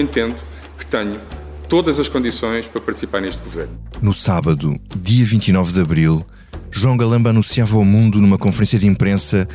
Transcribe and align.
Entendo 0.00 0.34
que 0.78 0.86
tenho 0.86 1.20
todas 1.68 2.00
as 2.00 2.08
condições 2.08 2.66
para 2.66 2.80
participar 2.80 3.20
neste 3.20 3.42
governo. 3.42 3.78
No 4.00 4.14
sábado, 4.14 4.74
dia 4.96 5.24
29 5.24 5.72
de 5.72 5.80
abril, 5.80 6.26
João 6.70 6.96
Galamba 6.96 7.30
anunciava 7.30 7.76
ao 7.76 7.84
mundo 7.84 8.18
numa 8.18 8.38
conferência 8.38 8.78
de 8.78 8.86
imprensa 8.86 9.46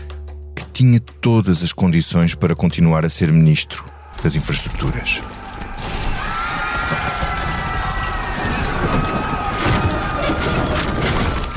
que 0.56 0.64
tinha 0.72 1.00
todas 1.00 1.64
as 1.64 1.74
condições 1.74 2.36
para 2.36 2.56
continuar 2.56 3.04
a 3.06 3.10
ser 3.10 3.32
ministro 3.32 3.84
das 4.24 4.36
infraestruturas. 4.36 5.22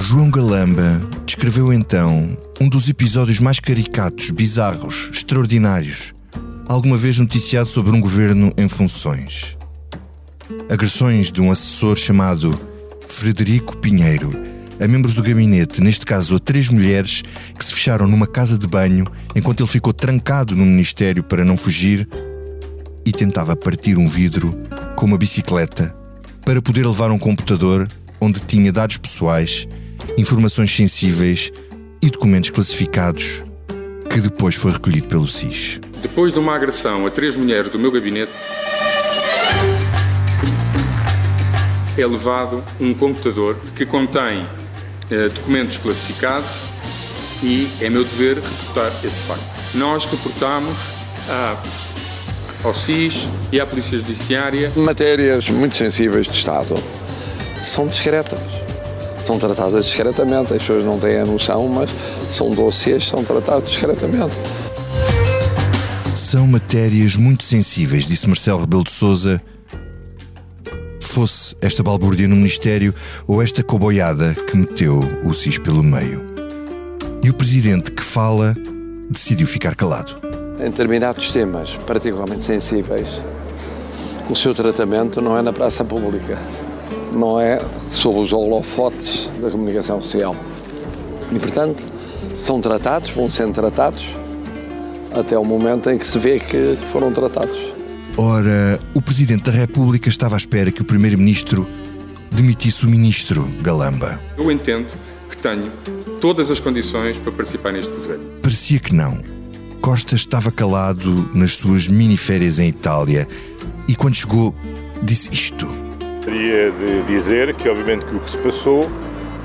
João 0.00 0.30
Galamba 0.30 1.00
descreveu 1.26 1.72
então 1.72 2.36
um 2.58 2.68
dos 2.68 2.88
episódios 2.88 3.38
mais 3.38 3.60
caricatos, 3.60 4.30
bizarros, 4.30 5.10
extraordinários, 5.12 6.14
alguma 6.68 6.98
vez 6.98 7.18
noticiado 7.18 7.68
sobre 7.68 7.96
um 7.96 8.00
governo 8.00 8.52
em 8.56 8.68
funções 8.68 9.56
agressões 10.68 11.32
de 11.32 11.40
um 11.40 11.50
assessor 11.50 11.96
chamado 11.96 12.58
Frederico 13.06 13.76
Pinheiro 13.78 14.30
a 14.80 14.86
membros 14.86 15.14
do 15.14 15.22
gabinete, 15.22 15.82
neste 15.82 16.06
caso 16.06 16.36
a 16.36 16.38
três 16.38 16.68
mulheres 16.68 17.22
que 17.58 17.64
se 17.64 17.72
fecharam 17.72 18.06
numa 18.06 18.26
casa 18.26 18.56
de 18.56 18.66
banho 18.66 19.04
enquanto 19.34 19.60
ele 19.60 19.68
ficou 19.68 19.92
trancado 19.92 20.54
no 20.54 20.64
ministério 20.64 21.22
para 21.22 21.44
não 21.44 21.56
fugir 21.56 22.06
e 23.04 23.10
tentava 23.10 23.56
partir 23.56 23.98
um 23.98 24.06
vidro 24.06 24.54
com 24.94 25.06
uma 25.06 25.18
bicicleta 25.18 25.96
para 26.44 26.62
poder 26.62 26.86
levar 26.86 27.10
um 27.10 27.18
computador 27.18 27.88
onde 28.20 28.40
tinha 28.40 28.70
dados 28.70 28.98
pessoais, 28.98 29.66
informações 30.16 30.74
sensíveis 30.74 31.50
e 32.02 32.10
documentos 32.10 32.50
classificados 32.50 33.42
que 34.10 34.20
depois 34.20 34.54
foi 34.54 34.72
recolhido 34.72 35.08
pelo 35.08 35.26
SIS. 35.26 35.80
Depois 36.00 36.32
de 36.32 36.38
uma 36.38 36.54
agressão 36.54 37.06
a 37.06 37.10
três 37.10 37.34
mulheres 37.36 37.70
do 37.70 37.78
meu 37.78 37.90
gabinete, 37.90 38.32
é 41.96 42.06
levado 42.06 42.62
um 42.80 42.94
computador 42.94 43.56
que 43.74 43.84
contém 43.84 44.46
eh, 45.10 45.28
documentos 45.28 45.78
classificados 45.78 46.50
e 47.42 47.68
é 47.80 47.90
meu 47.90 48.04
dever 48.04 48.36
reportar 48.36 48.92
esse 49.04 49.22
facto. 49.22 49.42
Nós 49.74 50.04
reportamos 50.04 50.78
à, 51.28 51.56
ao 52.62 52.72
SIS 52.72 53.28
e 53.50 53.60
à 53.60 53.66
Polícia 53.66 53.98
Judiciária. 53.98 54.72
Matérias 54.76 55.48
muito 55.50 55.74
sensíveis 55.74 56.26
de 56.26 56.36
Estado 56.36 56.74
são 57.60 57.88
discretas. 57.88 58.38
São 59.26 59.38
tratadas 59.38 59.84
discretamente. 59.86 60.52
As 60.52 60.58
pessoas 60.58 60.84
não 60.84 60.98
têm 60.98 61.18
a 61.18 61.26
noção, 61.26 61.66
mas 61.68 61.90
são 62.30 62.50
dossiês 62.50 63.06
são 63.06 63.24
tratados 63.24 63.70
discretamente. 63.70 64.34
São 66.30 66.46
matérias 66.46 67.16
muito 67.16 67.42
sensíveis, 67.42 68.04
disse 68.04 68.26
Marcelo 68.26 68.60
Rebelo 68.60 68.84
de 68.84 68.90
Souza 68.90 69.40
fosse 71.00 71.56
esta 71.58 71.82
balbúrdia 71.82 72.28
no 72.28 72.36
Ministério 72.36 72.94
ou 73.26 73.42
esta 73.42 73.62
coboiada 73.62 74.34
que 74.34 74.54
meteu 74.54 75.00
o 75.24 75.32
SIS 75.32 75.56
pelo 75.56 75.82
meio. 75.82 76.20
E 77.24 77.30
o 77.30 77.34
presidente 77.34 77.90
que 77.90 78.02
fala 78.02 78.54
decidiu 79.08 79.46
ficar 79.46 79.74
calado. 79.74 80.16
Em 80.60 80.68
determinados 80.68 81.32
temas 81.32 81.76
particularmente 81.86 82.44
sensíveis, 82.44 83.08
o 84.28 84.36
seu 84.36 84.54
tratamento 84.54 85.22
não 85.22 85.34
é 85.34 85.40
na 85.40 85.50
praça 85.50 85.82
pública, 85.82 86.36
não 87.10 87.40
é 87.40 87.58
sob 87.88 88.18
os 88.18 88.34
holofotes 88.34 89.30
da 89.40 89.50
comunicação 89.50 90.02
social. 90.02 90.36
E, 91.32 91.38
portanto, 91.38 91.82
são 92.34 92.60
tratados, 92.60 93.08
vão 93.08 93.30
sendo 93.30 93.54
tratados, 93.54 94.10
até 95.14 95.38
o 95.38 95.44
momento 95.44 95.90
em 95.90 95.98
que 95.98 96.06
se 96.06 96.18
vê 96.18 96.38
que 96.38 96.76
foram 96.92 97.12
tratados. 97.12 97.72
Ora, 98.16 98.80
o 98.94 99.00
Presidente 99.00 99.44
da 99.44 99.52
República 99.52 100.08
estava 100.08 100.34
à 100.34 100.38
espera 100.38 100.72
que 100.72 100.82
o 100.82 100.84
Primeiro-Ministro 100.84 101.66
demitisse 102.30 102.84
o 102.84 102.88
Ministro 102.88 103.48
Galamba. 103.62 104.20
Eu 104.36 104.50
entendo 104.50 104.86
que 105.30 105.36
tenho 105.36 105.70
todas 106.20 106.50
as 106.50 106.58
condições 106.58 107.16
para 107.18 107.32
participar 107.32 107.72
neste 107.72 107.92
governo. 107.92 108.24
Parecia 108.42 108.78
que 108.78 108.94
não. 108.94 109.22
Costa 109.80 110.16
estava 110.16 110.50
calado 110.50 111.30
nas 111.32 111.54
suas 111.54 111.86
mini-férias 111.86 112.58
em 112.58 112.68
Itália 112.68 113.28
e 113.86 113.94
quando 113.94 114.16
chegou 114.16 114.54
disse 115.02 115.30
isto. 115.32 115.68
Teria 116.20 116.72
de 116.72 117.02
dizer 117.06 117.54
que 117.54 117.68
obviamente 117.68 118.04
que 118.04 118.16
o 118.16 118.20
que 118.20 118.30
se 118.32 118.38
passou, 118.38 118.90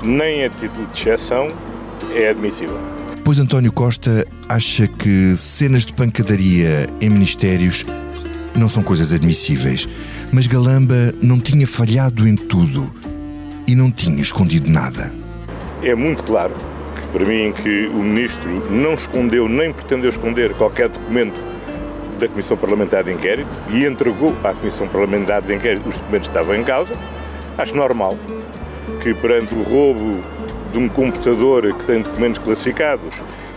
nem 0.02 0.44
a 0.44 0.50
título 0.50 0.86
de 0.86 1.00
exceção, 1.00 1.48
é 2.14 2.28
admissível. 2.28 2.93
Pois 3.24 3.38
António 3.38 3.72
Costa 3.72 4.26
acha 4.50 4.86
que 4.86 5.34
cenas 5.34 5.86
de 5.86 5.94
pancadaria 5.94 6.86
em 7.00 7.08
ministérios 7.08 7.86
não 8.54 8.68
são 8.68 8.82
coisas 8.82 9.14
admissíveis, 9.14 9.88
mas 10.30 10.46
Galamba 10.46 11.10
não 11.22 11.40
tinha 11.40 11.66
falhado 11.66 12.28
em 12.28 12.36
tudo 12.36 12.92
e 13.66 13.74
não 13.74 13.90
tinha 13.90 14.20
escondido 14.20 14.70
nada. 14.70 15.10
É 15.82 15.94
muito 15.94 16.22
claro 16.22 16.52
que, 16.94 17.08
para 17.08 17.24
mim, 17.24 17.50
que 17.52 17.86
o 17.86 18.02
Ministro 18.02 18.70
não 18.70 18.92
escondeu 18.92 19.48
nem 19.48 19.72
pretendeu 19.72 20.10
esconder 20.10 20.52
qualquer 20.52 20.90
documento 20.90 21.40
da 22.20 22.28
Comissão 22.28 22.58
Parlamentar 22.58 23.04
de 23.04 23.12
Inquérito 23.12 23.48
e 23.70 23.86
entregou 23.86 24.36
à 24.44 24.52
Comissão 24.52 24.86
Parlamentar 24.86 25.40
de 25.40 25.54
Inquérito 25.54 25.88
os 25.88 25.96
documentos 25.96 26.28
que 26.28 26.36
estavam 26.36 26.54
em 26.54 26.62
causa. 26.62 26.92
Acho 27.56 27.74
normal 27.74 28.18
que, 29.02 29.14
perante 29.14 29.54
o 29.54 29.62
roubo 29.62 30.22
de 30.74 30.78
um 30.80 30.88
computador 30.88 31.72
que 31.72 31.86
tem 31.86 32.02
documentos 32.02 32.42
classificados, 32.42 33.14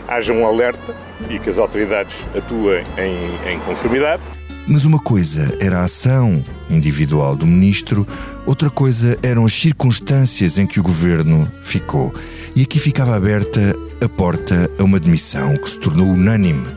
haja 0.07 0.31
um 0.31 0.45
alerta 0.45 0.95
e 1.31 1.39
que 1.39 1.50
as 1.50 1.57
autoridades 1.57 2.13
atuem 2.35 2.83
em, 2.95 3.53
em 3.53 3.59
conformidade. 3.61 4.22
Mas 4.67 4.85
uma 4.85 5.00
coisa 5.00 5.57
era 5.59 5.79
a 5.79 5.85
ação 5.85 6.44
individual 6.69 7.35
do 7.35 7.47
ministro, 7.47 8.05
outra 8.45 8.69
coisa 8.69 9.17
eram 9.23 9.45
as 9.45 9.53
circunstâncias 9.53 10.59
em 10.59 10.67
que 10.67 10.79
o 10.79 10.83
governo 10.83 11.51
ficou. 11.59 12.13
E 12.55 12.61
aqui 12.61 12.78
ficava 12.78 13.16
aberta 13.16 13.75
a 14.03 14.07
porta 14.07 14.69
a 14.78 14.84
uma 14.84 14.99
demissão 14.99 15.57
que 15.57 15.69
se 15.69 15.79
tornou 15.79 16.05
unânime 16.05 16.67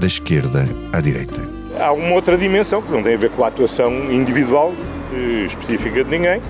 da 0.00 0.06
esquerda 0.06 0.66
à 0.92 1.00
direita. 1.00 1.40
Há 1.78 1.92
uma 1.92 2.12
outra 2.14 2.36
dimensão 2.36 2.82
que 2.82 2.90
não 2.90 3.02
tem 3.02 3.14
a 3.14 3.18
ver 3.18 3.30
com 3.30 3.44
a 3.44 3.48
atuação 3.48 4.10
individual 4.10 4.74
eh, 5.12 5.44
específica 5.46 6.02
de 6.02 6.10
ninguém, 6.10 6.40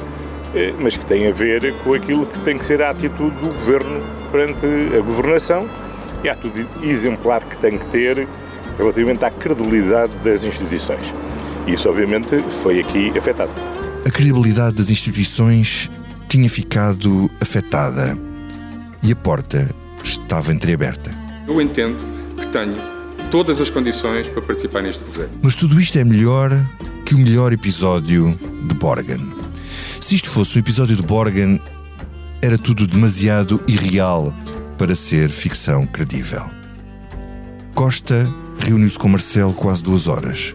mas 0.78 0.96
que 0.96 1.04
tem 1.04 1.28
a 1.28 1.32
ver 1.32 1.74
com 1.84 1.94
aquilo 1.94 2.26
que 2.26 2.38
tem 2.40 2.56
que 2.56 2.64
ser 2.64 2.82
a 2.82 2.90
atitude 2.90 3.36
do 3.36 3.48
governo 3.54 4.00
perante 4.30 4.66
a 4.96 5.00
governação 5.00 5.68
e 6.24 6.28
a 6.28 6.32
atitude 6.32 6.66
exemplar 6.82 7.44
que 7.44 7.56
tem 7.58 7.78
que 7.78 7.86
ter 7.86 8.26
relativamente 8.78 9.24
à 9.24 9.30
credibilidade 9.30 10.16
das 10.18 10.44
instituições. 10.44 11.12
E 11.66 11.74
isso, 11.74 11.88
obviamente, 11.88 12.38
foi 12.62 12.80
aqui 12.80 13.16
afetado. 13.16 13.50
A 14.06 14.10
credibilidade 14.10 14.76
das 14.76 14.90
instituições 14.90 15.90
tinha 16.28 16.48
ficado 16.48 17.30
afetada 17.40 18.16
e 19.02 19.12
a 19.12 19.16
porta 19.16 19.68
estava 20.02 20.52
entreaberta. 20.52 21.10
Eu 21.46 21.60
entendo 21.60 21.96
que 22.36 22.46
tenho 22.48 22.74
todas 23.30 23.60
as 23.60 23.70
condições 23.70 24.28
para 24.28 24.42
participar 24.42 24.82
neste 24.82 25.02
governo. 25.04 25.32
Mas 25.42 25.54
tudo 25.54 25.80
isto 25.80 25.98
é 25.98 26.04
melhor 26.04 26.50
que 27.04 27.14
o 27.14 27.18
melhor 27.18 27.52
episódio 27.52 28.38
de 28.68 28.74
Borgen. 28.74 29.45
Fosse 30.36 30.58
um 30.58 30.60
episódio 30.60 30.94
de 30.94 31.02
Borgen, 31.02 31.58
era 32.42 32.58
tudo 32.58 32.86
demasiado 32.86 33.58
irreal 33.66 34.34
para 34.76 34.94
ser 34.94 35.30
ficção 35.30 35.86
credível. 35.86 36.44
Costa 37.74 38.22
reuniu-se 38.58 38.98
com 38.98 39.08
Marcelo 39.08 39.54
quase 39.54 39.82
duas 39.82 40.06
horas. 40.06 40.54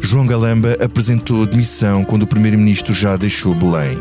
João 0.00 0.26
Galamba 0.26 0.76
apresentou 0.84 1.46
demissão 1.46 2.04
quando 2.04 2.24
o 2.24 2.26
primeiro-ministro 2.26 2.92
já 2.92 3.16
deixou 3.16 3.54
Belém. 3.54 3.96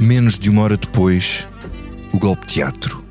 Menos 0.00 0.38
de 0.38 0.48
uma 0.48 0.62
hora 0.62 0.78
depois, 0.78 1.46
o 2.10 2.18
golpe 2.18 2.46
de 2.46 2.54
teatro. 2.54 3.04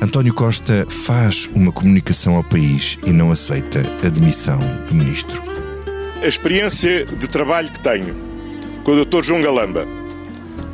António 0.00 0.32
Costa 0.32 0.86
faz 0.88 1.50
uma 1.56 1.72
comunicação 1.72 2.36
ao 2.36 2.44
país 2.44 3.00
e 3.04 3.10
não 3.10 3.32
aceita 3.32 3.80
a 3.80 4.08
demissão 4.08 4.60
do 4.88 4.94
ministro. 4.94 5.42
A 6.22 6.28
experiência 6.28 7.04
de 7.04 7.26
trabalho 7.26 7.68
que 7.68 7.80
tenho 7.80 8.14
com 8.84 8.92
o 8.92 9.04
Dr. 9.04 9.24
João 9.24 9.42
Galamba, 9.42 9.88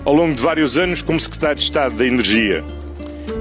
ao 0.04 0.14
longo 0.14 0.34
de 0.34 0.42
vários 0.42 0.78
anos 0.78 1.02
como 1.02 1.20
secretário 1.20 1.56
de 1.56 1.62
Estado 1.62 1.94
da 1.94 2.06
Energia. 2.06 2.64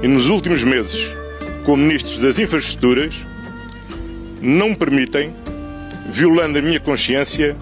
E 0.02 0.08
nos 0.08 0.28
últimos 0.28 0.64
meses 0.64 1.20
como 1.64 1.84
ministro 1.84 2.20
das 2.22 2.38
Infraestruturas, 2.38 3.14
não 4.40 4.70
me 4.70 4.76
permitem, 4.76 5.34
violando 6.06 6.58
a 6.58 6.62
minha 6.62 6.80
consciência, 6.80 7.56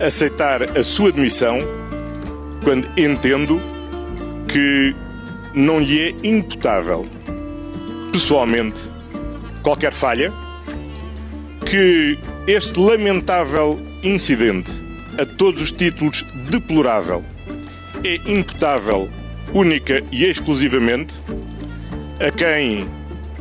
aceitar 0.00 0.76
a 0.76 0.84
sua 0.84 1.12
demissão 1.12 1.58
quando 2.62 2.88
entendo 2.96 3.60
que 4.48 4.94
não 5.54 5.80
lhe 5.80 6.00
é 6.00 6.14
imputável, 6.22 7.06
pessoalmente, 8.12 8.80
qualquer 9.62 9.92
falha, 9.92 10.32
que 11.66 12.18
este 12.46 12.78
lamentável 12.78 13.80
incidente, 14.02 14.70
a 15.18 15.26
todos 15.26 15.60
os 15.60 15.72
títulos 15.72 16.24
deplorável, 16.50 17.24
é 18.04 18.14
imputável 18.26 19.08
única 19.52 20.02
e 20.10 20.24
exclusivamente 20.24 21.20
a 22.18 22.30
quem, 22.30 22.88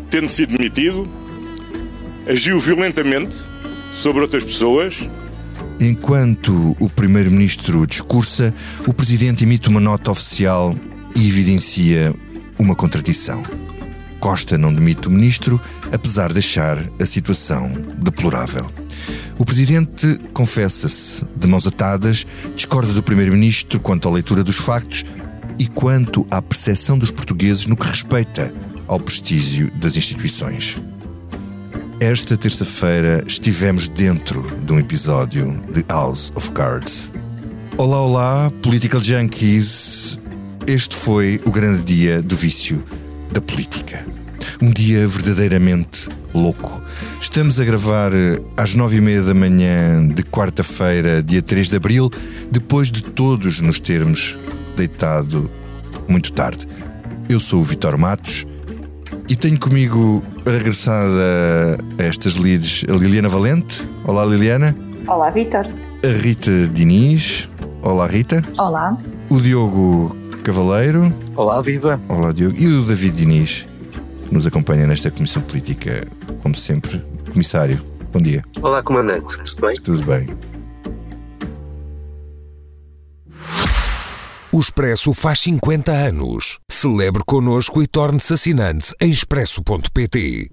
tendo 0.09 0.29
sido 0.29 0.55
demitido, 0.55 1.07
agiu 2.27 2.59
violentamente 2.59 3.35
sobre 3.91 4.21
outras 4.21 4.43
pessoas. 4.43 4.97
Enquanto 5.79 6.75
o 6.79 6.89
primeiro-ministro 6.89 7.87
discursa, 7.87 8.53
o 8.87 8.93
presidente 8.93 9.43
emite 9.43 9.69
uma 9.69 9.79
nota 9.79 10.11
oficial 10.11 10.75
e 11.15 11.27
evidencia 11.27 12.13
uma 12.59 12.75
contradição. 12.75 13.41
Costa 14.19 14.57
não 14.57 14.73
demite 14.73 15.07
o 15.07 15.11
ministro, 15.11 15.59
apesar 15.91 16.31
de 16.31 16.39
achar 16.39 16.77
a 16.99 17.05
situação 17.05 17.71
deplorável. 17.97 18.69
O 19.41 19.43
presidente 19.43 20.19
confessa-se 20.35 21.25
de 21.35 21.47
mãos 21.47 21.65
atadas, 21.65 22.27
discorda 22.55 22.93
do 22.93 23.01
primeiro-ministro 23.01 23.79
quanto 23.79 24.07
à 24.07 24.11
leitura 24.11 24.43
dos 24.43 24.57
factos 24.57 25.03
e 25.57 25.65
quanto 25.65 26.27
à 26.29 26.39
percepção 26.43 26.95
dos 26.95 27.09
portugueses 27.09 27.65
no 27.65 27.75
que 27.75 27.87
respeita 27.87 28.53
ao 28.87 28.99
prestígio 28.99 29.71
das 29.71 29.95
instituições. 29.95 30.79
Esta 31.99 32.37
terça-feira 32.37 33.23
estivemos 33.25 33.87
dentro 33.87 34.45
de 34.63 34.73
um 34.73 34.77
episódio 34.77 35.59
de 35.73 35.83
House 35.89 36.31
of 36.35 36.51
Cards. 36.51 37.09
Olá, 37.79 37.99
olá, 37.99 38.51
Political 38.61 39.03
Junkies. 39.03 40.19
Este 40.67 40.95
foi 40.95 41.41
o 41.43 41.49
grande 41.49 41.83
dia 41.83 42.21
do 42.21 42.35
vício 42.35 42.83
da 43.31 43.41
política. 43.41 44.05
Um 44.61 44.69
dia 44.69 45.07
verdadeiramente 45.07 46.07
louco. 46.35 46.83
Estamos 47.19 47.59
a 47.59 47.63
gravar 47.63 48.13
eh, 48.13 48.39
às 48.55 48.75
nove 48.75 48.97
e 48.97 49.01
meia 49.01 49.23
da 49.23 49.33
manhã 49.33 50.07
de 50.07 50.21
quarta-feira, 50.21 51.23
dia 51.23 51.41
3 51.41 51.67
de 51.67 51.77
abril, 51.77 52.11
depois 52.51 52.91
de 52.91 53.01
todos 53.01 53.59
nos 53.59 53.79
termos 53.79 54.37
deitado 54.77 55.49
muito 56.07 56.31
tarde. 56.31 56.67
Eu 57.27 57.39
sou 57.39 57.61
o 57.61 57.63
Vitor 57.63 57.97
Matos 57.97 58.45
e 59.27 59.35
tenho 59.35 59.59
comigo 59.59 60.23
a 60.45 60.51
regressada 60.51 61.79
a 61.97 62.03
estas 62.03 62.35
leads 62.35 62.85
a 62.87 62.93
Liliana 62.93 63.29
Valente. 63.29 63.81
Olá, 64.05 64.23
Liliana. 64.25 64.75
Olá, 65.07 65.31
Vitor. 65.31 65.65
A 66.03 66.21
Rita 66.21 66.67
Diniz. 66.67 67.49
Olá, 67.81 68.05
Rita. 68.05 68.43
Olá. 68.59 68.95
O 69.27 69.41
Diogo 69.41 70.15
Cavaleiro. 70.43 71.11
Olá, 71.35 71.63
viva. 71.63 71.99
Olá, 72.07 72.31
Diogo. 72.31 72.55
E 72.59 72.67
o 72.67 72.83
David 72.83 73.15
Diniz, 73.15 73.65
que 74.31 74.35
nos 74.35 74.47
acompanha 74.47 74.87
nesta 74.87 75.11
Comissão 75.11 75.41
Política, 75.41 76.07
como 76.41 76.55
sempre. 76.55 77.03
Comissário, 77.29 77.83
bom 78.13 78.21
dia. 78.21 78.41
Olá, 78.61 78.81
comandante. 78.81 79.37
Tudo 79.43 79.67
bem? 79.67 79.75
Tudo 79.75 80.05
bem. 80.05 80.27
O 84.53 84.59
Expresso 84.59 85.13
faz 85.13 85.39
50 85.41 85.91
anos. 85.91 86.59
Celebre 86.71 87.21
connosco 87.25 87.83
e 87.83 87.87
torne-se 87.87 88.33
assinante 88.33 88.93
em 89.01 89.09
expresso.pt. 89.09 90.49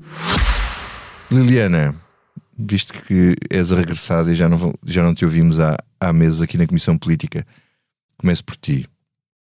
Liliana, 1.31 1.95
visto 2.59 2.93
que 2.93 3.37
és 3.49 3.71
a 3.71 3.77
regressada 3.77 4.33
e 4.33 4.35
já 4.35 4.49
não, 4.49 4.75
já 4.85 5.05
não 5.05 5.15
te 5.15 5.25
ouvimos 5.25 5.61
há, 5.61 5.77
há 6.01 6.13
meses 6.13 6.41
aqui 6.41 6.59
na 6.59 6.67
Comissão 6.67 6.99
Política, 6.99 7.47
começo 8.17 8.45
por 8.45 8.57
ti. 8.57 8.89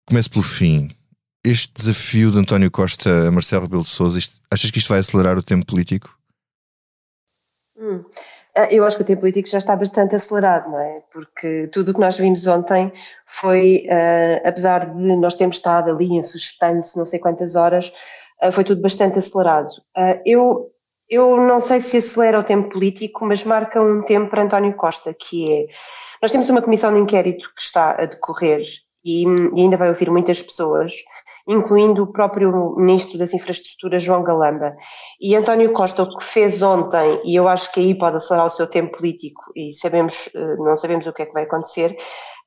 Começo 0.07 0.29
pelo 0.29 0.43
fim. 0.43 0.91
Este 1.47 1.71
desafio 1.75 2.31
de 2.31 2.39
António 2.39 2.71
Costa 2.71 3.29
a 3.29 3.31
Marcelo 3.31 3.65
Rebelo 3.65 3.85
de 3.85 3.91
Sousa, 3.91 4.19
isto, 4.19 4.35
achas 4.51 4.71
que 4.71 4.79
isto 4.79 4.89
vai 4.89 4.99
acelerar 4.99 5.37
o 5.37 5.43
tempo 5.43 5.67
político? 5.67 6.17
Hum. 7.79 8.03
Ah, 8.57 8.69
eu 8.71 8.83
acho 8.85 8.97
que 8.97 9.03
o 9.03 9.07
tempo 9.07 9.21
político 9.21 9.49
já 9.51 9.59
está 9.59 9.77
bastante 9.77 10.15
acelerado, 10.15 10.71
não 10.71 10.81
é? 10.81 11.03
Porque 11.13 11.67
tudo 11.67 11.91
o 11.91 11.95
que 11.95 12.01
nós 12.01 12.17
vimos 12.17 12.47
ontem 12.47 12.91
foi, 13.27 13.87
uh, 13.89 14.49
apesar 14.49 14.95
de 14.95 15.17
nós 15.17 15.35
termos 15.35 15.57
estado 15.57 15.91
ali 15.91 16.15
em 16.15 16.25
suspense 16.25 16.97
não 16.97 17.05
sei 17.05 17.19
quantas 17.19 17.57
horas, 17.57 17.93
uh, 18.43 18.51
foi 18.51 18.65
tudo 18.65 18.81
bastante 18.81 19.19
acelerado. 19.19 19.69
Uh, 19.95 20.23
eu, 20.25 20.71
eu 21.11 21.37
não 21.37 21.61
sei 21.61 21.79
se 21.81 21.99
acelera 21.99 22.39
o 22.39 22.45
tempo 22.45 22.71
político, 22.71 23.27
mas 23.27 23.45
marca 23.45 23.83
um 23.83 24.03
tempo 24.03 24.31
para 24.31 24.45
António 24.45 24.75
Costa, 24.77 25.13
que 25.13 25.53
é. 25.53 25.67
Nós 26.23 26.33
temos 26.33 26.49
uma 26.49 26.63
comissão 26.63 26.91
de 26.91 27.01
inquérito 27.01 27.53
que 27.55 27.61
está 27.61 27.91
a 27.91 28.07
decorrer 28.07 28.65
e, 29.05 29.25
e 29.25 29.61
ainda 29.61 29.77
vai 29.77 29.89
ouvir 29.89 30.11
muitas 30.11 30.41
pessoas 30.41 30.95
incluindo 31.49 32.03
o 32.03 32.13
próprio 32.13 32.75
Ministro 32.77 33.19
das 33.19 33.35
Infraestruturas, 33.35 34.03
João 34.03 34.23
Galamba. 34.23 34.75
E 35.21 35.37
António 35.37 35.73
Costa, 35.73 36.03
o 36.03 36.17
que 36.17 36.25
fez 36.25 36.63
ontem, 36.63 37.21
e 37.25 37.37
eu 37.37 37.49
acho 37.49 37.73
que 37.73 37.81
aí 37.81 37.95
pode 37.97 38.17
acelerar 38.17 38.47
o 38.47 38.51
seu 38.51 38.67
tempo 38.67 38.97
político, 38.97 39.43
e 39.55 39.73
sabemos, 39.73 40.29
eh, 40.35 40.57
não 40.57 40.77
sabemos 40.77 41.07
o 41.07 41.13
que 41.13 41.23
é 41.23 41.27
que 41.27 41.33
vai 41.33 41.45
acontecer, 41.45 41.97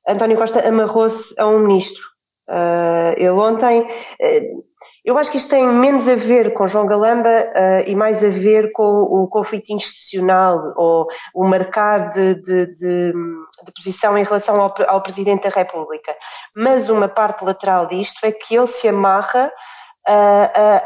António 0.08 0.38
Costa 0.38 0.66
amarrou-se 0.66 1.38
a 1.38 1.46
um 1.46 1.58
ministro. 1.58 2.02
Uh, 2.48 3.12
ele 3.18 3.28
ontem, 3.28 3.82
uh, 3.82 4.64
eu 5.08 5.16
acho 5.16 5.30
que 5.30 5.38
isto 5.38 5.48
tem 5.48 5.66
menos 5.66 6.06
a 6.06 6.16
ver 6.16 6.52
com 6.52 6.68
João 6.68 6.84
Galamba 6.84 7.30
uh, 7.30 7.88
e 7.88 7.96
mais 7.96 8.22
a 8.22 8.28
ver 8.28 8.72
com 8.72 8.82
o 8.82 9.26
conflito 9.26 9.70
institucional 9.72 10.74
ou 10.76 11.06
o 11.34 11.48
marcar 11.48 12.10
de, 12.10 12.34
de, 12.34 12.66
de, 12.74 13.12
de 13.12 13.72
posição 13.74 14.18
em 14.18 14.22
relação 14.22 14.60
ao, 14.60 14.74
ao, 14.86 15.02
Presidente 15.02 15.48
da 15.48 15.48
República. 15.48 16.14
Mas 16.54 16.90
uma 16.90 17.08
parte 17.08 17.42
lateral 17.42 17.86
disto 17.86 18.22
é 18.22 18.30
que 18.32 18.54
ele 18.54 18.66
se 18.66 18.86
amarra 18.86 19.50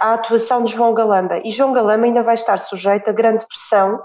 à 0.01 0.15
atuação 0.15 0.63
de 0.63 0.73
João 0.73 0.95
Galamba 0.95 1.41
e 1.45 1.51
João 1.51 1.73
Galamba 1.73 2.05
ainda 2.07 2.23
vai 2.23 2.35
estar 2.35 2.59
sujeito 2.59 3.11
a 3.11 3.13
grande 3.13 3.45
pressão 3.47 4.01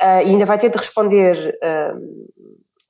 e 0.00 0.30
ainda 0.30 0.44
vai 0.44 0.58
ter 0.58 0.68
de 0.68 0.76
responder 0.76 1.58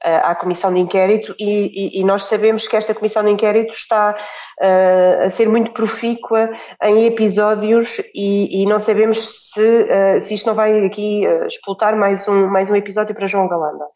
à 0.07 0.35
comissão 0.35 0.73
de 0.73 0.79
inquérito 0.79 1.35
e, 1.39 1.99
e, 1.99 2.01
e, 2.01 2.05
nós 2.05 2.25
sabemos 2.25 2.69
que 2.69 2.77
esta 2.77 2.95
comissão 2.95 3.25
de 3.25 3.31
inquérito 3.31 3.73
está 3.73 4.17
uh, 4.61 5.25
a 5.25 5.31
ser 5.31 5.49
muito 5.49 5.73
profícua 5.73 6.51
em 6.83 7.07
episódios 7.07 8.01
e, 8.15 8.63
e 8.63 8.67
não 8.67 8.79
sabemos 8.79 9.51
se, 9.53 9.61
uh, 9.61 10.21
se 10.21 10.35
isto 10.35 10.47
não 10.47 10.55
vai 10.55 10.87
aqui 10.87 11.27
uh, 11.27 11.47
explotar 11.47 11.97
mais 11.97 12.29
um, 12.29 12.47
mais 12.47 12.71
um 12.71 12.77
episódio 12.77 13.15
para 13.15 13.27
João 13.27 13.49
Galamba. 13.49 13.87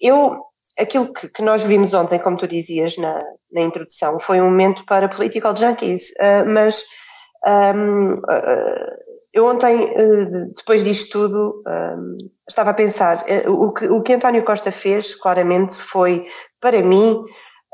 Eu, 0.00 0.38
aquilo 0.78 1.12
que, 1.12 1.28
que 1.28 1.42
nós 1.42 1.64
vimos 1.64 1.92
ontem, 1.92 2.18
como 2.18 2.38
tu 2.38 2.48
dizias 2.48 2.96
na, 2.96 3.22
na 3.52 3.60
introdução, 3.60 4.18
foi 4.18 4.40
um 4.40 4.46
momento 4.46 4.86
para 4.86 5.08
political 5.08 5.54
junkies, 5.54 6.12
mas 6.46 6.82
um, 7.46 8.20
eu 9.32 9.46
ontem, 9.46 9.92
eh, 9.96 10.46
depois 10.56 10.84
disto 10.84 11.12
tudo, 11.12 11.62
ehm, 11.66 12.16
estava 12.48 12.70
a 12.70 12.74
pensar, 12.74 13.24
eh, 13.26 13.48
o 13.48 13.72
que, 13.72 13.86
o 13.88 14.02
que 14.02 14.12
António 14.12 14.44
Costa 14.44 14.70
fez, 14.70 15.14
claramente, 15.14 15.78
foi, 15.80 16.26
para 16.60 16.82
mim, 16.82 17.24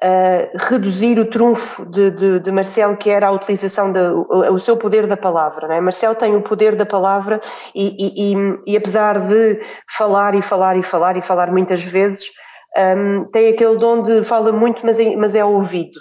eh, 0.01 0.53
reduzir 0.71 1.19
o 1.19 1.29
trunfo 1.29 1.85
de, 1.87 2.13
de, 2.13 2.41
de 2.41 2.53
Marcelo, 2.53 2.97
que 2.97 3.11
era 3.11 3.27
a 3.27 3.33
utilização 3.33 3.93
do 3.93 4.27
o, 4.31 4.61
seu 4.61 4.77
poder 4.77 5.09
da 5.09 5.17
palavra. 5.17 5.67
Não 5.67 5.75
é? 5.75 5.81
Marcelo 5.81 6.15
tem 6.15 6.37
o 6.37 6.43
poder 6.43 6.77
da 6.77 6.87
palavra 6.87 7.41
e, 7.75 7.89
e, 7.99 8.35
e, 8.35 8.73
e, 8.75 8.77
apesar 8.77 9.19
de 9.19 9.61
falar 9.97 10.37
e 10.37 10.43
falar 10.43 10.77
e 10.77 10.83
falar 10.85 11.17
e 11.17 11.23
falar 11.23 11.51
muitas 11.51 11.83
vezes, 11.83 12.31
ehm, 12.77 13.25
tem 13.33 13.49
aquele 13.53 13.77
dom 13.77 14.03
de 14.03 14.23
fala 14.23 14.53
muito, 14.53 14.87
mas 14.87 15.01
é, 15.01 15.17
mas 15.17 15.35
é 15.35 15.45
ouvido. 15.45 15.99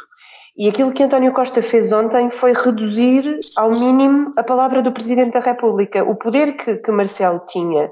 E 0.58 0.68
aquilo 0.68 0.92
que 0.92 1.04
António 1.04 1.32
Costa 1.34 1.62
fez 1.62 1.94
ontem 1.94 2.32
foi 2.32 2.52
reduzir 2.52 3.38
ao 3.56 3.70
mínimo 3.70 4.34
a 4.36 4.44
palavra 4.44 4.82
do 4.82 4.92
Presidente 4.92 5.34
da 5.34 5.40
República. 5.40 6.04
O 6.04 6.16
poder 6.16 6.54
que, 6.54 6.78
que 6.78 6.92
Marcelo 6.92 7.42
tinha 7.48 7.92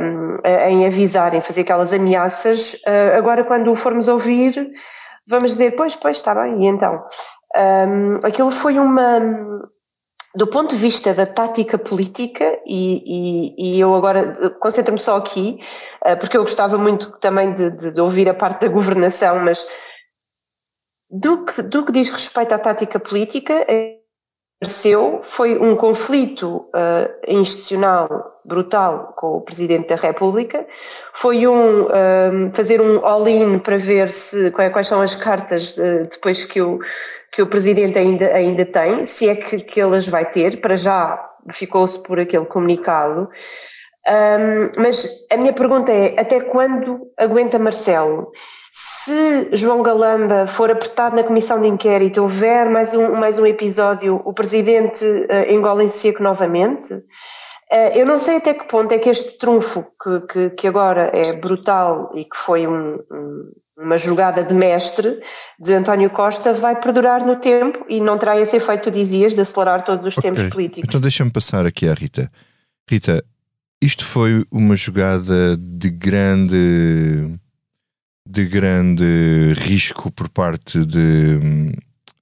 um, 0.00 0.38
em 0.44 0.86
avisar, 0.86 1.34
em 1.34 1.40
fazer 1.40 1.60
aquelas 1.60 1.92
ameaças, 1.92 2.74
uh, 2.74 3.16
agora 3.16 3.44
quando 3.44 3.70
o 3.70 3.76
formos 3.76 4.08
ouvir, 4.08 4.72
vamos 5.28 5.52
dizer, 5.52 5.76
pois, 5.76 5.94
pois, 5.94 6.16
está 6.16 6.34
bem, 6.34 6.64
e 6.64 6.66
então? 6.66 7.00
Um, 7.56 8.16
aquilo 8.24 8.50
foi 8.50 8.78
uma. 8.78 9.20
Do 10.34 10.46
ponto 10.46 10.74
de 10.74 10.80
vista 10.80 11.14
da 11.14 11.26
tática 11.26 11.78
política, 11.78 12.58
e, 12.66 13.02
e, 13.56 13.76
e 13.76 13.80
eu 13.80 13.94
agora 13.94 14.52
concentro-me 14.60 14.98
só 14.98 15.16
aqui, 15.16 15.60
uh, 16.04 16.16
porque 16.18 16.36
eu 16.36 16.42
gostava 16.42 16.76
muito 16.76 17.12
também 17.18 17.54
de, 17.54 17.70
de, 17.70 17.94
de 17.94 18.00
ouvir 18.00 18.28
a 18.28 18.34
parte 18.34 18.62
da 18.62 18.68
governação, 18.68 19.42
mas 19.44 19.66
do 21.10 21.44
que, 21.44 21.62
do 21.62 21.84
que 21.84 21.92
diz 21.92 22.10
respeito 22.10 22.52
à 22.52 22.58
tática 22.58 22.98
política, 22.98 23.66
apareceu 24.60 25.20
foi 25.22 25.56
um 25.56 25.76
conflito 25.76 26.68
uh, 26.74 27.08
institucional 27.26 28.40
brutal 28.44 29.14
com 29.16 29.36
o 29.36 29.40
Presidente 29.40 29.88
da 29.88 29.94
República, 29.94 30.66
foi 31.12 31.46
um, 31.46 31.82
um 31.82 31.88
eh, 31.90 32.50
fazer 32.54 32.80
um 32.80 33.04
all-in 33.04 33.58
para 33.58 33.76
ver 33.76 34.10
se 34.10 34.50
quais 34.52 34.86
são 34.86 35.02
as 35.02 35.14
cartas 35.14 35.74
de, 35.74 36.04
depois 36.04 36.46
que 36.46 36.62
o, 36.62 36.78
que 37.30 37.42
o 37.42 37.46
Presidente 37.46 37.98
ainda, 37.98 38.26
ainda 38.34 38.64
tem, 38.64 39.04
se 39.04 39.28
é 39.28 39.36
que, 39.36 39.58
que 39.58 39.78
elas 39.78 40.08
vai 40.08 40.24
ter, 40.24 40.62
para 40.62 40.76
já 40.76 41.22
ficou-se 41.52 42.02
por 42.02 42.18
aquele 42.18 42.46
comunicado, 42.46 43.28
um, 44.08 44.80
mas 44.80 45.26
a 45.30 45.36
minha 45.36 45.52
pergunta 45.52 45.92
é, 45.92 46.18
até 46.18 46.40
quando 46.40 47.10
aguenta 47.18 47.58
Marcelo? 47.58 48.32
Se 48.72 49.56
João 49.56 49.82
Galamba 49.82 50.46
for 50.46 50.70
apertado 50.70 51.16
na 51.16 51.24
comissão 51.24 51.60
de 51.60 51.68
inquérito, 51.68 52.22
houver 52.22 52.68
mais 52.68 52.94
um, 52.94 53.12
mais 53.12 53.38
um 53.38 53.46
episódio, 53.46 54.20
o 54.24 54.32
presidente 54.32 55.04
uh, 55.04 55.50
engole 55.50 55.84
em 55.84 55.88
seco 55.88 56.22
novamente, 56.22 56.92
uh, 56.94 57.94
eu 57.94 58.04
não 58.06 58.18
sei 58.18 58.36
até 58.36 58.54
que 58.54 58.68
ponto 58.68 58.92
é 58.92 58.98
que 58.98 59.08
este 59.08 59.38
trunfo, 59.38 59.86
que, 60.02 60.20
que, 60.32 60.50
que 60.50 60.68
agora 60.68 61.10
é 61.14 61.40
brutal 61.40 62.10
e 62.14 62.24
que 62.24 62.36
foi 62.36 62.66
um, 62.66 62.98
um, 63.10 63.52
uma 63.78 63.96
jogada 63.96 64.44
de 64.44 64.52
mestre 64.52 65.18
de 65.58 65.72
António 65.72 66.10
Costa, 66.10 66.52
vai 66.52 66.78
perdurar 66.78 67.24
no 67.24 67.36
tempo 67.36 67.84
e 67.88 68.00
não 68.00 68.18
terá 68.18 68.38
esse 68.38 68.56
efeito, 68.56 68.84
tu 68.84 68.90
dizias, 68.90 69.32
de 69.32 69.40
acelerar 69.40 69.84
todos 69.84 70.06
os 70.06 70.18
okay. 70.18 70.30
tempos 70.30 70.48
políticos. 70.50 70.88
Então 70.88 71.00
deixa-me 71.00 71.30
passar 71.30 71.64
aqui 71.64 71.88
à 71.88 71.94
Rita. 71.94 72.30
Rita, 72.88 73.24
isto 73.80 74.04
foi 74.04 74.44
uma 74.50 74.76
jogada 74.76 75.56
de 75.56 75.88
grande 75.88 77.38
de 78.30 78.44
grande 78.44 79.54
risco 79.56 80.12
por 80.12 80.28
parte 80.28 80.84
de, 80.84 81.72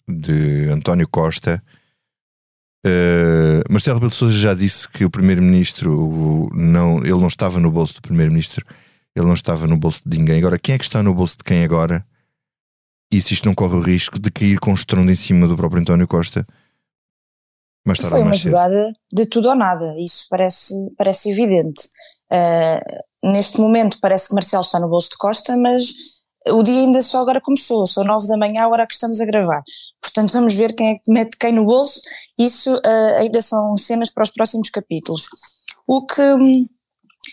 de 0.08 0.68
António 0.70 1.08
Costa. 1.08 1.60
Uh, 2.86 3.66
Marcelo 3.68 3.96
Rebelo 3.96 4.12
de 4.12 4.16
Sousa 4.16 4.38
já 4.38 4.54
disse 4.54 4.88
que 4.88 5.04
o 5.04 5.10
primeiro-ministro 5.10 6.48
não, 6.54 6.98
ele 6.98 7.18
não 7.18 7.26
estava 7.26 7.58
no 7.58 7.72
bolso 7.72 7.94
do 7.94 8.02
primeiro-ministro, 8.02 8.64
ele 9.16 9.26
não 9.26 9.34
estava 9.34 9.66
no 9.66 9.76
bolso 9.76 10.00
de 10.06 10.16
ninguém. 10.16 10.38
Agora, 10.38 10.60
quem 10.60 10.76
é 10.76 10.78
que 10.78 10.84
está 10.84 11.02
no 11.02 11.12
bolso 11.12 11.38
de 11.38 11.44
quem 11.44 11.64
agora? 11.64 12.06
E 13.12 13.20
se 13.20 13.34
isto 13.34 13.46
não 13.46 13.54
corre 13.54 13.74
o 13.74 13.80
risco 13.80 14.20
de 14.20 14.30
cair 14.30 14.60
com 14.60 14.72
estrondo 14.72 15.10
em 15.10 15.16
cima 15.16 15.48
do 15.48 15.56
próprio 15.56 15.80
António 15.80 16.06
Costa? 16.06 16.46
Mas 17.84 17.98
Foi 17.98 18.22
uma 18.22 18.34
cedo. 18.34 18.44
jogada 18.44 18.92
de 19.12 19.26
tudo 19.26 19.48
ou 19.48 19.56
nada, 19.56 19.94
isso 19.98 20.26
parece, 20.30 20.74
parece 20.96 21.30
evidente. 21.30 21.88
Uh, 22.30 23.02
neste 23.26 23.60
momento 23.60 23.98
parece 24.00 24.28
que 24.28 24.34
Marcelo 24.34 24.62
está 24.62 24.78
no 24.80 24.88
bolso 24.88 25.10
de 25.10 25.18
Costa, 25.18 25.56
mas 25.56 25.86
o 26.48 26.62
dia 26.62 26.80
ainda 26.80 27.02
só 27.02 27.20
agora 27.20 27.40
começou, 27.40 27.86
são 27.86 28.04
nove 28.04 28.28
da 28.28 28.36
manhã, 28.36 28.64
a 28.64 28.68
hora 28.68 28.86
que 28.86 28.94
estamos 28.94 29.20
a 29.20 29.26
gravar. 29.26 29.62
Portanto, 30.00 30.32
vamos 30.32 30.54
ver 30.54 30.74
quem 30.74 30.90
é 30.90 30.94
que 30.94 31.12
mete 31.12 31.36
quem 31.36 31.52
no 31.52 31.64
bolso. 31.64 32.00
Isso 32.38 32.74
uh, 32.76 33.16
ainda 33.20 33.42
são 33.42 33.76
cenas 33.76 34.10
para 34.10 34.22
os 34.22 34.30
próximos 34.30 34.70
capítulos. 34.70 35.28
O 35.86 36.06
que, 36.06 36.22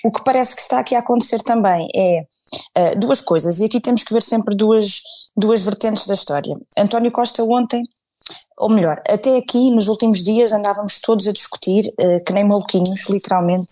o 0.04 0.12
que 0.12 0.24
parece 0.24 0.56
que 0.56 0.62
está 0.62 0.80
aqui 0.80 0.96
a 0.96 1.00
acontecer 1.00 1.42
também 1.42 1.88
é 1.96 2.22
uh, 2.78 3.00
duas 3.00 3.22
coisas, 3.22 3.60
e 3.60 3.66
aqui 3.66 3.80
temos 3.80 4.04
que 4.04 4.14
ver 4.14 4.24
sempre 4.24 4.56
duas, 4.56 5.02
duas 5.38 5.62
vertentes 5.62 6.08
da 6.08 6.14
história. 6.16 6.56
António 6.78 7.12
Costa 7.12 7.44
ontem 7.44 7.84
ou 8.58 8.70
melhor, 8.70 9.02
até 9.10 9.38
aqui 9.38 9.72
nos 9.72 9.88
últimos 9.88 10.24
dias 10.24 10.52
andávamos 10.54 11.00
todos 11.00 11.28
a 11.28 11.34
discutir, 11.34 11.94
uh, 12.00 12.24
que 12.24 12.34
nem 12.34 12.44
maluquinhos, 12.44 13.10
literalmente, 13.10 13.68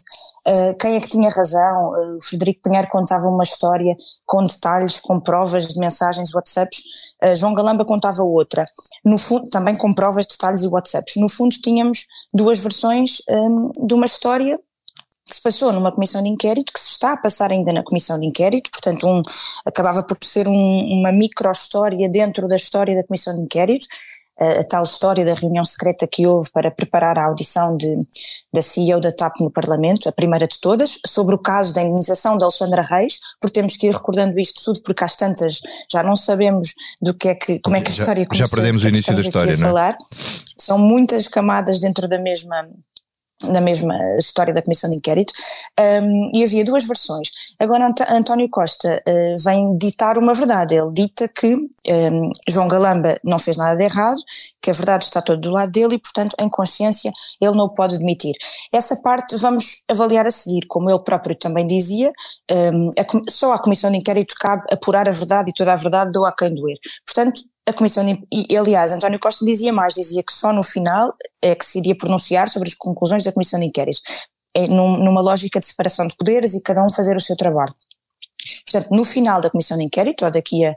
uh, 0.48 0.78
quem 0.80 0.96
é 0.96 1.00
que 1.00 1.10
tinha 1.10 1.30
razão. 1.30 1.92
Uh, 1.92 2.18
o 2.18 2.24
Frederico 2.24 2.62
Pinheiro 2.64 2.88
contava 2.90 3.28
uma 3.28 3.44
história 3.44 3.96
com 4.26 4.44
detalhes, 4.44 5.00
com 5.00 5.20
provas 5.20 5.68
de 5.68 5.80
mensagens, 5.80 6.34
WhatsApps. 6.34 6.84
João 7.38 7.54
Galamba 7.54 7.86
contava 7.86 8.24
outra, 8.24 8.66
no 9.06 9.16
fundo, 9.16 9.48
também 9.52 9.78
com 9.78 9.94
provas, 9.94 10.26
detalhes 10.26 10.64
e 10.64 10.68
WhatsApps. 10.68 11.18
No 11.18 11.30
fundo, 11.30 11.56
tínhamos 11.62 12.08
duas 12.34 12.60
versões 12.60 13.22
um, 13.30 13.70
de 13.86 13.94
uma 13.94 14.08
história 14.08 14.60
que 15.32 15.36
se 15.36 15.42
passou 15.42 15.72
numa 15.72 15.92
comissão 15.92 16.22
de 16.22 16.30
inquérito, 16.30 16.74
que 16.74 16.80
se 16.80 16.92
está 16.92 17.14
a 17.14 17.18
passar 17.18 17.52
ainda 17.52 17.72
na 17.72 17.84
comissão 17.84 18.20
de 18.20 18.26
inquérito, 18.26 18.70
portanto, 18.70 19.08
um, 19.08 19.22
acabava 19.66 20.04
por 20.04 20.18
ser 20.22 20.48
um, 20.48 21.00
uma 21.00 21.12
micro-história 21.12 22.10
dentro 22.10 22.48
da 22.48 22.56
história 22.56 22.96
da 22.96 23.04
comissão 23.04 23.34
de 23.36 23.42
inquérito, 23.42 23.88
a, 24.40 24.64
tal 24.64 24.84
história 24.84 25.26
da 25.26 25.34
reunião 25.34 25.64
secreta 25.64 26.08
que 26.08 26.26
houve 26.26 26.50
para 26.52 26.72
preparar 26.72 27.18
a 27.18 27.26
audição 27.26 27.76
de, 27.78 27.96
da 28.54 28.62
CEO 28.62 29.00
da 29.00 29.12
TAP 29.12 29.42
no 29.42 29.52
Parlamento, 29.52 30.08
a 30.10 30.12
primeira 30.12 30.48
de 30.48 30.60
todas, 30.60 31.00
sobre 31.06 31.36
o 31.36 31.40
caso 31.40 31.74
da 31.74 31.82
indenização 31.82 32.38
de 32.38 32.44
Alexandra 32.44 32.82
Reis, 32.82 33.20
porque 33.40 33.54
temos 33.54 33.78
que 33.78 33.88
ir 33.88 33.94
recordando 33.94 34.40
isto 34.40 34.64
tudo, 34.64 34.82
porque 34.84 35.04
às 35.04 35.16
tantas 35.16 35.60
já 35.92 36.02
não 36.04 36.16
sabemos 36.16 36.74
do 37.02 37.14
que 37.14 37.30
é 37.30 37.36
que, 37.36 37.60
como 37.60 37.76
é 37.76 37.82
que 37.82 37.90
a 37.90 37.92
história 37.92 38.26
começou. 38.26 38.48
Já 38.48 38.56
perdemos 38.56 38.84
o 38.84 38.88
início 38.88 39.16
da 39.16 39.22
história, 39.22 39.58
não 39.58 39.78
é? 39.78 39.96
São 40.58 40.78
muitas 40.78 41.28
camadas 41.28 41.80
dentro 41.80 42.08
da 42.08 42.20
mesma 42.20 42.68
na 43.44 43.62
mesma 43.62 43.96
história 44.18 44.54
da 44.54 44.62
comissão 44.62 44.90
de 44.90 44.98
inquérito, 44.98 45.34
um, 45.80 46.26
e 46.36 46.44
havia 46.44 46.64
duas 46.64 46.86
versões. 46.86 47.30
Agora 47.60 47.88
Ant 47.88 48.02
António 48.10 48.50
Costa 48.50 49.02
uh, 49.08 49.44
vem 49.44 49.78
ditar 49.78 50.18
uma 50.18 50.34
verdade, 50.34 50.76
ele 50.76 50.92
dita 50.94 51.28
que 51.28 51.56
um, 51.56 52.30
João 52.48 52.68
Galamba 52.68 53.20
não 53.24 53.40
fez 53.40 53.58
nada 53.58 53.76
de 53.76 53.84
errado, 53.84 54.22
que 54.62 54.70
a 54.70 54.74
verdade 54.74 55.06
está 55.06 55.22
toda 55.22 55.40
do 55.40 55.52
lado 55.52 55.72
dele 55.72 55.96
e, 55.96 56.00
portanto, 56.00 56.36
em 56.40 56.50
consciência 56.50 57.12
ele 57.40 57.56
não 57.56 57.66
o 57.66 57.74
pode 57.74 57.96
admitir. 57.96 58.36
Essa 58.72 58.96
parte 58.98 59.36
vamos 59.38 59.84
avaliar 59.90 60.28
a 60.28 60.32
seguir, 60.32 60.66
como 60.68 60.90
ele 60.90 61.00
próprio 61.00 61.36
também 61.36 61.66
dizia, 61.66 62.12
um, 62.52 62.90
a, 62.90 63.32
só 63.32 63.54
à 63.54 63.60
comissão 63.60 63.92
de 63.92 63.98
inquérito 63.98 64.36
cabe 64.40 64.64
apurar 64.72 65.08
a 65.10 65.12
verdade 65.12 65.52
e 65.52 65.54
toda 65.54 65.74
a 65.74 65.76
verdade 65.76 66.12
dou 66.12 66.26
a 66.26 66.32
quem 66.32 66.54
doer. 66.54 66.78
Portanto, 67.06 67.42
a 67.68 67.74
Comissão, 67.74 68.06
e 68.32 68.58
aliás, 68.58 68.92
António 68.92 69.20
Costa 69.20 69.46
dizia 69.46 69.72
mais, 69.72 69.94
dizia 69.94 70.24
que 70.24 70.34
só 70.34 70.52
no 70.52 70.64
final 70.64 71.14
é 71.42 71.54
que 71.56 71.66
se 71.66 71.80
iria 71.80 71.96
pronunciar 71.96 72.50
sobre 72.50 72.70
as 72.70 72.76
conclusões 72.76 73.24
da 73.24 73.32
Comissão 73.32 73.60
de 73.60 73.68
Inquérito, 73.68 74.02
é 74.56 74.68
numa 74.68 75.22
lógica 75.22 75.60
de 75.60 75.66
separação 75.66 76.08
de 76.08 76.16
poderes 76.16 76.54
e 76.54 76.62
cada 76.62 76.84
um 76.84 76.90
fazer 76.90 77.16
o 77.16 77.22
seu 77.22 77.36
trabalho. 77.36 77.74
Portanto, 78.66 78.90
no 78.92 79.04
final 79.04 79.40
da 79.40 79.50
Comissão 79.50 79.78
de 79.78 79.84
Inquérito, 79.84 80.26
ou 80.26 80.32
daqui 80.32 80.66
a, 80.66 80.76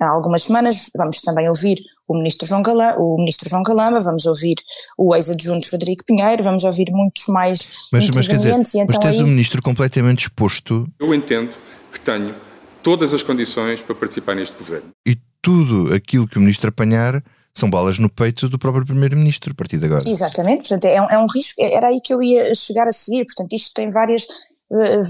a 0.00 0.10
algumas 0.10 0.44
semanas, 0.44 0.90
vamos 0.96 1.20
também 1.20 1.46
ouvir 1.48 1.78
o 2.08 2.14
ministro 2.14 2.46
João 2.46 2.62
Galamba, 2.62 2.98
o 2.98 3.16
ministro 3.18 3.48
João 3.48 3.62
Galamba, 3.62 4.00
vamos 4.00 4.24
ouvir 4.24 4.54
o 4.96 5.14
ex-adjunto 5.14 5.68
Frederico 5.68 6.04
Pinheiro, 6.04 6.42
vamos 6.42 6.64
ouvir 6.64 6.90
muitos 6.90 7.26
mais 7.28 7.68
mas, 7.92 8.08
mas, 8.10 8.26
quer 8.26 8.36
dizer, 8.38 8.54
então 8.54 8.86
mas 8.86 8.98
tens 8.98 9.18
aí... 9.18 9.22
o 9.22 9.26
ministro 9.26 9.62
completamente 9.62 10.22
exposto. 10.22 10.86
Eu 10.98 11.14
entendo 11.14 11.54
que 11.92 12.00
tenho 12.00 12.34
todas 12.82 13.12
as 13.12 13.22
condições 13.22 13.80
para 13.82 13.94
participar 13.94 14.34
neste 14.34 14.56
governo. 14.56 14.90
E 15.06 15.16
tudo 15.42 15.92
aquilo 15.92 16.26
que 16.26 16.38
o 16.38 16.40
ministro 16.40 16.68
apanhar 16.68 17.22
são 17.52 17.68
balas 17.68 17.98
no 17.98 18.08
peito 18.08 18.48
do 18.48 18.58
próprio 18.58 18.86
primeiro-ministro 18.86 19.52
a 19.52 19.54
partir 19.54 19.76
de 19.76 19.84
agora. 19.84 20.02
Exatamente, 20.06 20.68
portanto 20.68 20.84
é 20.86 21.02
um, 21.02 21.10
é 21.10 21.18
um, 21.18 21.26
risco, 21.26 21.60
era 21.60 21.88
aí 21.88 22.00
que 22.00 22.14
eu 22.14 22.22
ia 22.22 22.54
chegar 22.54 22.88
a 22.88 22.92
seguir, 22.92 23.26
portanto 23.26 23.52
isto 23.52 23.74
tem 23.74 23.90
várias 23.90 24.26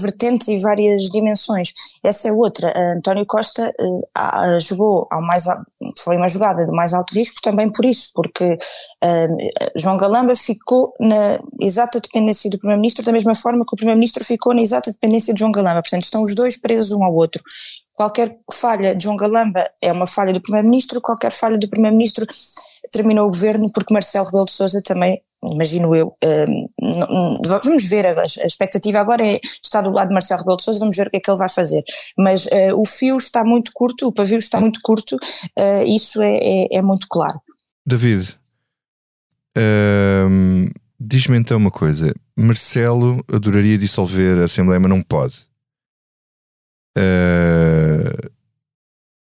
vertentes 0.01 0.47
e 0.47 0.59
várias 0.59 1.05
dimensões. 1.05 1.73
Essa 2.03 2.29
é 2.29 2.31
outra, 2.31 2.67
uh, 2.69 2.97
António 2.97 3.25
Costa 3.25 3.73
uh, 3.79 4.59
jogou 4.59 5.07
ao 5.09 5.21
mais, 5.21 5.45
foi 5.99 6.17
uma 6.17 6.27
jogada 6.27 6.65
de 6.65 6.71
mais 6.71 6.93
alto 6.93 7.13
risco 7.15 7.41
também 7.41 7.71
por 7.71 7.85
isso, 7.85 8.11
porque 8.13 8.57
João 9.75 9.97
Galamba 9.97 10.35
ficou 10.35 10.93
na 10.99 11.39
exata 11.59 11.99
dependência 11.99 12.49
do 12.49 12.57
primeiro-ministro 12.57 13.03
da 13.03 13.11
mesma 13.11 13.35
forma 13.35 13.65
que 13.65 13.73
o 13.73 13.77
primeiro-ministro 13.77 14.23
ficou 14.23 14.53
na 14.53 14.61
exata 14.61 14.91
dependência 14.91 15.33
de 15.33 15.39
João 15.39 15.51
Galamba, 15.51 15.81
portanto 15.81 16.03
estão 16.03 16.23
os 16.23 16.33
dois 16.33 16.57
presos 16.57 16.91
um 16.91 17.03
ao 17.03 17.13
outro. 17.13 17.41
Qualquer 17.93 18.37
falha 18.51 18.95
de 18.95 19.03
João 19.03 19.15
Galamba 19.15 19.69
é 19.81 19.91
uma 19.91 20.07
falha 20.07 20.33
do 20.33 20.41
Primeiro-Ministro, 20.41 20.99
qualquer 20.99 21.31
falha 21.31 21.57
do 21.57 21.69
Primeiro-Ministro 21.69 22.25
terminou 22.93 23.27
o 23.27 23.31
governo, 23.31 23.69
porque 23.73 23.93
Marcelo 23.93 24.25
Rebelo 24.25 24.45
de 24.45 24.51
Sousa 24.51 24.81
também, 24.81 25.19
imagino 25.43 25.95
eu, 25.95 26.15
um, 26.23 27.39
vamos 27.45 27.85
ver, 27.85 28.05
a, 28.05 28.21
a, 28.21 28.45
expectativa 28.45 28.99
agora 28.99 29.25
é 29.25 29.39
do 29.81 29.89
lado 29.89 30.09
de 30.09 30.13
Marcelo 30.13 30.41
Rebelo 30.41 30.57
de 30.57 30.63
Sousa, 30.63 30.79
vamos 30.79 30.95
ver 30.95 31.07
o 31.07 31.09
que 31.09 31.17
é 31.17 31.19
que 31.19 31.29
ele 31.29 31.37
vai 31.37 31.49
fazer. 31.49 31.83
Mas 32.17 32.45
uh, 32.45 32.79
o 32.79 32.85
fio 32.85 33.17
está 33.17 33.43
muito 33.43 33.71
curto, 33.73 34.07
o 34.07 34.13
pavio 34.13 34.37
está 34.37 34.61
muito 34.61 34.79
curto, 34.83 35.15
uh, 35.15 35.83
isso 35.87 36.21
é, 36.21 36.37
é, 36.37 36.77
é, 36.77 36.81
muito 36.81 37.07
claro. 37.09 37.41
David, 37.85 38.37
um, 39.57 40.69
diz-me 40.99 41.37
então 41.37 41.57
uma 41.57 41.71
coisa: 41.71 42.13
Marcelo 42.37 43.25
adoraria 43.27 43.77
dissolver 43.77 44.39
a 44.39 44.45
Assembleia, 44.45 44.79
mas 44.79 44.89
não 44.89 45.01
pode. 45.01 45.35
Uh, 46.95 48.31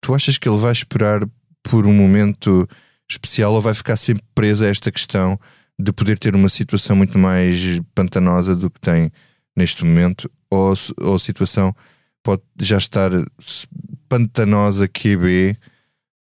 tu 0.02 0.14
achas 0.14 0.36
que 0.36 0.46
ele 0.46 0.58
vai 0.58 0.72
esperar 0.72 1.26
por 1.62 1.86
um 1.86 1.92
momento 1.92 2.68
especial 3.10 3.52
ou 3.52 3.60
vai 3.60 3.74
ficar 3.74 3.96
sempre 3.96 4.24
preso 4.34 4.64
a 4.64 4.68
esta 4.68 4.90
questão 4.90 5.38
de 5.78 5.92
poder 5.92 6.18
ter 6.18 6.34
uma 6.34 6.48
situação 6.48 6.94
muito 6.96 7.18
mais 7.18 7.80
pantanosa 7.94 8.54
do 8.54 8.70
que 8.70 8.80
tem 8.80 9.10
neste 9.56 9.84
momento? 9.84 10.30
Ou, 10.50 10.74
ou 11.00 11.14
a 11.14 11.18
situação 11.18 11.74
pode 12.22 12.42
já 12.60 12.78
estar 12.78 13.10
pantanosa 14.08 14.86
QB 14.88 15.56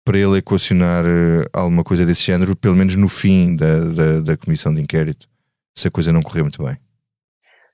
para 0.04 0.18
ele 0.18 0.38
equacionar 0.38 1.06
eh, 1.06 1.46
alguma 1.54 1.84
coisa 1.84 2.06
desse 2.06 2.24
género, 2.24 2.56
pelo 2.56 2.76
menos 2.76 2.96
no 2.96 3.08
fim 3.08 3.56
da, 3.56 3.80
da, 3.80 4.22
da 4.22 4.38
comissão 4.38 4.74
de 4.74 4.82
inquérito, 4.82 5.28
se 5.76 5.88
a 5.88 5.92
coisa 5.92 6.12
não 6.12 6.24
correr 6.24 6.42
muito 6.42 6.64
bem? 6.64 6.78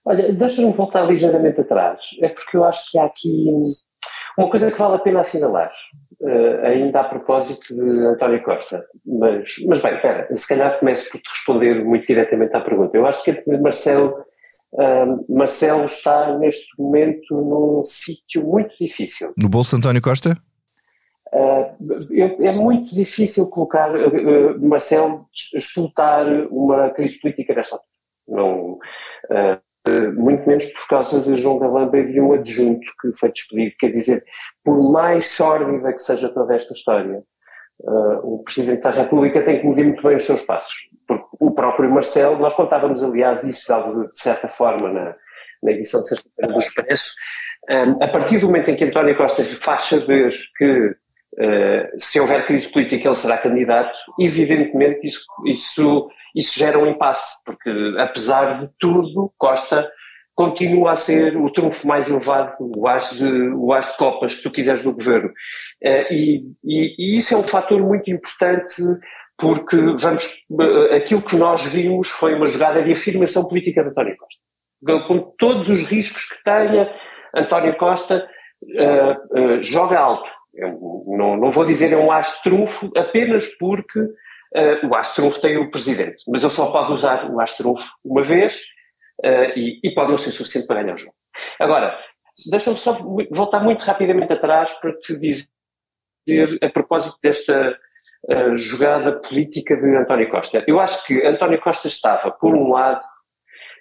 Olha, 0.06 0.34
deixa-me 0.34 0.74
voltar 0.74 1.04
ligeiramente 1.04 1.62
atrás. 1.62 2.00
É 2.22 2.30
porque 2.30 2.56
eu 2.56 2.64
acho 2.64 2.92
que 2.92 2.98
há 2.98 3.06
aqui 3.06 3.50
uma 4.38 4.50
coisa 4.50 4.72
que 4.72 4.78
vale 4.78 4.96
a 4.96 5.00
pena 5.00 5.22
assinalar, 5.22 5.72
uh, 6.22 6.66
ainda 6.66 7.02
a 7.02 7.04
propósito 7.04 7.74
de 7.74 8.06
António 8.06 8.44
Costa. 8.44 8.86
Mas, 9.04 9.56
mas 9.68 9.82
bem, 9.82 9.96
espera, 9.96 10.36
se 10.36 10.48
calhar 10.48 10.80
começo 10.80 11.10
por 11.10 11.20
te 11.20 11.30
responder 11.30 11.84
muito 11.84 12.06
diretamente 12.06 12.56
à 12.56 12.62
pergunta. 12.62 12.96
Eu 12.96 13.08
acho 13.08 13.24
que 13.24 13.44
Marcelo, 13.60 14.14
uh, 14.74 15.26
Marcelo 15.36 15.84
está 15.86 16.38
neste 16.38 16.80
momento 16.80 17.34
num 17.34 17.84
sítio 17.84 18.46
muito 18.46 18.76
difícil. 18.80 19.34
No 19.36 19.50
bolso 19.50 19.72
de 19.72 19.78
António 19.78 20.02
Costa? 20.02 20.38
Uh, 21.34 21.76
é, 22.18 22.62
muito 22.62 22.94
difícil 22.96 23.50
colocar 23.50 23.90
Marcelo 24.60 25.26
explotar 25.54 26.26
uma 26.52 26.92
crise 26.92 27.20
política 27.20 27.54
nesta 27.54 27.76
altura. 27.76 27.88
Não, 28.30 28.78
muito 30.16 30.48
menos 30.48 30.66
por 30.68 30.88
causa 30.88 31.22
de 31.22 31.36
João 31.36 31.60
Galamba 31.60 31.98
e 31.98 32.12
de 32.12 32.20
um 32.20 32.34
adjunto 32.34 32.86
que 33.02 33.12
foi 33.18 33.32
despedido. 33.32 33.76
Quer 33.80 33.90
dizer, 33.90 34.24
por 34.64 34.92
mais 34.92 35.26
sórdida 35.26 35.94
que 35.94 36.02
seja 36.02 36.30
toda 36.30 36.56
esta 36.56 36.74
história, 36.74 37.24
uh, 37.82 38.34
o 38.34 38.44
Presidente 38.44 38.84
da 38.84 38.92
República 38.92 39.44
tem 39.44 39.60
que 39.60 39.68
medir 39.68 39.86
muito 39.86 40.04
bem 40.04 40.16
os 40.16 40.26
seus 40.26 40.42
passos. 40.42 40.90
Porque 41.08 41.26
o 41.40 41.52
próprio 41.52 41.90
Marcelo, 41.90 42.38
nós 42.38 42.56
contávamos 42.56 43.04
aliás 43.04 43.44
isso 43.44 43.66
de, 44.12 44.20
certa 44.20 44.48
forma 44.48 44.92
na, 44.92 45.16
na 45.64 45.72
edição 45.72 46.02
de 46.02 46.10
sexta-feira 46.10 46.52
do 46.52 46.60
Expresso, 46.60 47.14
um, 47.70 48.04
a 48.04 48.08
partir 48.08 48.40
do 48.40 48.48
momento 48.48 48.72
em 48.72 48.76
que 48.76 48.86
António 48.86 49.18
Costa 49.18 49.44
faz 49.44 49.84
saber 49.84 50.34
que 50.58 50.90
uh, 50.90 51.98
se 51.98 52.20
houver 52.20 52.46
crise 52.46 52.72
política 52.72 53.08
ele 53.08 53.16
será 53.16 53.38
candidato, 53.38 53.98
evidentemente 54.20 55.08
isso, 55.08 55.26
isso 55.46 56.10
isso 56.38 56.58
gera 56.58 56.78
um 56.78 56.86
impasse, 56.86 57.44
porque 57.44 57.70
apesar 57.98 58.60
de 58.60 58.70
tudo, 58.78 59.34
Costa 59.38 59.90
continua 60.36 60.92
a 60.92 60.96
ser 60.96 61.36
o 61.36 61.52
trunfo 61.52 61.88
mais 61.88 62.12
elevado, 62.12 62.54
o 62.60 62.88
as 62.88 63.18
de, 63.18 63.28
de 63.28 63.98
copas, 63.98 64.34
se 64.34 64.44
tu 64.44 64.52
quiseres, 64.52 64.84
do 64.84 64.94
governo. 64.94 65.30
Uh, 65.84 66.14
e, 66.14 66.44
e, 66.64 66.96
e, 67.00 67.18
isso 67.18 67.34
é 67.34 67.38
um 67.38 67.48
fator 67.48 67.82
muito 67.82 68.12
importante 68.12 68.76
porque 69.36 69.78
vamos, 69.98 70.46
uh, 70.52 70.96
aquilo 70.96 71.24
que 71.24 71.36
nós 71.36 71.66
vimos 71.66 72.10
foi 72.10 72.36
uma 72.36 72.46
jogada 72.46 72.84
de 72.84 72.92
afirmação 72.92 73.48
política 73.48 73.84
de 73.84 73.90
António 73.90 74.16
Costa. 74.16 75.08
Com 75.08 75.34
todos 75.40 75.72
os 75.72 75.88
riscos 75.88 76.26
que 76.26 76.44
tenha, 76.44 76.88
António 77.36 77.76
Costa 77.76 78.30
uh, 78.64 79.64
joga 79.64 80.00
alto. 80.00 80.30
Eu 80.54 81.04
não, 81.18 81.36
não 81.36 81.52
vou 81.52 81.66
dizer 81.66 81.92
é 81.94 81.98
um 81.98 82.12
as 82.12 82.42
trunfo 82.44 82.92
apenas 82.96 83.48
porque 83.58 84.00
o 84.84 84.96
as 84.96 85.14
trunfo 85.14 85.42
tem 85.42 85.58
o 85.58 85.70
presidente, 85.70 86.24
mas 86.28 86.44
ele 86.44 86.52
só 86.52 86.72
pode 86.72 86.94
usar 86.94 87.30
o 87.30 87.40
as 87.42 87.56
trunfo 87.56 87.86
uma 88.04 88.24
vez 88.24 88.64
uh, 89.24 89.58
e, 89.58 89.80
e, 89.84 89.94
pode 89.94 90.12
não 90.12 90.18
ser 90.18 90.32
suficiente 90.32 90.68
para 90.68 90.82
ganhar 90.82 90.96
o 90.96 90.98
jogo. 90.98 91.14
Agora, 91.60 91.98
deixa-me 92.50 92.80
só 92.80 92.94
voltar 93.32 93.60
muito 93.60 93.84
rapidamente 93.84 94.34
atrás 94.34 94.74
para 94.74 94.94
te 94.94 95.16
dizer, 95.16 95.48
a 96.62 96.70
propósito 96.70 97.18
desta 97.22 97.78
uh, 98.30 98.58
jogada 98.58 99.20
política 99.20 99.76
de 99.76 99.98
António 99.98 100.30
Costa. 100.30 100.64
Eu 100.68 100.80
acho 100.80 101.06
que 101.06 101.26
António 101.26 101.60
Costa 101.62 101.88
estava, 101.88 102.32
por 102.32 102.56
um 102.56 102.72
lado, 102.72 103.04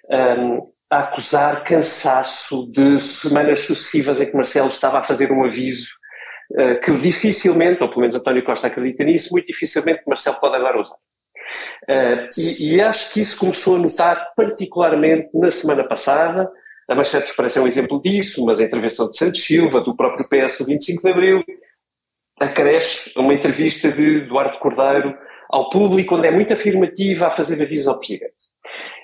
um, 0.09 0.15
ehm, 0.15 0.61
a 0.89 0.99
acusar 0.99 1.65
cansaço 1.65 2.71
de 2.71 3.01
semanas 3.01 3.59
sucessivas 3.65 4.21
em 4.21 4.25
que 4.25 4.35
Marcelo 4.35 4.69
estava 4.69 4.99
a 4.99 5.03
fazer 5.03 5.31
um 5.31 5.43
aviso 5.43 5.89
uh, 5.89 6.06
que 6.83 6.91
dificilmente, 6.93 7.83
ou 7.83 7.89
pelo 7.89 8.01
menos 8.01 8.15
António 8.15 8.43
Costa 8.43 8.67
acredita 8.67 9.03
nisso, 9.03 9.33
muito 9.33 9.47
dificilmente 9.47 10.03
Marcelo 10.07 10.39
pode 10.39 10.55
agora 10.55 10.81
usar. 10.81 10.95
Uh, 11.83 12.27
e, 12.37 12.75
e, 12.75 12.81
acho 12.81 13.13
que 13.13 13.21
isso 13.21 13.39
começou 13.39 13.75
a 13.75 13.79
notar 13.79 14.33
particularmente 14.35 15.29
na 15.33 15.49
semana 15.51 15.83
passada. 15.83 16.49
A 16.89 16.95
Manchete 16.95 17.25
Expresso 17.25 17.59
é 17.59 17.61
um 17.61 17.67
exemplo 17.67 18.01
disso, 18.01 18.45
mas 18.45 18.59
a 18.59 18.63
intervenção 18.63 19.09
de 19.09 19.17
Santos 19.17 19.43
Silva, 19.43 19.81
do 19.81 19.95
próprio 19.95 20.27
PS 20.27 20.59
do 20.59 20.65
25 20.65 21.01
de 21.01 21.09
Abril, 21.09 21.43
acresce 22.39 23.11
uma 23.17 23.33
entrevista 23.33 23.91
de 23.91 24.23
Eduardo 24.23 24.59
Cordeiro 24.59 25.17
ao 25.49 25.69
público, 25.69 26.15
onde 26.15 26.27
é 26.27 26.31
muito 26.31 26.53
afirmativa 26.53 27.27
a 27.27 27.31
fazer 27.31 27.61
aviso 27.61 27.89
ao 27.89 27.97
Presidente. 27.97 28.35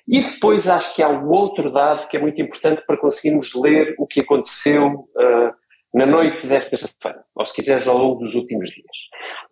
E 0.07 0.21
depois 0.21 0.67
acho 0.67 0.93
que 0.95 1.01
há 1.01 1.09
um 1.09 1.29
outro 1.29 1.71
dado 1.71 2.07
que 2.07 2.17
é 2.17 2.19
muito 2.19 2.41
importante 2.41 2.83
para 2.85 2.97
conseguirmos 2.97 3.53
ler 3.55 3.95
o 3.97 4.05
que 4.05 4.21
aconteceu 4.21 4.88
uh, 4.88 5.53
na 5.93 6.05
noite 6.05 6.47
desta 6.47 6.75
sexta-feira, 6.75 7.23
ou 7.35 7.45
se 7.45 7.53
quiseres 7.53 7.88
ao 7.88 7.97
longo 7.97 8.23
dos 8.23 8.33
últimos 8.33 8.69
dias, 8.69 8.88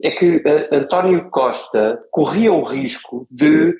é 0.03 0.11
que 0.11 0.37
uh, 0.37 0.75
António 0.75 1.29
Costa 1.29 1.99
corria 2.11 2.51
o 2.51 2.63
risco 2.63 3.27
de, 3.29 3.75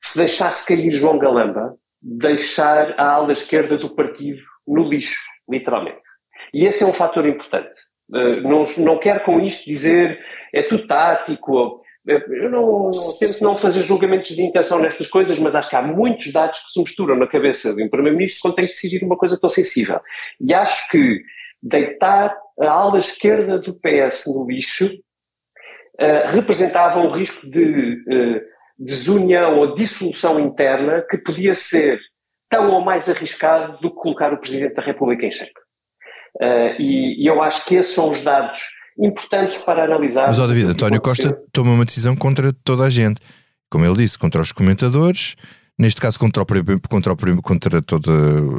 se 0.00 0.18
deixasse 0.18 0.66
cair 0.66 0.92
João 0.92 1.18
Galamba, 1.18 1.74
deixar 2.00 2.94
a 2.98 3.10
ala 3.14 3.32
esquerda 3.32 3.76
do 3.76 3.94
partido 3.94 4.40
no 4.66 4.88
lixo, 4.88 5.20
literalmente. 5.50 6.02
E 6.52 6.64
esse 6.64 6.84
é 6.84 6.86
um 6.86 6.92
fator 6.92 7.26
importante. 7.26 7.76
Uh, 8.08 8.40
não, 8.42 8.64
não 8.78 8.98
quero 8.98 9.24
com 9.24 9.40
isto 9.40 9.64
dizer 9.64 10.18
é 10.52 10.62
tudo 10.62 10.86
tático, 10.86 11.82
eu 12.06 12.50
não, 12.50 12.84
não, 12.84 12.90
tento 13.18 13.42
não 13.42 13.56
fazer 13.56 13.80
julgamentos 13.80 14.36
de 14.36 14.42
intenção 14.42 14.78
nestas 14.78 15.08
coisas, 15.08 15.38
mas 15.38 15.54
acho 15.54 15.70
que 15.70 15.76
há 15.76 15.82
muitos 15.82 16.30
dados 16.32 16.60
que 16.60 16.70
se 16.70 16.78
misturam 16.78 17.16
na 17.16 17.26
cabeça 17.26 17.72
de 17.72 17.82
um 17.82 17.88
Primeiro-Ministro 17.88 18.42
quando 18.42 18.56
tem 18.56 18.66
que 18.66 18.72
decidir 18.72 19.02
uma 19.02 19.16
coisa 19.16 19.38
tão 19.40 19.48
sensível. 19.48 19.98
E 20.38 20.52
acho 20.52 20.88
que 20.90 21.22
deitar 21.64 22.36
a 22.60 22.68
ala 22.68 22.98
esquerda 22.98 23.58
do 23.58 23.74
PS 23.74 24.26
no 24.26 24.46
lixo 24.46 24.86
uh, 24.86 26.28
representava 26.30 27.00
um 27.00 27.10
risco 27.10 27.48
de 27.48 27.94
uh, 27.94 28.40
desunião 28.78 29.58
ou 29.58 29.74
dissolução 29.74 30.38
interna 30.38 31.04
que 31.08 31.16
podia 31.16 31.54
ser 31.54 31.98
tão 32.50 32.70
ou 32.70 32.84
mais 32.84 33.08
arriscado 33.08 33.78
do 33.80 33.90
que 33.90 33.96
colocar 33.96 34.32
o 34.32 34.38
Presidente 34.38 34.74
da 34.74 34.82
República 34.82 35.24
em 35.24 35.30
xeque. 35.30 35.52
Uh, 36.36 36.80
e, 36.80 37.22
e, 37.22 37.26
eu 37.26 37.42
acho 37.42 37.64
que 37.64 37.76
esses 37.76 37.94
são 37.94 38.10
os 38.10 38.22
dados 38.22 38.60
importantes 38.98 39.64
para 39.64 39.84
analisar. 39.84 40.26
Mas, 40.26 40.38
ó 40.38 40.46
David, 40.46 40.70
António 40.70 41.00
Costa 41.00 41.32
toma 41.52 41.72
uma 41.72 41.84
decisão 41.84 42.14
contra 42.14 42.52
toda 42.52 42.84
a 42.84 42.90
gente. 42.90 43.20
Como 43.70 43.84
ele 43.84 43.94
disse, 43.94 44.18
contra 44.18 44.42
os 44.42 44.52
comentadores, 44.52 45.36
neste 45.78 46.00
caso 46.00 46.18
contra, 46.18 46.42
o, 46.42 46.46
contra, 46.88 47.12
o, 47.12 47.42
contra 47.42 47.82
toda, 47.82 48.12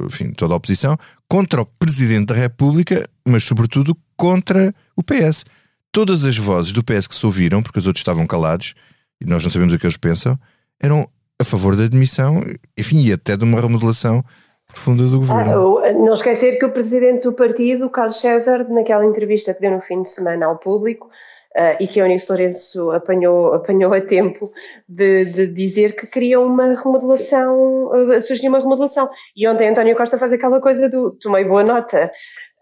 enfim, 0.06 0.32
toda 0.32 0.54
a 0.54 0.58
oposição, 0.58 0.98
contra 1.28 1.62
o 1.62 1.66
Presidente 1.66 2.28
da 2.28 2.36
República, 2.36 3.08
mas 3.28 3.44
sobretudo 3.44 3.98
contra 4.18 4.74
o 4.96 5.04
PS. 5.04 5.46
Todas 5.92 6.26
as 6.26 6.38
vozes 6.38 6.74
do 6.74 6.84
PS 6.84 7.08
que 7.08 7.16
se 7.16 7.26
ouviram, 7.26 7.64
porque 7.64 7.80
os 7.80 7.88
outros 7.88 8.02
estavam 8.02 8.28
calados, 8.28 8.74
e 9.22 9.26
nós 9.26 9.44
não 9.44 9.50
sabemos 9.50 9.74
o 9.74 9.80
que 9.80 9.86
eles 9.86 9.98
pensam, 9.98 10.38
eram 10.82 11.08
a 11.40 11.44
favor 11.44 11.76
da 11.76 11.84
admissão, 11.84 12.44
enfim, 12.78 13.02
e 13.02 13.14
até 13.14 13.38
de 13.38 13.44
uma 13.44 13.62
remodelação 13.62 14.24
profunda 14.68 15.04
do 15.04 15.20
governo. 15.20 15.78
Ah, 15.80 15.94
não 15.94 16.14
esquecer 16.14 16.58
que 16.58 16.66
o 16.66 16.72
presidente 16.72 17.24
do 17.24 17.34
partido, 17.34 17.90
Carlos 17.90 18.20
César, 18.20 18.68
naquela 18.70 19.06
entrevista 19.06 19.54
que 19.54 19.62
deu 19.62 19.72
no 19.72 19.82
fim 19.82 20.02
de 20.02 20.10
semana 20.10 20.46
ao 20.46 20.58
público, 20.58 21.10
uh, 21.56 21.78
e 21.80 21.88
que 21.88 22.00
a 22.00 22.04
Eunice 22.04 22.28
Lourenço 22.30 22.92
apanhou, 22.92 23.54
apanhou 23.54 23.94
a 23.94 24.02
tempo 24.02 24.52
de, 24.88 25.26
de 25.26 25.48
dizer 25.48 25.96
que 25.96 26.06
queria 26.08 26.40
uma 26.40 26.76
remodelação, 26.76 27.88
uh, 27.88 28.22
surgiu 28.22 28.50
uma 28.50 28.60
remodelação. 28.60 29.10
E 29.36 29.48
ontem 29.48 29.70
António 29.70 29.96
Costa 29.96 30.18
faz 30.18 30.34
aquela 30.34 30.60
coisa 30.60 30.90
do 30.90 31.12
tomei 31.12 31.46
boa 31.46 31.64
nota, 31.64 32.12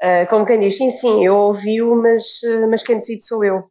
uh, 0.02 0.30
como 0.30 0.46
quem 0.46 0.60
diz, 0.60 0.78
sim, 0.78 0.92
sim, 0.92 1.26
eu 1.26 1.36
ouvi-o, 1.36 1.96
mas, 1.96 2.42
mas 2.70 2.84
quem 2.84 2.98
decide 2.98 3.26
sou 3.26 3.44
eu. 3.44 3.64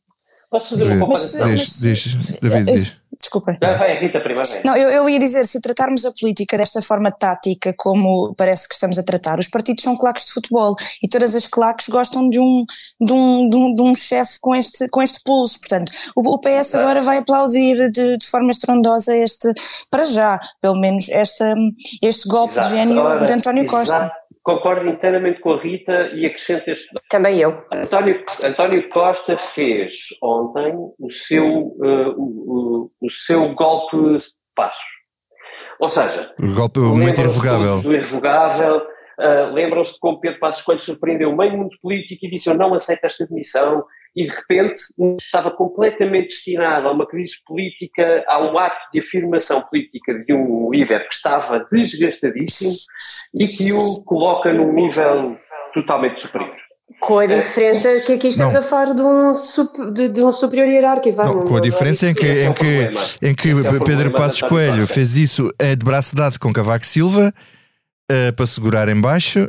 Posso 0.50 0.76
fazer 0.76 0.92
uma 0.92 1.06
comparação? 1.06 1.48
Diz, 1.48 1.80
diz, 1.80 2.40
David, 2.40 2.64
diz. 2.64 3.01
Desculpa. 3.22 3.56
vai, 3.60 4.00
Rita, 4.00 4.20
primeiro. 4.20 4.48
Não, 4.64 4.76
eu, 4.76 4.90
eu 4.90 5.08
ia 5.08 5.18
dizer, 5.18 5.46
se 5.46 5.60
tratarmos 5.60 6.04
a 6.04 6.10
política 6.12 6.58
desta 6.58 6.82
forma 6.82 7.12
tática, 7.12 7.72
como 7.78 8.34
parece 8.36 8.68
que 8.68 8.74
estamos 8.74 8.98
a 8.98 9.02
tratar, 9.04 9.38
os 9.38 9.48
partidos 9.48 9.84
são 9.84 9.96
claques 9.96 10.24
de 10.24 10.32
futebol 10.32 10.74
e 11.00 11.08
todas 11.08 11.36
as 11.36 11.46
claques 11.46 11.88
gostam 11.88 12.28
de 12.28 12.40
um, 12.40 12.64
de 13.00 13.12
um, 13.12 13.48
de 13.48 13.56
um, 13.56 13.74
de 13.74 13.82
um 13.82 13.94
chefe 13.94 14.38
com 14.40 14.56
este, 14.56 14.88
com 14.88 15.00
este 15.00 15.20
pulso. 15.24 15.60
Portanto, 15.60 15.92
o, 16.16 16.34
o 16.34 16.40
PS 16.40 16.74
agora 16.74 17.00
vai 17.02 17.18
aplaudir 17.18 17.90
de, 17.92 18.16
de 18.16 18.26
forma 18.26 18.50
estrondosa 18.50 19.16
este, 19.16 19.52
para 19.88 20.02
já, 20.02 20.40
pelo 20.60 20.80
menos, 20.80 21.08
esta, 21.08 21.54
este 22.02 22.28
golpe 22.28 22.54
Exato. 22.54 22.68
de 22.68 22.74
gênio 22.74 23.24
de 23.24 23.32
António. 23.32 23.66
Costa 23.66 24.10
concordo 24.42 24.88
inteiramente 24.88 25.40
com 25.40 25.52
a 25.52 25.60
Rita 25.60 26.08
e 26.14 26.26
acrescento 26.26 26.68
este. 26.68 26.88
Também 27.08 27.38
eu. 27.38 27.64
António, 27.72 28.24
António 28.44 28.88
Costa 28.88 29.38
fez 29.38 30.08
ontem 30.22 30.74
o 30.98 31.10
seu, 31.10 31.46
uh, 31.46 32.14
o, 32.16 32.90
o, 33.00 33.10
seu 33.10 33.54
golpe 33.54 33.96
de 33.96 34.28
passos. 34.54 35.02
Ou 35.80 35.88
seja, 35.88 36.32
o 36.40 36.54
golpe 36.54 36.80
muito 36.80 37.20
irrevogável. 37.20 37.82
Do 37.82 37.94
irrevogável. 37.94 38.82
Uh, 39.18 39.52
Lembram-se 39.52 39.94
de 39.94 40.00
como 40.00 40.20
Pedro 40.20 40.40
Passos 40.40 40.64
Coelho 40.64 40.80
surpreendeu 40.80 41.30
o 41.30 41.36
meio 41.36 41.56
mundo 41.56 41.76
político 41.80 42.26
e 42.26 42.30
disse: 42.30 42.48
Eu 42.48 42.54
não 42.54 42.74
aceito 42.74 43.04
esta 43.04 43.26
demissão 43.26 43.84
e 44.14 44.26
de 44.26 44.34
repente 44.34 44.82
estava 45.20 45.50
completamente 45.50 46.28
destinado 46.28 46.88
a 46.88 46.92
uma 46.92 47.06
crise 47.06 47.34
política, 47.46 48.24
a 48.28 48.42
um 48.42 48.58
ato 48.58 48.90
de 48.92 49.00
afirmação 49.00 49.62
política 49.62 50.14
de 50.24 50.34
um 50.34 50.70
líder 50.70 51.08
que 51.08 51.14
estava 51.14 51.66
desgastadíssimo 51.70 52.72
e 53.34 53.48
que 53.48 53.72
o 53.72 54.02
coloca 54.04 54.52
num 54.52 54.72
nível 54.72 55.38
totalmente 55.72 56.20
superior. 56.20 56.56
Com 57.00 57.18
a 57.18 57.26
diferença 57.26 57.88
que 58.06 58.12
aqui 58.12 58.28
estamos 58.28 58.54
não. 58.54 58.60
a 58.60 58.64
falar 58.64 58.94
de 58.94 59.02
um, 59.02 59.32
de, 59.92 60.08
de 60.08 60.22
um 60.22 60.30
superior 60.30 60.68
hierárquico. 60.68 61.16
Não, 61.16 61.44
com 61.44 61.56
a 61.56 61.60
diferença 61.60 62.08
em 62.08 62.14
que, 62.14 62.26
em 62.26 62.50
é 62.50 62.52
que, 62.52 63.26
em 63.26 63.34
que 63.34 63.50
é 63.50 63.84
Pedro 63.84 64.12
Passos 64.12 64.42
Coelho 64.42 64.86
fez 64.86 65.16
isso 65.16 65.52
de 65.58 65.84
braço 65.84 66.14
dado 66.14 66.38
com 66.38 66.52
Cavaco 66.52 66.86
Silva 66.86 67.32
uh, 68.10 68.32
para 68.36 68.46
segurar 68.46 68.88
em 68.88 69.00
baixo 69.00 69.48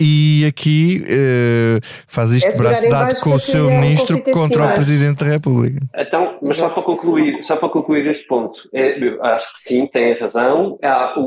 e 0.00 0.46
aqui 0.46 1.02
uh, 1.04 1.80
faz 2.06 2.30
isto 2.32 2.48
é 2.48 2.56
braço 2.56 2.88
dado 2.88 3.20
com 3.20 3.30
o 3.30 3.38
seu 3.38 3.68
ministro 3.68 4.22
contra 4.32 4.66
o 4.66 4.74
Presidente 4.74 5.24
da 5.24 5.30
República. 5.32 5.80
Então, 5.96 6.38
mas 6.46 6.58
só 6.58 6.70
para 6.70 6.82
concluir, 6.82 7.42
só 7.42 7.56
para 7.56 7.68
concluir 7.68 8.06
este 8.06 8.26
ponto, 8.26 8.68
é, 8.72 8.96
acho 9.34 9.52
que 9.54 9.60
sim, 9.60 9.86
tem 9.88 10.18
razão. 10.18 10.78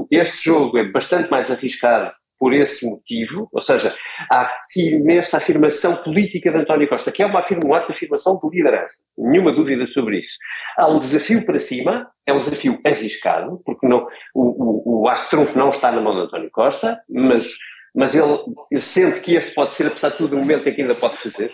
Este 0.10 0.50
jogo 0.50 0.78
é 0.78 0.90
bastante 0.90 1.30
mais 1.30 1.52
arriscado 1.52 2.12
por 2.40 2.54
esse 2.56 2.90
motivo, 2.90 3.48
ou 3.52 3.62
seja, 3.62 3.96
há 4.28 4.42
aqui 4.42 4.98
nesta 4.98 5.38
afirmação 5.38 5.98
política 5.98 6.50
de 6.52 6.58
António 6.58 6.90
Costa, 6.90 7.12
que 7.12 7.22
é 7.22 7.26
uma 7.28 7.42
afirma, 7.42 7.64
um 7.66 7.86
de 7.86 7.92
afirmação 7.92 8.40
de 8.42 8.58
liderança, 8.58 8.96
nenhuma 9.16 9.52
dúvida 9.52 9.86
sobre 9.86 10.22
isso. 10.22 10.38
Há 10.76 10.88
um 10.88 10.98
desafio 10.98 11.46
para 11.46 11.60
cima, 11.60 12.08
é 12.26 12.34
um 12.34 12.40
desafio 12.40 12.80
arriscado, 12.84 13.62
porque 13.64 13.88
não, 13.88 14.08
o, 14.34 15.04
o, 15.04 15.08
o 15.08 15.56
não 15.56 15.70
está 15.70 15.92
na 15.92 16.02
mão 16.02 16.16
de 16.16 16.22
António 16.22 16.50
Costa, 16.50 16.98
mas 17.08 17.58
mas 17.94 18.16
ele, 18.16 18.38
ele 18.70 18.82
sente 18.82 19.20
que 19.20 19.36
este 19.36 19.54
pode 19.54 19.76
ser, 19.76 19.88
apesar 19.88 20.10
de 20.10 20.18
tudo, 20.18 20.36
o 20.36 20.40
momento 20.40 20.68
em 20.68 20.74
que 20.74 20.82
ainda 20.82 20.96
pode 20.96 21.18
fazer. 21.18 21.52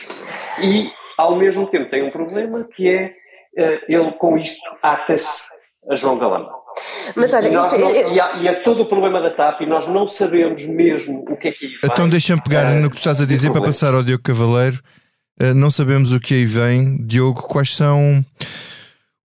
E, 0.62 0.91
ao 1.17 1.36
mesmo 1.36 1.67
tempo, 1.67 1.89
tem 1.89 2.04
um 2.04 2.12
problema 2.12 2.67
que 2.76 2.88
é 2.88 3.13
uh, 3.58 3.84
ele, 3.88 4.12
com 4.13 4.38
isto, 4.38 4.62
ata-se 4.82 5.56
a 5.89 5.95
João 5.95 6.19
Galamba. 6.19 6.52
Mas 7.15 7.34
olha, 7.34 7.47
e, 7.47 7.52
isso, 7.52 7.80
não, 7.80 8.13
e, 8.13 8.19
há, 8.19 8.36
e, 8.36 8.47
há, 8.47 8.63
todo 8.63 8.84
o 8.84 8.86
problema 8.86 9.19
da 9.19 9.32
TAP 9.32 9.62
e 9.62 9.65
nós 9.65 9.88
não 9.88 10.08
sabemos 10.08 10.65
mesmo 10.67 11.26
o 11.28 11.36
que 11.36 11.47
é 11.47 11.52
que 11.52 11.65
aí 11.65 11.71
vem. 11.71 11.80
Então 11.84 12.08
deixa-me 12.08 12.41
pegar 12.43 12.65
uh, 12.65 12.80
no 12.80 12.89
que 12.89 12.97
tu 12.97 13.00
estás 13.00 13.19
a 13.19 13.26
dizer 13.26 13.52
para 13.52 13.62
passar 13.62 13.93
ao 13.93 14.04
Diogo 14.04 14.23
Cavaleiro. 14.23 14.80
Uh, 15.41 15.56
não 15.56 15.71
sabemos 15.71 16.12
o 16.12 16.19
que 16.19 16.36
aí 16.36 16.45
vem. 16.45 16.97
Diogo, 17.06 17.41
quais 17.41 17.76
são 17.76 18.23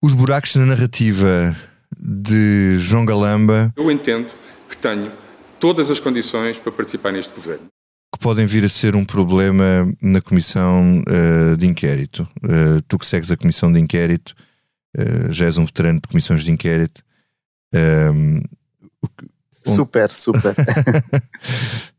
os 0.03 0.14
buracos 0.14 0.57
na 0.57 0.64
narrativa 0.64 1.55
de 1.98 2.77
João 2.79 3.05
Galamba? 3.05 3.72
Eu 3.77 3.90
entendo 3.90 4.33
que 4.70 4.77
tenho 4.79 5.11
todas 5.62 5.88
as 5.92 6.01
condições 6.01 6.59
para 6.59 6.72
participar 6.72 7.12
neste 7.12 7.33
governo. 7.33 7.68
Que 8.12 8.18
podem 8.18 8.46
vir 8.46 8.64
a 8.64 8.68
ser 8.68 8.96
um 8.96 9.05
problema 9.05 9.88
na 10.03 10.20
comissão 10.20 11.01
uh, 11.03 11.57
de 11.57 11.68
inquérito. 11.68 12.29
Uh, 12.38 12.83
tu 12.88 12.98
que 12.98 13.07
segues 13.07 13.31
a 13.31 13.37
comissão 13.37 13.72
de 13.72 13.79
inquérito, 13.79 14.35
uh, 14.98 15.31
já 15.31 15.44
és 15.44 15.59
um 15.59 15.64
veterano 15.64 16.01
de 16.01 16.09
comissões 16.09 16.42
de 16.42 16.51
inquérito. 16.51 17.01
Um... 17.72 18.42
Super, 19.64 20.11
super. 20.11 20.53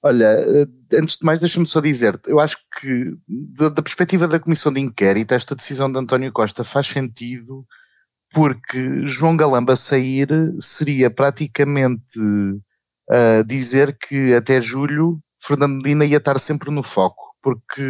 Olha, 0.00 0.28
antes 0.94 1.18
de 1.18 1.24
mais, 1.24 1.40
deixa-me 1.40 1.66
só 1.66 1.80
dizer, 1.80 2.20
eu 2.28 2.38
acho 2.38 2.58
que, 2.80 3.16
da, 3.28 3.70
da, 3.70 3.82
perspectiva 3.82 4.28
da 4.28 4.38
Comissão 4.38 4.72
de 4.72 4.78
Inquérito, 4.80 5.34
esta 5.34 5.56
decisão 5.56 5.90
de 5.90 5.98
António 5.98 6.30
Costa 6.30 6.62
faz 6.62 6.86
sentido 6.86 7.66
porque 8.32 9.06
João 9.06 9.36
Galamba 9.36 9.76
sair 9.76 10.28
seria 10.58 11.10
praticamente 11.10 12.20
uh, 12.20 13.44
dizer 13.46 13.96
que 13.96 14.34
até 14.34 14.60
julho 14.60 15.18
Fernando 15.42 15.76
Medina 15.76 16.04
ia 16.04 16.18
estar 16.18 16.38
sempre 16.38 16.70
no 16.70 16.82
foco, 16.82 17.34
porque 17.42 17.82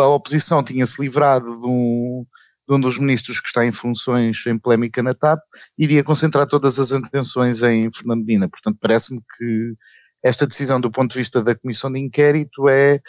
a 0.00 0.06
oposição 0.08 0.62
tinha-se 0.62 1.00
livrado 1.00 1.60
de 1.60 1.66
um, 1.66 2.24
de 2.68 2.76
um 2.76 2.80
dos 2.80 2.98
ministros 2.98 3.40
que 3.40 3.48
está 3.48 3.64
em 3.64 3.72
funções 3.72 4.46
em 4.46 4.58
polémica 4.58 5.02
na 5.02 5.14
TAP, 5.14 5.40
iria 5.76 6.04
concentrar 6.04 6.46
todas 6.46 6.78
as 6.78 6.92
atenções 6.92 7.62
em 7.62 7.90
Fernando 7.92 8.20
Medina. 8.20 8.48
Portanto, 8.48 8.78
parece-me 8.80 9.20
que 9.20 9.74
esta 10.22 10.46
decisão 10.46 10.80
do 10.80 10.90
ponto 10.90 11.12
de 11.12 11.18
vista 11.18 11.42
da 11.42 11.54
comissão 11.54 11.90
de 11.90 11.98
inquérito 11.98 12.68
é 12.68 13.00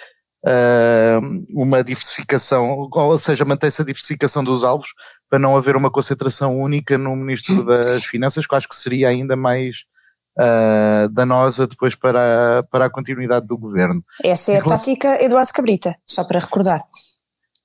uh, 0.45 1.45
uma 1.49 1.83
diversificação, 1.83 2.89
ou 2.91 3.19
seja, 3.19 3.45
mantém-se 3.45 3.81
a 3.81 3.85
diversificação 3.85 4.43
dos 4.43 4.63
alvos 4.63 4.89
para 5.29 5.39
não 5.39 5.57
haver 5.57 5.75
uma 5.75 5.91
concentração 5.91 6.55
única 6.59 6.97
no 6.97 7.15
Ministro 7.15 7.63
das 7.65 8.05
Finanças, 8.05 8.45
que 8.45 8.53
eu 8.53 8.57
acho 8.57 8.69
que 8.69 8.75
seria 8.75 9.09
ainda 9.09 9.35
mais 9.35 9.77
uh, 10.37 11.09
danosa 11.09 11.67
depois 11.67 11.95
para, 11.95 12.59
a, 12.59 12.63
para 12.63 12.85
a 12.85 12.89
continuidade 12.89 13.47
do 13.47 13.57
governo. 13.57 14.03
Essa 14.23 14.53
é 14.53 14.57
a 14.59 14.63
tática 14.63 15.23
Eduardo 15.23 15.51
Cabrita, 15.53 15.95
só 16.05 16.23
para 16.23 16.39
recordar. 16.39 16.83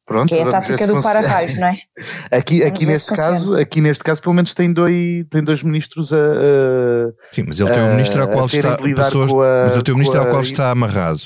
Pronto, 0.07 0.31
que 0.31 0.37
é 0.37 0.43
a 0.43 0.49
tática 0.49 0.87
do 0.87 1.03
para-raios, 1.03 1.59
não 1.59 1.69
é? 1.69 1.73
aqui, 2.38 2.64
aqui 2.64 2.87
neste 2.87 3.14
caso, 3.14 3.55
aqui 3.55 3.83
neste 3.83 4.03
caso, 4.03 4.23
pelo 4.23 4.35
menos 4.35 4.55
tem 4.55 4.73
dois, 4.73 5.27
tem 5.29 5.45
dois 5.45 5.62
ministros 5.62 6.14
a, 6.14 6.17
a 6.17 7.12
Sim, 7.31 7.45
mas 7.47 7.61
ele 7.61 7.71
tem 7.71 7.83
um 7.83 7.91
ministro 7.91 8.23
ao 8.23 8.29
qual 8.29 8.47
está 8.47 8.79
pessoas, 8.79 9.31
a, 9.31 9.64
mas 9.67 9.75
ele 9.75 9.83
tem 9.83 9.93
um 9.93 9.99
ministro 9.99 10.21
ao 10.21 10.29
qual 10.29 10.41
está 10.41 10.71
amarrado. 10.71 11.21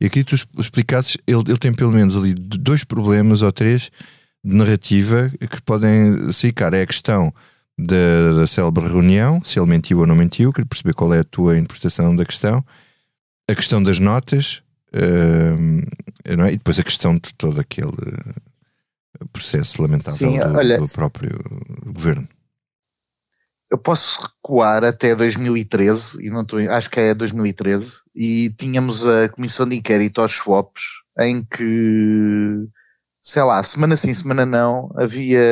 E 0.00 0.06
aqui 0.06 0.22
tu 0.22 0.34
explicasses, 0.58 1.16
ele, 1.26 1.42
ele 1.46 1.58
tem 1.58 1.72
pelo 1.72 1.92
menos 1.92 2.16
ali 2.16 2.34
dois 2.34 2.84
problemas 2.84 3.42
ou 3.42 3.50
três 3.50 3.90
de 4.44 4.54
narrativa 4.54 5.30
que 5.50 5.62
podem 5.62 6.30
sair 6.32 6.52
cara. 6.52 6.76
É 6.76 6.82
a 6.82 6.86
questão 6.86 7.32
da, 7.78 8.40
da 8.40 8.46
célebre 8.46 8.86
reunião, 8.86 9.42
se 9.42 9.58
ele 9.58 9.68
mentiu 9.68 10.00
ou 10.00 10.06
não 10.06 10.14
mentiu, 10.14 10.52
queria 10.52 10.66
perceber 10.66 10.94
qual 10.94 11.12
é 11.12 11.20
a 11.20 11.24
tua 11.24 11.58
interpretação 11.58 12.14
da 12.14 12.24
questão. 12.24 12.64
A 13.48 13.54
questão 13.54 13.82
das 13.82 13.98
notas, 13.98 14.62
uh, 14.94 15.80
é? 16.24 16.52
e 16.52 16.56
depois 16.56 16.78
a 16.78 16.84
questão 16.84 17.14
de 17.14 17.32
todo 17.36 17.60
aquele 17.60 17.92
processo 19.32 19.80
lamentável 19.80 20.30
Sim, 20.30 20.38
do, 20.38 20.56
olha, 20.56 20.78
do 20.78 20.88
próprio 20.88 21.38
governo. 21.86 22.28
Eu 23.70 23.78
posso 23.78 24.22
recuar 24.22 24.84
até 24.84 25.14
2013, 25.14 26.24
e 26.24 26.30
não 26.30 26.42
estou, 26.42 26.60
acho 26.70 26.90
que 26.90 27.00
é 27.00 27.14
2013, 27.14 27.92
e 28.14 28.50
tínhamos 28.56 29.06
a 29.06 29.28
comissão 29.28 29.68
de 29.68 29.74
inquérito 29.76 30.20
aos 30.20 30.32
swaps, 30.32 30.82
em 31.18 31.44
que 31.44 32.68
sei 33.26 33.42
lá, 33.42 33.60
semana 33.64 33.96
sim, 33.96 34.14
semana 34.14 34.46
não, 34.46 34.88
havia 34.96 35.42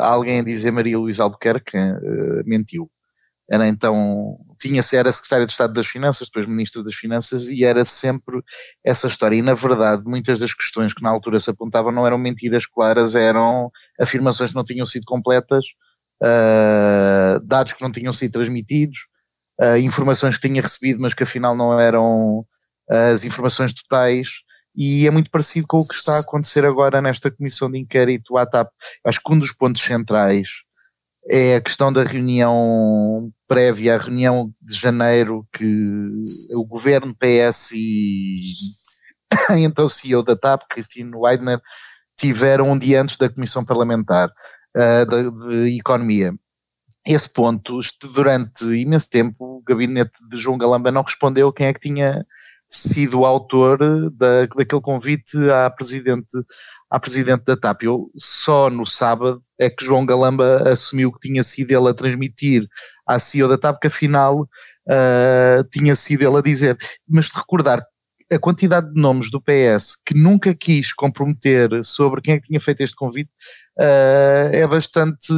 alguém 0.00 0.40
a 0.40 0.44
dizer 0.44 0.70
Maria 0.70 0.98
Luísa 0.98 1.24
Albuquerque 1.24 1.76
uh, 1.76 2.42
mentiu. 2.46 2.90
Era 3.48 3.68
então, 3.68 4.38
tinha-se, 4.58 4.96
era 4.96 5.12
secretário 5.12 5.46
de 5.46 5.52
Estado 5.52 5.74
das 5.74 5.86
Finanças, 5.86 6.26
depois 6.26 6.46
Ministro 6.46 6.82
das 6.82 6.94
Finanças, 6.94 7.46
e 7.48 7.64
era 7.64 7.84
sempre 7.84 8.40
essa 8.84 9.06
história. 9.08 9.36
E 9.36 9.42
na 9.42 9.54
verdade, 9.54 10.02
muitas 10.06 10.40
das 10.40 10.54
questões 10.54 10.94
que 10.94 11.02
na 11.02 11.10
altura 11.10 11.38
se 11.38 11.50
apontavam 11.50 11.92
não 11.92 12.06
eram 12.06 12.18
mentiras 12.18 12.66
claras, 12.66 13.14
eram 13.14 13.70
afirmações 14.00 14.50
que 14.50 14.56
não 14.56 14.64
tinham 14.64 14.86
sido 14.86 15.04
completas, 15.04 15.66
uh, 16.22 17.40
dados 17.44 17.72
que 17.72 17.82
não 17.82 17.92
tinham 17.92 18.12
sido 18.12 18.32
transmitidos, 18.32 18.98
uh, 19.60 19.76
informações 19.78 20.36
que 20.36 20.48
tinha 20.48 20.62
recebido, 20.62 21.00
mas 21.00 21.14
que 21.14 21.22
afinal 21.22 21.56
não 21.56 21.78
eram 21.78 22.46
as 22.88 23.24
informações 23.24 23.74
totais 23.74 24.28
e 24.76 25.06
é 25.06 25.10
muito 25.10 25.30
parecido 25.30 25.66
com 25.66 25.78
o 25.78 25.88
que 25.88 25.94
está 25.94 26.16
a 26.16 26.20
acontecer 26.20 26.64
agora 26.64 27.02
nesta 27.02 27.30
comissão 27.30 27.70
de 27.70 27.78
inquérito 27.78 28.36
à 28.36 28.46
TAP. 28.46 28.70
Acho 29.04 29.20
que 29.24 29.34
um 29.34 29.38
dos 29.38 29.52
pontos 29.52 29.82
centrais 29.82 30.48
é 31.28 31.56
a 31.56 31.60
questão 31.60 31.92
da 31.92 32.04
reunião 32.04 33.32
prévia 33.48 33.96
à 33.96 33.98
reunião 33.98 34.52
de 34.60 34.74
janeiro 34.74 35.46
que 35.52 36.22
o 36.54 36.64
governo 36.64 37.16
PS 37.16 37.72
e 37.72 38.54
então 39.64 39.86
o 39.86 39.88
CEO 39.88 40.22
da 40.22 40.36
TAP, 40.36 40.62
Christine 40.70 41.14
Weidner, 41.14 41.60
tiveram 42.16 42.70
um 42.70 42.78
dia 42.78 43.02
antes 43.02 43.16
da 43.16 43.28
comissão 43.28 43.64
parlamentar 43.64 44.30
uh, 44.76 45.06
de, 45.06 45.70
de 45.70 45.78
economia. 45.78 46.34
Esse 47.06 47.32
ponto, 47.32 47.80
durante 48.14 48.64
imenso 48.64 49.08
tempo, 49.08 49.58
o 49.58 49.62
gabinete 49.62 50.18
de 50.28 50.38
João 50.38 50.58
Galamba 50.58 50.90
não 50.90 51.02
respondeu 51.02 51.52
quem 51.52 51.68
é 51.68 51.72
que 51.72 51.80
tinha 51.80 52.26
sido 52.68 53.24
autor 53.24 53.78
da, 54.10 54.46
daquele 54.46 54.80
convite 54.80 55.36
à 55.50 55.70
presidente, 55.70 56.36
à 56.90 56.98
presidente 56.98 57.44
da 57.44 57.56
TAP. 57.56 57.84
Eu, 57.84 58.10
só 58.16 58.68
no 58.68 58.84
sábado 58.84 59.40
é 59.58 59.70
que 59.70 59.84
João 59.84 60.04
Galamba 60.04 60.68
assumiu 60.68 61.12
que 61.12 61.28
tinha 61.28 61.42
sido 61.44 61.70
ele 61.70 61.88
a 61.88 61.94
transmitir 61.94 62.66
à 63.06 63.20
CEO 63.20 63.48
da 63.48 63.56
TAP 63.56 63.80
que 63.80 63.86
afinal 63.86 64.40
uh, 64.42 65.64
tinha 65.70 65.94
sido 65.94 66.26
ele 66.26 66.38
a 66.38 66.42
dizer. 66.42 66.76
Mas 67.08 67.26
de 67.26 67.36
recordar 67.36 67.84
a 68.32 68.38
quantidade 68.38 68.92
de 68.92 69.00
nomes 69.00 69.30
do 69.30 69.40
PS 69.40 69.94
que 70.04 70.14
nunca 70.14 70.52
quis 70.52 70.92
comprometer 70.92 71.70
sobre 71.84 72.20
quem 72.20 72.34
é 72.34 72.40
que 72.40 72.48
tinha 72.48 72.60
feito 72.60 72.82
este 72.82 72.96
convite 72.96 73.30
uh, 73.78 74.48
é 74.52 74.66
bastante 74.66 75.32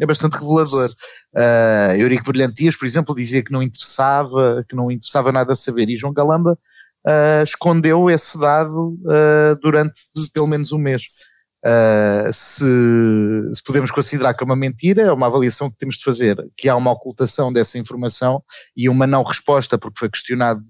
é 0.00 0.06
bastante 0.06 0.34
revelador. 0.34 0.88
Uh, 1.34 1.96
Eurico 1.96 2.24
Brilhantias, 2.32 2.76
por 2.76 2.86
exemplo, 2.86 3.14
dizia 3.14 3.42
que 3.42 3.52
não 3.52 3.62
interessava, 3.62 4.64
que 4.68 4.76
não 4.76 4.90
interessava 4.90 5.32
nada 5.32 5.54
saber, 5.54 5.88
e 5.88 5.96
João 5.96 6.12
Galamba 6.12 6.58
uh, 7.06 7.42
escondeu 7.42 8.10
esse 8.10 8.38
dado 8.38 8.98
durante 9.62 10.00
pelo 10.32 10.46
menos 10.46 10.72
um 10.72 10.78
mês. 10.78 11.04
se, 12.32 12.64
se 13.52 13.62
podemos 13.64 13.90
considerar 13.90 14.34
que 14.34 14.42
é 14.42 14.46
uma 14.46 14.56
mentira, 14.56 15.02
é 15.02 15.12
uma 15.12 15.28
avaliação 15.28 15.70
que 15.70 15.78
temos 15.78 15.96
de 15.96 16.04
fazer, 16.04 16.36
que 16.56 16.68
há 16.68 16.76
uma 16.76 16.90
ocultação 16.90 17.52
dessa 17.52 17.78
informação 17.78 18.42
e 18.76 18.88
uma 18.88 19.06
não 19.06 19.22
resposta, 19.22 19.78
porque 19.78 20.00
foi 20.00 20.10
questionado 20.10 20.62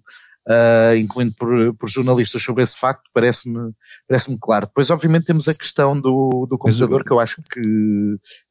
uh, 0.49 0.97
incluindo 0.97 1.35
por, 1.37 1.75
por, 1.75 1.89
jornalistas 1.89 2.43
sobre 2.43 2.63
esse 2.63 2.79
facto, 2.79 3.03
parece-me 3.13 3.73
parece 4.09 4.37
claro. 4.41 4.67
Depois, 4.67 4.91
obviamente, 4.91 5.27
temos 5.27 5.49
a 5.49 5.55
questão 5.55 5.99
do, 5.99 6.47
do 6.49 6.59
computador, 6.59 7.05
que 7.05 7.13
eu 7.13 7.21
acho 7.21 7.43
que, 7.51 7.61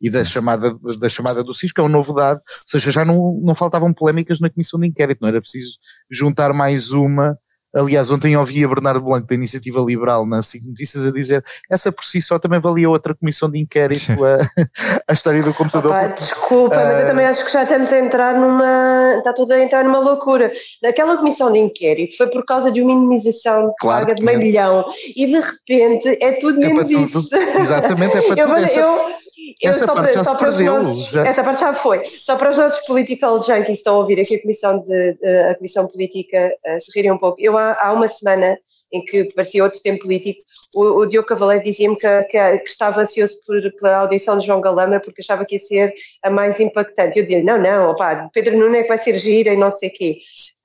e 0.02 0.10
da 0.10 0.24
chamada, 0.24 0.76
da 1.00 1.10
chamada 1.10 1.44
do 1.44 1.56
CIS, 1.56 1.72
que 1.72 1.80
é 1.80 1.84
uma 1.84 1.90
novidade, 1.90 2.40
ou 2.40 2.70
seja, 2.70 2.92
já 2.92 3.06
não, 3.06 3.40
não 3.44 3.56
faltavam 3.56 3.94
polémicas 3.94 4.40
na 4.40 4.50
comissão 4.50 4.80
de 4.80 4.88
inquérito, 4.88 5.20
não 5.22 5.30
era 5.30 5.42
preciso 5.42 5.78
juntar 6.10 6.54
mais 6.54 6.92
uma 6.92 7.38
Aliás, 7.74 8.12
ontem 8.12 8.36
ouvi 8.36 8.64
a 8.64 8.68
Bernardo 8.68 9.02
Blanco 9.02 9.28
da 9.28 9.36
Iniciativa 9.36 9.80
Liberal 9.80 10.26
na 10.26 10.42
SIC 10.42 10.66
Notícias 10.68 11.06
a 11.06 11.12
dizer 11.12 11.44
essa 11.70 11.92
por 11.92 12.04
si 12.04 12.22
só 12.22 12.38
também 12.38 12.60
valia 12.60 12.90
outra 12.90 13.16
comissão 13.16 13.50
de 13.50 13.60
inquérito 13.60 14.12
a, 14.26 14.38
a 15.08 15.14
história 15.14 15.42
do 15.42 15.54
computador. 15.54 15.92
Opa, 15.92 16.08
desculpa, 16.08 16.76
uh, 16.76 16.80
mas 16.80 17.00
eu 17.00 17.06
ah, 17.06 17.08
também 17.08 17.26
acho 17.26 17.46
que 17.46 17.52
já 17.52 17.64
estamos 17.64 17.92
a 17.94 18.00
entrar 18.00 18.38
numa. 18.38 19.16
está 19.18 19.34
tudo 19.34 19.54
a 19.54 19.60
entrar 19.60 19.84
numa 19.84 20.00
loucura. 20.00 20.52
Naquela 20.84 21.18
comissão 21.18 21.52
de 21.52 21.60
inquérito 21.60 22.18
foi 22.18 22.28
por 22.28 22.46
causa 22.46 22.72
de 22.72 22.82
uma 22.82 22.94
minimização 22.94 23.68
de 23.68 23.74
claro 23.80 24.06
carga 24.06 24.16
de 24.16 24.24
meio 24.24 24.40
milhão 24.40 24.86
e 25.16 25.28
de 25.28 25.40
repente 25.40 26.10
é 26.22 26.34
tudo 26.34 26.62
é 26.62 26.68
menos 26.68 26.92
é 26.92 26.94
isso. 26.94 27.30
Exatamente, 27.58 28.18
é 28.18 28.22
para 28.22 28.36
eu, 28.42 28.48
tudo. 28.48 28.58
Essa... 28.58 28.80
Eu, 28.80 28.98
eu 29.62 29.70
essa 29.70 29.86
só 29.86 29.96
parte 29.96 30.14
para, 30.14 30.24
já 30.24 30.24
só. 30.24 30.64
Nossos, 30.64 31.08
já. 31.08 31.24
Essa 31.24 31.44
parte 31.44 31.62
já 31.62 31.74
foi. 31.74 32.00
Só 32.06 32.36
para 32.36 32.52
os 32.52 32.58
nossos 32.58 32.86
political 32.88 33.38
junkies 33.44 33.66
que 33.66 33.72
estão 33.74 33.96
a 33.96 34.00
ouvir 34.00 34.20
aqui 34.20 34.36
a 34.36 34.42
Comissão, 34.42 34.80
de, 34.80 35.18
a 35.50 35.56
comissão 35.56 35.88
Política 35.88 36.52
uh, 36.66 36.80
se 36.80 36.92
rirem 36.96 37.12
um 37.12 37.18
pouco. 37.18 37.38
Eu 37.40 37.58
há, 37.62 37.88
há 37.88 37.94
uma 37.94 38.08
semana 38.08 38.58
em 38.92 39.04
que 39.04 39.26
parecia 39.34 39.64
outro 39.64 39.82
tempo 39.82 40.04
político, 40.04 40.40
o, 40.76 41.00
o 41.00 41.06
Diogo 41.06 41.28
Cavaleiro 41.28 41.64
dizia-me 41.64 41.96
que, 41.98 42.24
que, 42.24 42.58
que, 42.60 42.70
estava 42.70 43.02
ansioso 43.02 43.38
por, 43.46 43.62
pela 43.80 44.00
audição 44.00 44.38
de 44.38 44.46
João 44.46 44.60
Galama 44.60 45.00
porque 45.00 45.22
achava 45.22 45.46
que 45.46 45.56
ia 45.56 45.60
ser 45.60 45.94
a 46.22 46.30
mais 46.30 46.60
impactante. 46.60 47.18
Eu 47.18 47.24
dizia, 47.24 47.44
não, 47.44 47.58
não, 47.58 47.88
opa, 47.88 48.30
Pedro 48.34 48.58
Nuno 48.58 48.76
é 48.76 48.84
que 48.84 48.90
vai 48.90 48.98
ser 48.98 49.16
gira 49.16 49.54
e 49.54 49.58
não 49.58 49.72
sei 49.72 49.90
o 49.90 49.94
quê. 49.94 50.18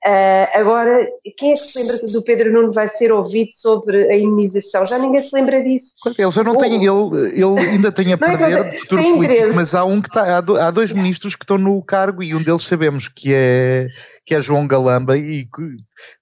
Uh, 0.07 0.47
agora, 0.53 1.05
quem 1.35 1.51
é 1.51 1.53
que 1.55 1.59
se 1.59 1.77
lembra 1.77 1.97
do 1.97 2.23
Pedro 2.23 2.53
Nuno 2.53 2.71
vai 2.71 2.87
ser 2.87 3.11
ouvido 3.11 3.51
sobre 3.51 4.09
a 4.09 4.15
imunização? 4.15 4.85
Já 4.85 4.97
ninguém 4.99 5.21
se 5.21 5.35
lembra 5.35 5.61
disso. 5.61 5.95
Ele 6.17 6.31
já 6.31 6.45
não 6.45 6.55
tem, 6.55 6.75
ele, 6.75 7.33
ele 7.33 7.59
ainda 7.59 7.91
tem 7.91 8.11
a 8.11 8.13
é 8.13 8.17
perder 8.17 8.53
é, 8.53 8.63
de 8.69 8.79
futuro 8.79 9.03
político, 9.03 9.23
interesse. 9.25 9.55
mas 9.57 9.75
há 9.75 9.83
um 9.83 10.01
que 10.01 10.07
está, 10.07 10.37
há, 10.37 10.71
dois 10.71 10.93
ministros 10.93 11.35
que 11.35 11.43
estão 11.43 11.57
no 11.57 11.83
cargo 11.83 12.23
e 12.23 12.33
um 12.33 12.41
deles 12.41 12.63
sabemos 12.63 13.09
que 13.09 13.33
é, 13.33 13.89
que 14.25 14.33
é 14.33 14.41
João 14.41 14.65
Galamba 14.65 15.17
e 15.17 15.45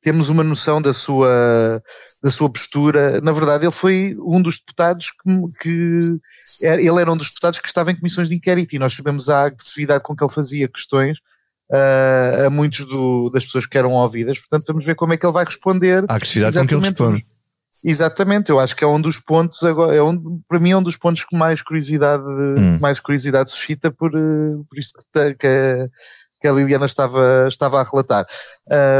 temos 0.01 0.29
uma 0.29 0.43
noção 0.43 0.81
da 0.81 0.91
sua, 0.91 1.79
da 2.23 2.31
sua 2.31 2.49
postura. 2.49 3.21
Na 3.21 3.33
verdade, 3.33 3.65
ele 3.65 3.71
foi 3.71 4.17
um 4.25 4.41
dos 4.41 4.57
deputados 4.57 5.11
que, 5.11 5.59
que 5.61 6.19
ele 6.59 6.99
era 6.99 7.11
um 7.11 7.17
dos 7.17 7.27
deputados 7.27 7.59
que 7.59 7.67
estava 7.67 7.91
em 7.91 7.95
comissões 7.95 8.29
de 8.29 8.33
inquérito 8.33 8.75
e 8.75 8.79
nós 8.79 8.95
sabemos 8.95 9.29
a 9.29 9.43
agressividade 9.43 10.03
com 10.03 10.15
que 10.15 10.23
ele 10.23 10.33
fazia 10.33 10.67
questões 10.67 11.19
uh, 11.71 12.45
a 12.47 12.49
muitos 12.49 12.85
do, 12.87 13.29
das 13.31 13.45
pessoas 13.45 13.65
que 13.65 13.77
eram 13.77 13.91
ouvidas. 13.91 14.39
Portanto, 14.39 14.65
vamos 14.67 14.85
ver 14.85 14.95
como 14.95 15.13
é 15.13 15.17
que 15.17 15.25
ele 15.25 15.33
vai 15.33 15.45
responder. 15.45 16.03
A 16.07 16.15
agressividade 16.15 16.57
com 16.57 16.67
que 16.67 16.73
ele 16.73 16.83
responde. 16.83 17.25
Exatamente, 17.83 18.49
eu 18.49 18.59
acho 18.59 18.75
que 18.75 18.83
é 18.85 18.87
um 18.87 19.01
dos 19.01 19.19
pontos 19.19 19.61
agora, 19.63 19.93
é 19.93 20.01
um, 20.01 20.41
para 20.47 20.59
mim 20.59 20.71
é 20.71 20.77
um 20.77 20.83
dos 20.83 20.95
pontos 20.95 21.25
que 21.25 21.35
mais 21.35 21.61
curiosidade, 21.61 22.23
hum. 22.23 22.79
mais 22.79 23.01
curiosidade 23.01 23.51
suscita 23.51 23.91
por, 23.91 24.15
eh, 24.15 24.63
por 24.69 24.79
isto 24.79 24.97
que, 25.13 25.33
que, 25.35 25.47
a, 25.47 25.87
que 26.41 26.47
a 26.47 26.53
Liliana 26.53 26.85
estava, 26.85 27.47
estava 27.49 27.81
a 27.81 27.83
relatar. 27.83 28.25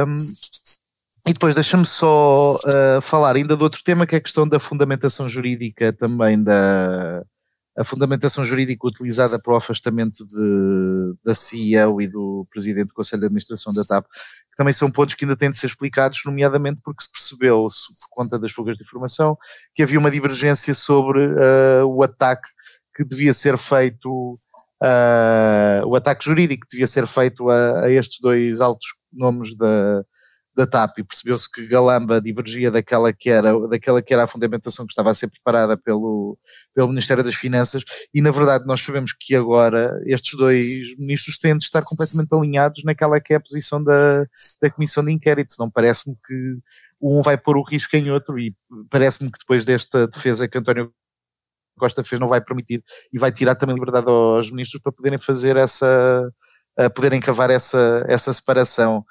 Um, 0.06 0.13
e 1.28 1.34
depois 1.34 1.56
deixa-me 1.56 1.86
só 1.86 2.54
uh, 2.54 3.01
falar 3.01 3.36
ainda 3.38 3.56
de 3.56 3.63
outro 3.63 3.82
tema 3.84 4.06
que 4.06 4.13
é 4.13 4.17
a 4.17 4.21
questão 4.21 4.47
da 4.47 4.60
fundamentação 4.60 5.28
jurídica 5.30 5.93
também 5.93 6.43
da, 6.43 7.23
a 7.77 7.83
fundamentação 7.83 8.45
jurídica 8.45 8.88
utilizada 8.88 9.38
para 9.38 9.53
o 9.53 9.57
afastamento 9.57 10.25
de, 10.25 11.13
da 11.23 11.35
CEO 11.35 12.01
e 12.01 12.07
do 12.07 12.47
Presidente 12.49 12.88
do 12.88 12.93
Conselho 12.93 13.19
de 13.19 13.25
Administração 13.25 13.73
da 13.73 13.83
TAP, 13.83 14.05
que 14.05 14.57
também 14.57 14.71
são 14.71 14.89
pontos 14.89 15.15
que 15.15 15.25
ainda 15.25 15.35
têm 15.35 15.51
de 15.51 15.57
ser 15.57 15.67
explicados, 15.67 16.21
nomeadamente 16.25 16.81
porque 16.81 17.03
se 17.03 17.11
percebeu, 17.11 17.67
por 17.99 18.23
conta 18.23 18.39
das 18.39 18.53
fugas 18.53 18.77
de 18.77 18.83
informação, 18.83 19.38
que 19.73 19.83
havia 19.83 19.99
uma 19.99 20.09
divergência 20.09 20.73
sobre 20.73 21.27
uh, 21.27 21.85
o 21.85 22.01
ataque 22.01 22.47
que 22.95 23.03
devia 23.03 23.33
ser 23.33 23.57
feito, 23.57 24.09
uh, 24.81 25.85
o 25.85 25.95
ataque 25.95 26.23
jurídico 26.23 26.65
que 26.65 26.77
devia 26.77 26.88
ser 26.88 27.05
feito 27.05 27.49
a, 27.49 27.81
a 27.81 27.91
estes 27.91 28.19
dois 28.21 28.61
altos 28.61 28.88
nomes 29.11 29.53
da, 29.57 30.05
da 30.55 30.65
TAP 30.65 30.99
e 30.99 31.03
percebeu-se 31.03 31.51
que 31.51 31.67
Galamba 31.67 32.21
divergia 32.21 32.71
daquela 32.71 33.11
que, 33.11 33.29
era, 33.29 33.51
daquela 33.67 34.01
que 34.01 34.13
era 34.13 34.23
a 34.23 34.27
fundamentação 34.27 34.85
que 34.85 34.93
estava 34.93 35.11
a 35.11 35.13
ser 35.13 35.27
preparada 35.27 35.75
pelo, 35.75 36.37
pelo 36.73 36.87
Ministério 36.87 37.23
das 37.23 37.35
Finanças 37.35 37.83
e 38.13 38.21
na 38.21 38.31
verdade 38.31 38.65
nós 38.65 38.81
sabemos 38.81 39.13
que 39.13 39.35
agora 39.35 39.99
estes 40.05 40.37
dois 40.37 40.65
ministros 40.97 41.37
têm 41.37 41.57
de 41.57 41.65
estar 41.65 41.83
completamente 41.83 42.33
alinhados 42.33 42.83
naquela 42.83 43.19
que 43.19 43.33
é 43.33 43.37
a 43.37 43.41
posição 43.41 43.83
da, 43.83 44.25
da 44.61 44.69
Comissão 44.69 45.03
de 45.03 45.11
Inquérito, 45.11 45.55
não 45.59 45.69
parece-me 45.69 46.15
que 46.15 46.57
um 47.01 47.21
vai 47.21 47.37
pôr 47.37 47.57
o 47.57 47.63
risco 47.63 47.95
em 47.95 48.09
outro 48.09 48.39
e 48.39 48.55
parece-me 48.89 49.31
que 49.31 49.39
depois 49.39 49.65
desta 49.65 50.07
defesa 50.07 50.47
que 50.47 50.57
António 50.57 50.91
Costa 51.77 52.03
fez 52.03 52.19
não 52.19 52.29
vai 52.29 52.41
permitir 52.41 52.83
e 53.11 53.19
vai 53.19 53.31
tirar 53.31 53.55
também 53.55 53.75
liberdade 53.75 54.07
aos 54.07 54.49
ministros 54.49 54.81
para 54.81 54.91
poderem 54.91 55.19
fazer 55.19 55.57
essa, 55.57 56.31
poderem 56.95 57.19
cavar 57.19 57.49
essa, 57.49 58.05
essa 58.07 58.31
separação. 58.33 59.05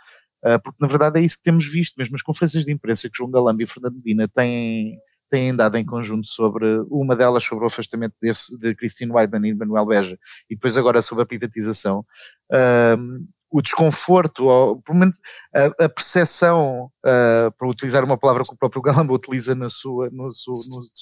Ah, 0.45 0.59
porque 0.59 0.77
na 0.79 0.89
verdade 0.89 1.19
é 1.19 1.23
isso 1.23 1.39
que 1.39 1.45
temos 1.45 1.67
visto, 1.67 1.97
mesmo. 1.97 2.15
As 2.15 2.23
conferências 2.23 2.67
de 2.67 2.73
imprensa 2.73 3.09
que 3.09 3.17
João 3.17 3.31
Galamba 3.31 3.63
e 3.63 3.67
Fernando 3.67 3.97
Medina 3.97 4.29
têm, 4.29 4.99
têm 5.31 5.57
dado 5.57 5.79
em 5.79 5.85
conjunto 5.85 6.29
sobre, 6.29 6.67
uma 6.91 7.17
delas 7.17 7.45
sobre 7.45 7.65
o 7.65 7.69
afastamento 7.69 8.15
desse, 8.21 8.59
de 8.59 8.75
Christine 8.75 9.13
Weidman 9.13 9.49
e 9.49 9.55
Manuel 9.55 9.87
Beja, 9.87 10.19
e 10.51 10.55
depois 10.55 10.77
agora 10.77 11.01
sobre 11.01 11.25
a 11.25 11.27
privatização, 11.27 12.05
uh, 12.53 13.27
o 13.51 13.63
desconforto, 13.63 14.45
ou, 14.45 14.83
pelo 14.83 14.99
menos 14.99 15.17
a, 15.55 15.85
a 15.85 15.89
percepção, 15.89 16.91
uh, 17.07 17.51
para 17.57 17.69
utilizar 17.69 18.05
uma 18.05 18.19
palavra 18.19 18.43
que 18.43 18.53
o 18.53 18.59
próprio 18.59 18.83
Galamba 18.83 19.15
utiliza 19.15 19.55
na 19.55 19.71
sua, 19.71 20.11
no, 20.11 20.29
no, 20.29 20.55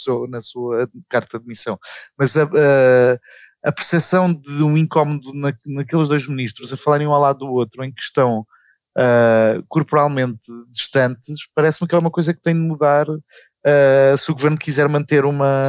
no, 0.07 0.29
na 0.29 0.41
sua 0.41 0.89
carta 1.11 1.41
de 1.41 1.47
missão, 1.49 1.77
mas 2.17 2.37
a, 2.37 2.45
a, 2.45 3.19
a 3.65 3.73
percepção 3.73 4.33
de 4.33 4.63
um 4.63 4.77
incómodo 4.77 5.33
na, 5.35 5.53
naqueles 5.67 6.09
dois 6.11 6.29
ministros 6.29 6.73
a 6.73 6.77
falarem 6.77 7.09
um 7.09 7.13
ao 7.13 7.21
lado 7.21 7.41
do 7.41 7.51
outro, 7.51 7.83
em 7.83 7.93
que 7.93 8.03
estão 8.03 8.47
uh, 8.97 9.63
corporalmente 9.69 10.47
distantes, 10.71 11.47
parece-me 11.55 11.89
que 11.89 11.95
é 11.95 11.99
uma 11.99 12.11
coisa 12.11 12.33
que 12.35 12.43
tem 12.43 12.55
de 12.55 12.61
mudar 12.61 13.09
uh, 13.09 14.19
se 14.19 14.31
o 14.31 14.35
governo 14.35 14.59
quiser 14.59 14.89
manter 14.89 15.25
uma, 15.25 15.63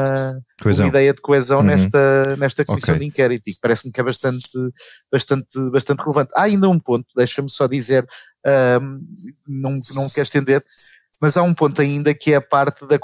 uma 0.63 0.87
ideia 0.87 1.13
de 1.13 1.21
coesão 1.21 1.59
uhum. 1.59 1.65
nesta, 1.65 2.35
nesta 2.37 2.65
comissão 2.65 2.95
okay. 2.95 3.05
de 3.05 3.09
inquérito, 3.09 3.49
e 3.49 3.53
parece-me 3.61 3.91
que 3.91 4.01
é 4.01 4.03
bastante, 4.03 4.49
bastante, 5.11 5.69
bastante 5.71 5.99
relevante. 5.99 6.33
Há 6.35 6.43
ainda 6.43 6.69
um 6.69 6.79
ponto, 6.79 7.07
deixa-me 7.15 7.49
só 7.49 7.67
dizer, 7.67 8.03
uh, 8.03 8.99
não, 9.47 9.79
não 9.95 10.09
quero 10.09 10.23
estender, 10.25 10.63
mas 11.21 11.37
há 11.37 11.43
um 11.43 11.53
ponto 11.53 11.81
ainda 11.81 12.13
que 12.13 12.33
é 12.33 12.35
a 12.35 12.41
parte 12.41 12.85
da 12.87 12.99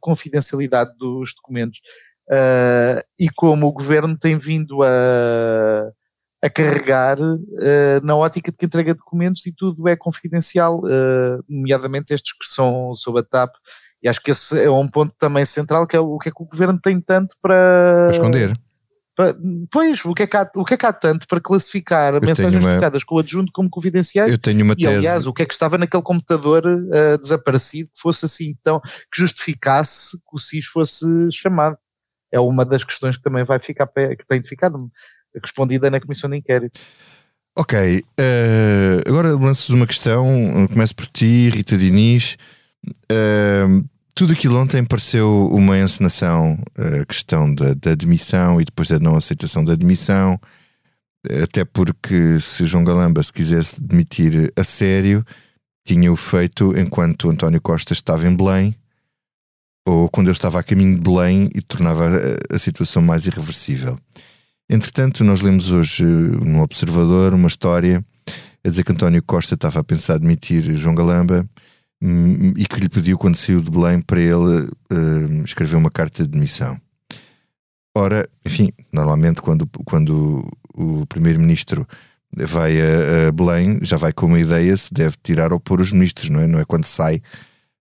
confidencialidade 0.00 0.96
dos 0.98 1.34
documentos. 1.34 1.80
Uh, 2.30 3.00
e 3.18 3.30
como 3.30 3.66
o 3.66 3.72
governo 3.72 4.16
tem 4.16 4.38
vindo 4.38 4.82
a, 4.82 5.90
a 6.42 6.48
carregar 6.48 7.18
uh, 7.20 8.00
na 8.02 8.16
ótica 8.16 8.52
de 8.52 8.58
que 8.58 8.66
entrega 8.66 8.94
documentos 8.94 9.44
e 9.46 9.52
tudo 9.52 9.88
é 9.88 9.96
confidencial, 9.96 10.80
uh, 10.80 11.44
nomeadamente 11.48 12.14
estes 12.14 12.32
que 12.32 12.46
são 12.46 12.94
sob 12.94 13.20
a 13.20 13.22
TAP. 13.24 13.54
E 14.02 14.08
acho 14.08 14.22
que 14.22 14.30
esse 14.30 14.62
é 14.62 14.70
um 14.70 14.88
ponto 14.88 15.12
também 15.18 15.44
central, 15.44 15.86
que 15.86 15.96
é 15.96 16.00
o 16.00 16.18
que 16.18 16.28
é 16.28 16.32
que 16.32 16.42
o 16.42 16.46
governo 16.46 16.78
tem 16.80 17.00
tanto 17.00 17.36
para. 17.42 18.06
Para 18.06 18.10
esconder. 18.12 18.60
Para, 19.16 19.36
pois, 19.72 20.04
o 20.04 20.14
que, 20.14 20.22
é 20.22 20.26
que 20.28 20.36
há, 20.36 20.48
o 20.54 20.64
que 20.64 20.74
é 20.74 20.76
que 20.76 20.86
há 20.86 20.92
tanto 20.92 21.26
para 21.26 21.40
classificar 21.40 22.14
eu 22.14 22.20
mensagens 22.20 22.62
trocadas 22.64 23.02
com 23.02 23.16
o 23.16 23.18
adjunto 23.18 23.50
como 23.52 23.68
confidenciais? 23.68 24.30
Eu 24.30 24.38
tenho 24.38 24.62
uma 24.62 24.74
e, 24.74 24.76
tese. 24.76 24.96
aliás, 24.96 25.26
o 25.26 25.32
que 25.32 25.42
é 25.42 25.46
que 25.46 25.52
estava 25.52 25.76
naquele 25.76 26.04
computador 26.04 26.64
uh, 26.64 27.18
desaparecido 27.18 27.90
que 27.92 28.00
fosse 28.00 28.26
assim, 28.26 28.54
então, 28.60 28.80
que 28.80 29.20
justificasse 29.20 30.16
que 30.18 30.36
o 30.36 30.38
SIS 30.38 30.66
fosse 30.66 31.04
chamado? 31.32 31.76
É 32.30 32.38
uma 32.38 32.64
das 32.64 32.84
questões 32.84 33.16
que 33.16 33.22
também 33.24 33.42
vai 33.42 33.58
ficar, 33.58 33.88
que 33.88 34.24
tem 34.28 34.40
de 34.40 34.48
ficar 34.48 34.70
respondida 35.34 35.90
na 35.90 36.00
comissão 36.00 36.28
de 36.30 36.36
inquérito. 36.36 36.78
Ok, 37.56 37.76
uh, 38.00 39.08
agora 39.08 39.34
lanças 39.34 39.68
uma 39.70 39.86
questão, 39.86 40.68
começo 40.70 40.94
por 40.94 41.06
ti, 41.06 41.50
Rita 41.50 41.76
Diniz. 41.76 42.36
Uh, 43.10 43.84
tudo 44.14 44.32
aquilo 44.32 44.58
ontem 44.58 44.84
pareceu 44.84 45.48
uma 45.52 45.78
encenação, 45.78 46.58
a 46.76 47.04
questão 47.04 47.52
da, 47.54 47.74
da 47.74 47.92
e 47.92 48.64
depois 48.64 48.88
da 48.88 48.98
não 48.98 49.16
aceitação 49.16 49.64
da 49.64 49.72
admissão, 49.72 50.40
até 51.42 51.64
porque 51.64 52.40
se 52.40 52.66
João 52.66 52.84
Galamba 52.84 53.22
se 53.22 53.32
quisesse 53.32 53.80
demitir 53.80 54.52
a 54.56 54.64
sério, 54.64 55.24
tinha 55.84 56.12
o 56.12 56.16
feito 56.16 56.76
enquanto 56.76 57.30
António 57.30 57.60
Costa 57.60 57.92
estava 57.92 58.26
em 58.26 58.34
Belém, 58.34 58.74
ou 59.86 60.08
quando 60.08 60.26
eu 60.26 60.32
estava 60.32 60.60
a 60.60 60.62
caminho 60.62 60.96
de 60.96 61.00
Belém 61.00 61.48
e 61.54 61.62
tornava 61.62 62.08
a, 62.08 62.56
a 62.56 62.58
situação 62.58 63.00
mais 63.00 63.26
irreversível. 63.26 63.98
Entretanto, 64.70 65.24
nós 65.24 65.40
lemos 65.40 65.70
hoje 65.70 66.04
no 66.04 66.60
Observador 66.60 67.32
uma 67.32 67.48
história 67.48 68.04
a 68.62 68.68
dizer 68.68 68.84
que 68.84 68.92
António 68.92 69.22
Costa 69.22 69.54
estava 69.54 69.80
a 69.80 69.84
pensar 69.84 70.18
demitir 70.18 70.76
João 70.76 70.94
Galamba 70.94 71.48
hum, 72.02 72.52
e 72.54 72.66
que 72.66 72.78
lhe 72.78 72.88
pediu, 72.88 73.16
quando 73.16 73.36
saiu 73.36 73.62
de 73.62 73.70
Belém, 73.70 74.02
para 74.02 74.20
ele 74.20 74.68
uh, 74.92 75.42
escrever 75.42 75.76
uma 75.76 75.90
carta 75.90 76.22
de 76.22 76.28
demissão. 76.28 76.78
Ora, 77.96 78.28
enfim, 78.44 78.70
normalmente 78.92 79.40
quando, 79.40 79.66
quando 79.86 80.46
o 80.74 81.06
primeiro-ministro 81.06 81.88
vai 82.30 82.78
a, 82.78 83.28
a, 83.28 83.32
Belém, 83.32 83.78
já 83.80 83.96
vai 83.96 84.12
com 84.12 84.26
uma 84.26 84.38
ideia 84.38 84.76
se 84.76 84.92
deve 84.92 85.16
tirar 85.22 85.50
ou 85.50 85.58
pôr 85.58 85.80
os 85.80 85.92
ministros, 85.92 86.28
não 86.28 86.40
é? 86.40 86.46
Não 86.46 86.60
é 86.60 86.64
quando 86.66 86.84
sai, 86.84 87.22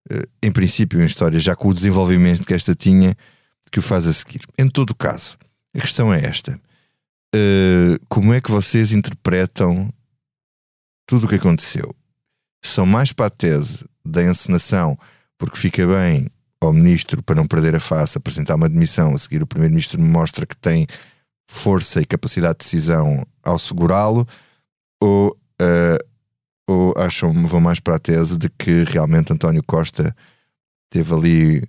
uh, 0.10 0.26
em 0.42 0.54
princípio, 0.54 1.02
em 1.02 1.06
história, 1.06 1.38
já 1.38 1.54
com 1.54 1.68
o 1.68 1.74
desenvolvimento 1.74 2.46
que 2.46 2.54
esta 2.54 2.74
tinha, 2.74 3.14
que 3.70 3.80
o 3.80 3.82
faz 3.82 4.08
a 4.08 4.14
seguir. 4.14 4.40
Em 4.58 4.70
todo 4.70 4.92
o 4.92 4.96
caso, 4.96 5.38
a 5.76 5.82
questão 5.82 6.14
é 6.14 6.24
esta. 6.24 6.58
Uh, 7.38 8.04
como 8.10 8.34
é 8.34 8.42
que 8.42 8.50
vocês 8.50 8.92
interpretam 8.92 9.94
tudo 11.06 11.26
o 11.26 11.30
que 11.30 11.36
aconteceu? 11.36 11.96
São 12.64 12.86
mais 12.86 13.14
para 13.14 13.28
a 13.28 13.30
tese 13.30 13.86
da 14.04 14.24
encenação, 14.24 14.98
porque 15.38 15.58
fica 15.58 15.86
bem 15.86 16.28
ao 16.60 16.74
ministro, 16.74 17.22
para 17.22 17.36
não 17.36 17.46
perder 17.46 17.76
a 17.76 17.80
face, 17.80 18.18
apresentar 18.18 18.56
uma 18.56 18.68
demissão, 18.68 19.14
a 19.14 19.20
seguir 19.20 19.44
o 19.44 19.48
primeiro-ministro 19.48 20.02
mostra 20.02 20.48
que 20.48 20.58
tem 20.58 20.88
força 21.48 22.02
e 22.02 22.06
capacidade 22.06 22.58
de 22.60 22.66
decisão 22.66 23.24
ao 23.44 23.60
segurá-lo, 23.60 24.28
ou, 25.00 25.38
uh, 25.62 26.06
ou 26.68 26.94
acham, 26.98 27.32
vão 27.46 27.62
mais 27.62 27.80
para 27.80 27.98
a 27.98 28.00
tese 28.00 28.36
de 28.36 28.50
que 28.50 28.84
realmente 28.84 29.32
António 29.32 29.62
Costa 29.64 30.16
teve 30.90 31.14
ali 31.14 31.64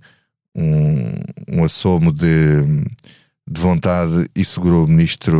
um, 0.54 1.58
um 1.58 1.64
assomo 1.64 2.10
de 2.10 2.64
de 3.48 3.60
vontade 3.60 4.30
e 4.34 4.44
segurou 4.44 4.84
o 4.84 4.88
ministro 4.88 5.38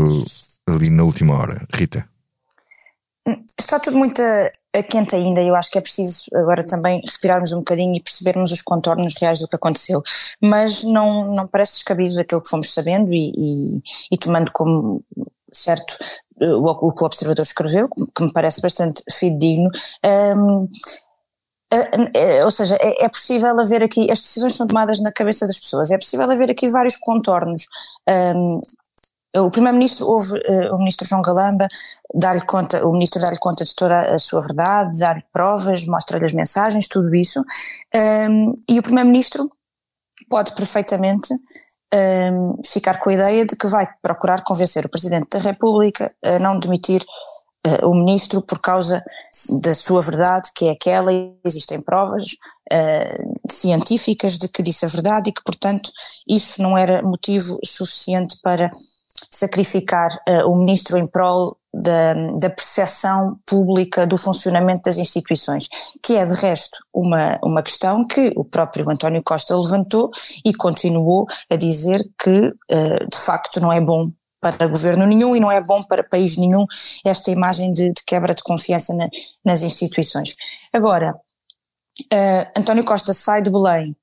ali 0.67 0.91
na 0.91 1.05
última 1.05 1.39
hora. 1.39 1.67
Rita. 1.73 2.09
Está 3.59 3.79
tudo 3.79 3.99
muito 3.99 4.23
a, 4.23 4.79
a 4.79 4.83
quente 4.83 5.15
ainda, 5.15 5.43
eu 5.43 5.55
acho 5.55 5.71
que 5.71 5.77
é 5.77 5.83
preciso 5.83 6.25
agora 6.35 6.65
também 6.65 7.03
respirarmos 7.03 7.53
um 7.53 7.59
bocadinho 7.59 7.95
e 7.95 8.03
percebermos 8.03 8.53
os 8.53 8.63
contornos 8.63 9.15
reais 9.21 9.41
do 9.41 9.49
que 9.49 9.57
aconteceu, 9.57 10.03
mas 10.41 10.83
não, 10.85 11.35
não 11.35 11.47
parece 11.47 11.75
descabido 11.75 12.19
aquilo 12.19 12.41
que 12.41 12.49
fomos 12.49 12.73
sabendo 12.73 13.13
e, 13.13 13.33
e, 13.37 13.83
e 14.13 14.17
tomando 14.17 14.51
como 14.53 15.05
certo 15.53 15.99
o, 16.41 16.89
o, 16.89 16.93
que 16.93 17.03
o 17.03 17.07
observador 17.07 17.43
escreveu, 17.43 17.89
que 17.89 18.23
me 18.23 18.33
parece 18.33 18.63
bastante 18.63 19.03
fidedigno, 19.13 19.71
um, 20.37 20.69
ou 22.45 22.51
seja, 22.51 22.77
é, 22.81 23.05
é, 23.05 23.09
possível 23.09 23.61
haver 23.61 23.83
aqui, 23.83 24.11
as 24.11 24.23
decisões 24.23 24.57
são 24.57 24.67
tomadas 24.67 25.01
na 25.01 25.13
cabeça 25.13 25.47
das 25.47 25.59
pessoas, 25.59 25.91
é 25.91 25.99
possível 25.99 26.31
haver 26.31 26.51
aqui 26.51 26.71
vários 26.71 26.97
contornos. 26.97 27.67
Um, 28.09 28.61
o 29.37 29.49
Primeiro-Ministro 29.49 30.09
ouve 30.09 30.39
uh, 30.39 30.75
o 30.75 30.79
Ministro 30.79 31.07
João 31.07 31.21
Galamba, 31.21 31.69
dá-lhe 32.15 32.41
conta, 32.41 32.85
o 32.87 32.93
Ministro 32.93 33.21
dá-lhe 33.21 33.39
conta 33.39 33.65
de 33.65 33.75
toda 33.75 34.15
a 34.15 34.19
sua 34.19 34.41
verdade, 34.41 34.99
dá-lhe 34.99 35.23
provas, 35.33 35.87
mostra-lhe 35.87 36.25
as 36.25 36.33
mensagens, 36.33 36.89
tudo 36.89 37.15
isso, 37.15 37.45
um, 37.95 38.55
e 38.67 38.79
o 38.79 38.83
Primeiro-Ministro 38.83 39.49
pode 40.31 40.55
perfeitamente 40.55 41.35
um, 41.95 42.57
ficar 42.65 42.99
com 42.99 43.11
a 43.11 43.15
ideia 43.15 43.47
de 43.47 43.57
que 43.57 43.67
vai 43.67 43.87
procurar 44.03 44.43
convencer 44.43 44.85
o 44.87 44.91
Presidente 44.91 45.29
da 45.31 45.39
República 45.39 46.13
a 46.25 46.39
não 46.39 46.59
demitir 46.59 47.03
uh, 47.67 47.87
o 47.87 47.95
ministro 47.95 48.43
por 48.43 48.61
causa 48.61 49.03
da 49.61 49.75
sua 49.75 50.01
verdade, 50.01 50.51
que 50.55 50.67
é 50.67 50.71
aquela, 50.73 51.11
existem 51.45 51.81
provas 51.81 52.33
uh, 52.73 53.51
científicas 53.51 54.39
de 54.39 54.49
que 54.49 54.63
disse 54.63 54.85
a 54.85 54.89
verdade 54.89 55.31
e 55.31 55.33
que, 55.33 55.43
portanto, 55.43 55.91
isso 56.29 56.63
não 56.63 56.77
era 56.77 57.03
motivo 57.03 57.59
suficiente 57.65 58.39
para 58.43 58.71
sacrificar 59.31 60.11
uh, 60.29 60.51
o 60.51 60.57
ministro 60.57 60.97
em 60.97 61.07
prol 61.07 61.57
da, 61.73 62.15
da 62.41 62.49
percepção 62.49 63.39
pública 63.47 64.07
do 64.07 64.17
funcionamento 64.17 64.83
das 64.83 64.97
instituições, 64.97 65.69
que 66.03 66.17
é 66.17 66.25
de 66.25 66.33
resto 66.41 66.79
uma, 66.95 67.39
uma 67.45 67.63
questão 67.63 68.07
que 68.07 68.33
o 68.37 68.45
próprio 68.45 68.89
António 68.89 69.23
Costa 69.23 69.55
levantou 69.55 70.11
e 70.45 70.55
continuou 70.55 71.27
a 71.51 71.57
dizer 71.57 72.03
que 72.19 72.53
de 72.71 73.19
facto 73.19 73.61
não 73.61 73.71
é 73.71 73.83
bom 73.83 74.11
para 74.41 74.67
governo 74.67 75.07
nenhum 75.07 75.35
e 75.35 75.41
não 75.41 75.51
é 75.51 75.63
bom 75.63 75.83
para 75.83 76.03
país 76.03 76.37
nenhum 76.37 76.65
esta 77.05 77.31
imagem 77.31 77.73
de, 77.73 77.93
de 77.93 78.03
quebra 78.07 78.35
de 78.35 78.43
confiança 78.43 78.95
na, 78.95 79.09
nas 79.45 79.63
instituições. 79.63 80.37
Agora, 80.73 81.15
uh, 82.13 82.59
António 82.59 82.85
Costa 82.85 83.13
sai 83.13 83.43
de 83.43 83.51
Belém 83.51 83.97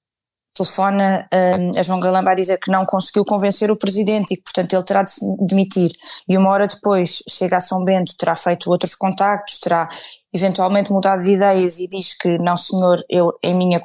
telefona 0.55 1.27
uh, 1.31 1.79
a 1.79 1.83
João 1.83 1.99
Galamba 1.99 2.31
a 2.31 2.35
dizer 2.35 2.57
que 2.57 2.71
não 2.71 2.83
conseguiu 2.83 3.25
convencer 3.25 3.69
o 3.69 3.75
presidente 3.75 4.33
e 4.33 4.37
que, 4.37 4.43
portanto, 4.43 4.73
ele 4.73 4.83
terá 4.83 5.03
de 5.03 5.11
se 5.11 5.19
demitir. 5.41 5.91
E 6.27 6.37
uma 6.37 6.49
hora 6.49 6.65
depois 6.65 7.21
chega 7.29 7.57
a 7.57 7.59
São 7.59 7.83
Bento, 7.83 8.15
terá 8.17 8.35
feito 8.35 8.71
outros 8.71 8.95
contactos, 8.95 9.57
terá 9.57 9.87
eventualmente 10.33 10.91
mudado 10.91 11.21
de 11.21 11.31
ideias 11.31 11.79
e 11.79 11.87
diz 11.87 12.13
que 12.13 12.37
não 12.39 12.57
senhor, 12.57 12.97
eu 13.09 13.33
em, 13.41 13.55
minha 13.55 13.79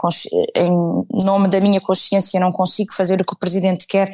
em 0.57 0.73
nome 1.25 1.49
da 1.49 1.61
minha 1.61 1.81
consciência 1.81 2.41
não 2.41 2.51
consigo 2.51 2.93
fazer 2.93 3.21
o 3.21 3.25
que 3.25 3.35
o 3.35 3.39
presidente 3.39 3.87
quer 3.87 4.11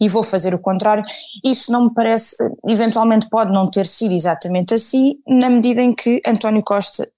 e 0.00 0.08
vou 0.08 0.22
fazer 0.22 0.54
o 0.54 0.58
contrário. 0.58 1.02
Isso 1.44 1.72
não 1.72 1.84
me 1.84 1.94
parece, 1.94 2.36
eventualmente 2.68 3.28
pode 3.28 3.52
não 3.52 3.68
ter 3.68 3.86
sido 3.86 4.14
exatamente 4.14 4.74
assim, 4.74 5.14
na 5.26 5.50
medida 5.50 5.82
em 5.82 5.92
que 5.92 6.20
António 6.26 6.62
Costa 6.62 7.08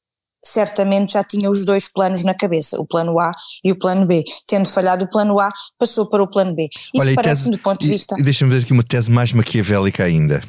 certamente 0.44 1.14
já 1.14 1.24
tinha 1.24 1.48
os 1.48 1.64
dois 1.64 1.88
planos 1.88 2.24
na 2.24 2.35
cabeça, 2.35 2.78
o 2.80 2.87
plano 2.87 3.18
A 3.18 3.33
e 3.64 3.72
o 3.72 3.78
plano 3.78 4.07
B. 4.07 4.22
Tendo 4.46 4.66
falhado 4.66 5.04
o 5.04 5.09
plano 5.09 5.40
A, 5.40 5.50
passou 5.78 6.07
para 6.09 6.22
o 6.22 6.28
plano 6.28 6.54
B. 6.54 6.68
Isso 6.94 7.14
parece-me 7.14 7.57
do 7.57 7.62
ponto 7.62 7.80
de 7.80 7.88
vista. 7.88 8.16
E 8.18 8.22
deixa-me 8.22 8.52
ver 8.52 8.62
aqui 8.62 8.72
uma 8.72 8.83
tese 8.83 9.11
mais 9.11 9.33
maquiavélica 9.33 10.04
ainda, 10.04 10.40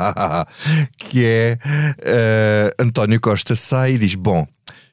que 0.98 1.24
é 1.24 1.58
uh, 1.64 2.82
António 2.82 3.20
Costa 3.20 3.54
sai 3.54 3.92
e 3.92 3.98
diz: 3.98 4.14
Bom, 4.14 4.46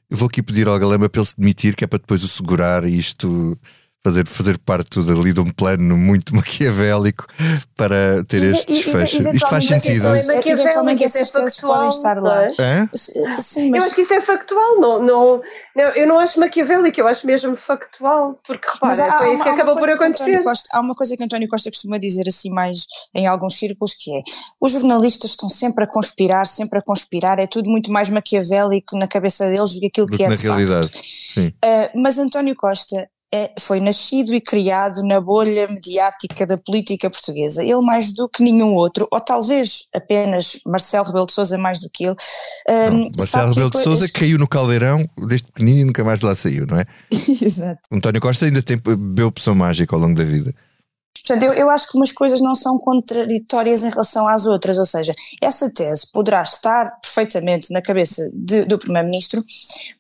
vou 0.10 0.28
aqui 0.28 0.44
pedir 0.44 0.68
ao 0.68 0.78
Galamba 0.78 1.10
para 1.10 1.22
ele 1.22 1.28
se 1.28 1.38
demitir, 1.38 1.76
que 1.76 1.84
é 1.84 1.88
para 1.88 2.00
depois 2.00 2.24
o 2.24 2.28
segurar 2.28 2.84
e 2.84 2.98
isto 2.98 3.58
fazer, 4.04 4.28
fazer 4.28 4.58
parte 4.58 4.90
tudo 4.90 5.12
ali 5.12 5.32
de 5.32 5.40
um 5.40 5.52
plano 5.52 5.98
muito 5.98 6.34
maquiavélico 6.36 7.26
para 7.76 8.24
ter 8.26 8.44
este 8.44 8.74
desfecho. 8.74 9.30
Isto 9.30 9.48
faz 9.48 9.66
sentido. 9.66 10.08
É 10.08 10.50
eventualmente 10.50 11.04
esses 11.04 11.32
textos 11.32 11.62
podem 11.62 11.90
estar 11.90 12.22
lá. 12.22 12.44
É? 12.60 12.90
Sim, 12.94 13.70
mas... 13.70 13.82
Eu 13.82 13.88
acho 13.88 13.96
que 13.96 14.02
isso 14.02 14.14
é 14.14 14.22
factual, 14.22 14.80
não, 14.80 15.02
não, 15.02 15.42
não, 15.76 15.84
eu 15.96 16.08
não 16.08 16.20
acho 16.20 16.40
maquiavélico, 16.40 17.00
eu 17.00 17.08
acho 17.08 17.26
mesmo 17.26 17.56
factual, 17.56 18.40
porque 18.46 18.68
repara, 18.74 19.06
há, 19.06 19.18
foi 19.20 19.34
isso 19.34 19.44
que 19.44 19.50
acabou 19.50 19.78
por 19.78 19.90
acontecer. 19.90 20.44
Costa, 20.44 20.70
há 20.74 20.80
uma 20.80 20.94
coisa 20.94 21.16
que 21.16 21.24
António 21.24 21.48
Costa 21.48 21.70
costuma 21.70 21.98
dizer 21.98 22.28
assim 22.28 22.50
mais 22.50 22.86
em 23.16 23.28
alguns 23.28 23.58
círculos 23.58 23.94
que 23.94 24.12
é 24.12 24.22
os 24.60 24.72
jornalistas 24.72 25.32
estão 25.32 25.50
sempre 25.50 25.84
a 25.84 25.88
conspirar, 25.88 26.48
sempre 26.48 26.80
a 26.80 26.82
conspirar, 26.82 27.40
é 27.40 27.48
tudo 27.48 27.70
muito 27.70 27.92
mais 27.92 28.10
maquiavélico 28.10 28.98
na 28.98 29.08
cabeça 29.08 29.48
deles 29.50 29.74
do 29.74 29.80
que 29.80 29.88
aquilo 29.88 30.08
do 30.08 30.18
que, 30.18 30.24
é 30.24 30.30
na 30.30 30.36
realidade. 30.36 30.92
Sim. 31.34 31.48
Uh, 31.48 32.02
mas 32.02 32.18
António 32.18 32.56
Costa 32.56 33.08
é, 33.34 33.54
foi 33.60 33.80
nascido 33.80 34.36
e 34.36 34.42
criado 34.42 35.02
na 35.04 35.22
bolha 35.22 35.68
mediática 35.68 36.46
da 36.46 36.58
política 36.58 37.10
portuguesa. 37.10 37.64
Ele 37.64 37.82
mais 37.82 38.12
do 38.12 38.28
que 38.28 38.44
nenhum 38.44 38.76
outro, 38.76 39.08
ou 39.10 39.20
talvez 39.20 39.86
apenas 39.96 40.60
Marcelo 40.66 41.06
Rebelo 41.06 41.26
de 41.26 41.34
Sousa 41.34 41.58
mais 41.58 41.80
do 41.80 41.90
que 41.90 42.06
ele. 42.06 42.16
Um, 42.70 43.10
Marcelo 43.18 43.54
Rebelo 43.54 43.72
de 43.72 43.84
Sousa 43.84 44.10
caiu 44.12 44.38
no 44.38 44.48
caldeirão 44.48 45.08
desde 45.18 45.48
pequenino 45.48 45.80
e 45.80 45.86
nunca 45.86 46.04
mais 46.04 46.22
lá 46.22 46.36
saiu, 46.36 46.66
não 46.68 46.78
é? 46.78 46.86
Exato. 47.42 47.82
António 47.92 48.20
Costa 48.20 48.46
ainda 48.46 48.62
tem, 48.62 48.78
bebeu 48.78 49.28
opção 49.28 49.56
mágica 49.56 49.96
ao 49.96 50.02
longo 50.02 50.16
da 50.16 50.24
vida. 50.24 50.54
Portanto, 51.32 51.44
eu, 51.44 51.54
eu 51.54 51.70
acho 51.70 51.90
que 51.90 51.96
umas 51.98 52.12
coisas 52.12 52.42
não 52.42 52.54
são 52.54 52.78
contraditórias 52.78 53.84
em 53.84 53.90
relação 53.90 54.28
às 54.28 54.46
outras, 54.46 54.78
ou 54.78 54.84
seja, 54.84 55.14
essa 55.42 55.74
tese 55.74 56.12
poderá 56.12 56.42
estar 56.42 57.00
perfeitamente 57.02 57.72
na 57.72 57.82
cabeça 57.82 58.30
de, 58.34 58.66
do 58.66 58.78
Primeiro-Ministro, 58.78 59.42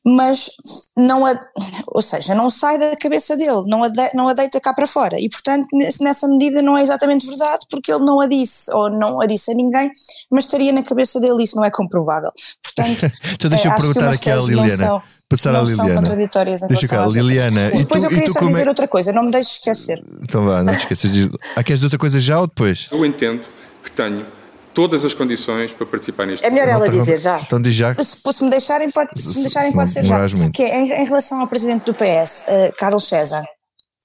mas 0.03 0.49
não 0.97 1.25
a, 1.25 1.39
ou 1.87 2.01
seja, 2.01 2.35
não 2.35 2.49
sai 2.49 2.77
da 2.77 2.97
cabeça 2.97 3.37
dele, 3.37 3.63
não 3.67 3.81
a, 3.81 3.87
de, 3.87 4.13
não 4.13 4.27
a 4.27 4.33
deita 4.33 4.59
cá 4.59 4.73
para 4.73 4.85
fora, 4.85 5.17
e 5.17 5.29
portanto 5.29 5.67
nessa 6.01 6.27
medida 6.27 6.61
não 6.61 6.77
é 6.77 6.81
exatamente 6.81 7.25
verdade, 7.25 7.65
porque 7.69 7.93
ele 7.93 8.03
não 8.03 8.19
a 8.19 8.27
disse, 8.27 8.69
ou 8.73 8.89
não 8.89 9.21
a 9.21 9.25
disse 9.25 9.51
a 9.51 9.53
ninguém, 9.53 9.89
mas 10.29 10.43
estaria 10.43 10.73
na 10.73 10.83
cabeça 10.83 11.17
dele, 11.17 11.43
isso 11.43 11.55
não 11.55 11.63
é 11.63 11.71
comprovável. 11.71 12.31
Portanto, 12.75 13.11
então 13.33 13.49
deixa 13.49 13.67
eu 13.67 13.71
eh, 13.71 13.75
perguntar 13.75 14.09
aqui 14.09 14.29
à 14.29 14.35
Liliana, 14.37 14.69
são, 14.69 15.01
passar 15.29 15.55
à 15.55 15.61
Liliana. 15.61 15.83
São 15.83 15.95
contraditórias 15.95 16.63
em 16.63 16.67
deixa 16.67 16.87
cá, 16.87 17.05
Liliana. 17.05 17.67
E 17.67 17.77
depois 17.77 18.01
tu, 18.01 18.05
eu 18.05 18.09
queria 18.09 18.31
só 18.31 18.45
dizer 18.45 18.65
é... 18.65 18.69
outra 18.69 18.87
coisa, 18.87 19.11
não 19.11 19.23
me 19.23 19.31
deixes 19.31 19.53
esquecer. 19.53 20.03
Então 20.21 20.45
vá, 20.45 20.63
não 20.63 20.73
te 20.73 20.79
esqueças 20.79 21.11
disso. 21.11 21.31
Ah, 21.55 21.63
queres 21.63 21.83
outra 21.83 21.99
coisa 21.99 22.19
já 22.19 22.39
ou 22.39 22.47
depois? 22.47 22.87
Eu 22.91 23.05
entendo 23.05 23.45
que 23.83 23.91
tenho 23.91 24.25
todas 24.73 25.03
as 25.03 25.13
condições 25.13 25.73
para 25.73 25.85
participar 25.85 26.25
neste 26.25 26.45
É 26.45 26.49
melhor 26.49 26.67
ela 26.67 26.89
dizer 26.89 27.19
já. 27.19 27.39
Então 27.39 27.61
diz 27.61 27.75
já. 27.75 27.95
Se, 27.95 28.21
se 28.31 28.43
me 28.43 28.49
deixarem, 28.49 28.89
pode, 28.89 29.21
se 29.21 29.35
me 29.35 29.41
deixarem, 29.41 29.71
pode 29.73 29.89
ser 29.89 30.05
já. 30.05 30.27
Que 30.53 30.63
é 30.63 30.79
em, 30.79 30.91
em, 30.91 31.05
relação 31.05 31.41
ao 31.41 31.47
presidente 31.47 31.83
do 31.83 31.93
PS, 31.93 32.45
uh, 32.47 32.51
eh, 32.51 32.73
Carlos 32.77 33.07
César. 33.07 33.43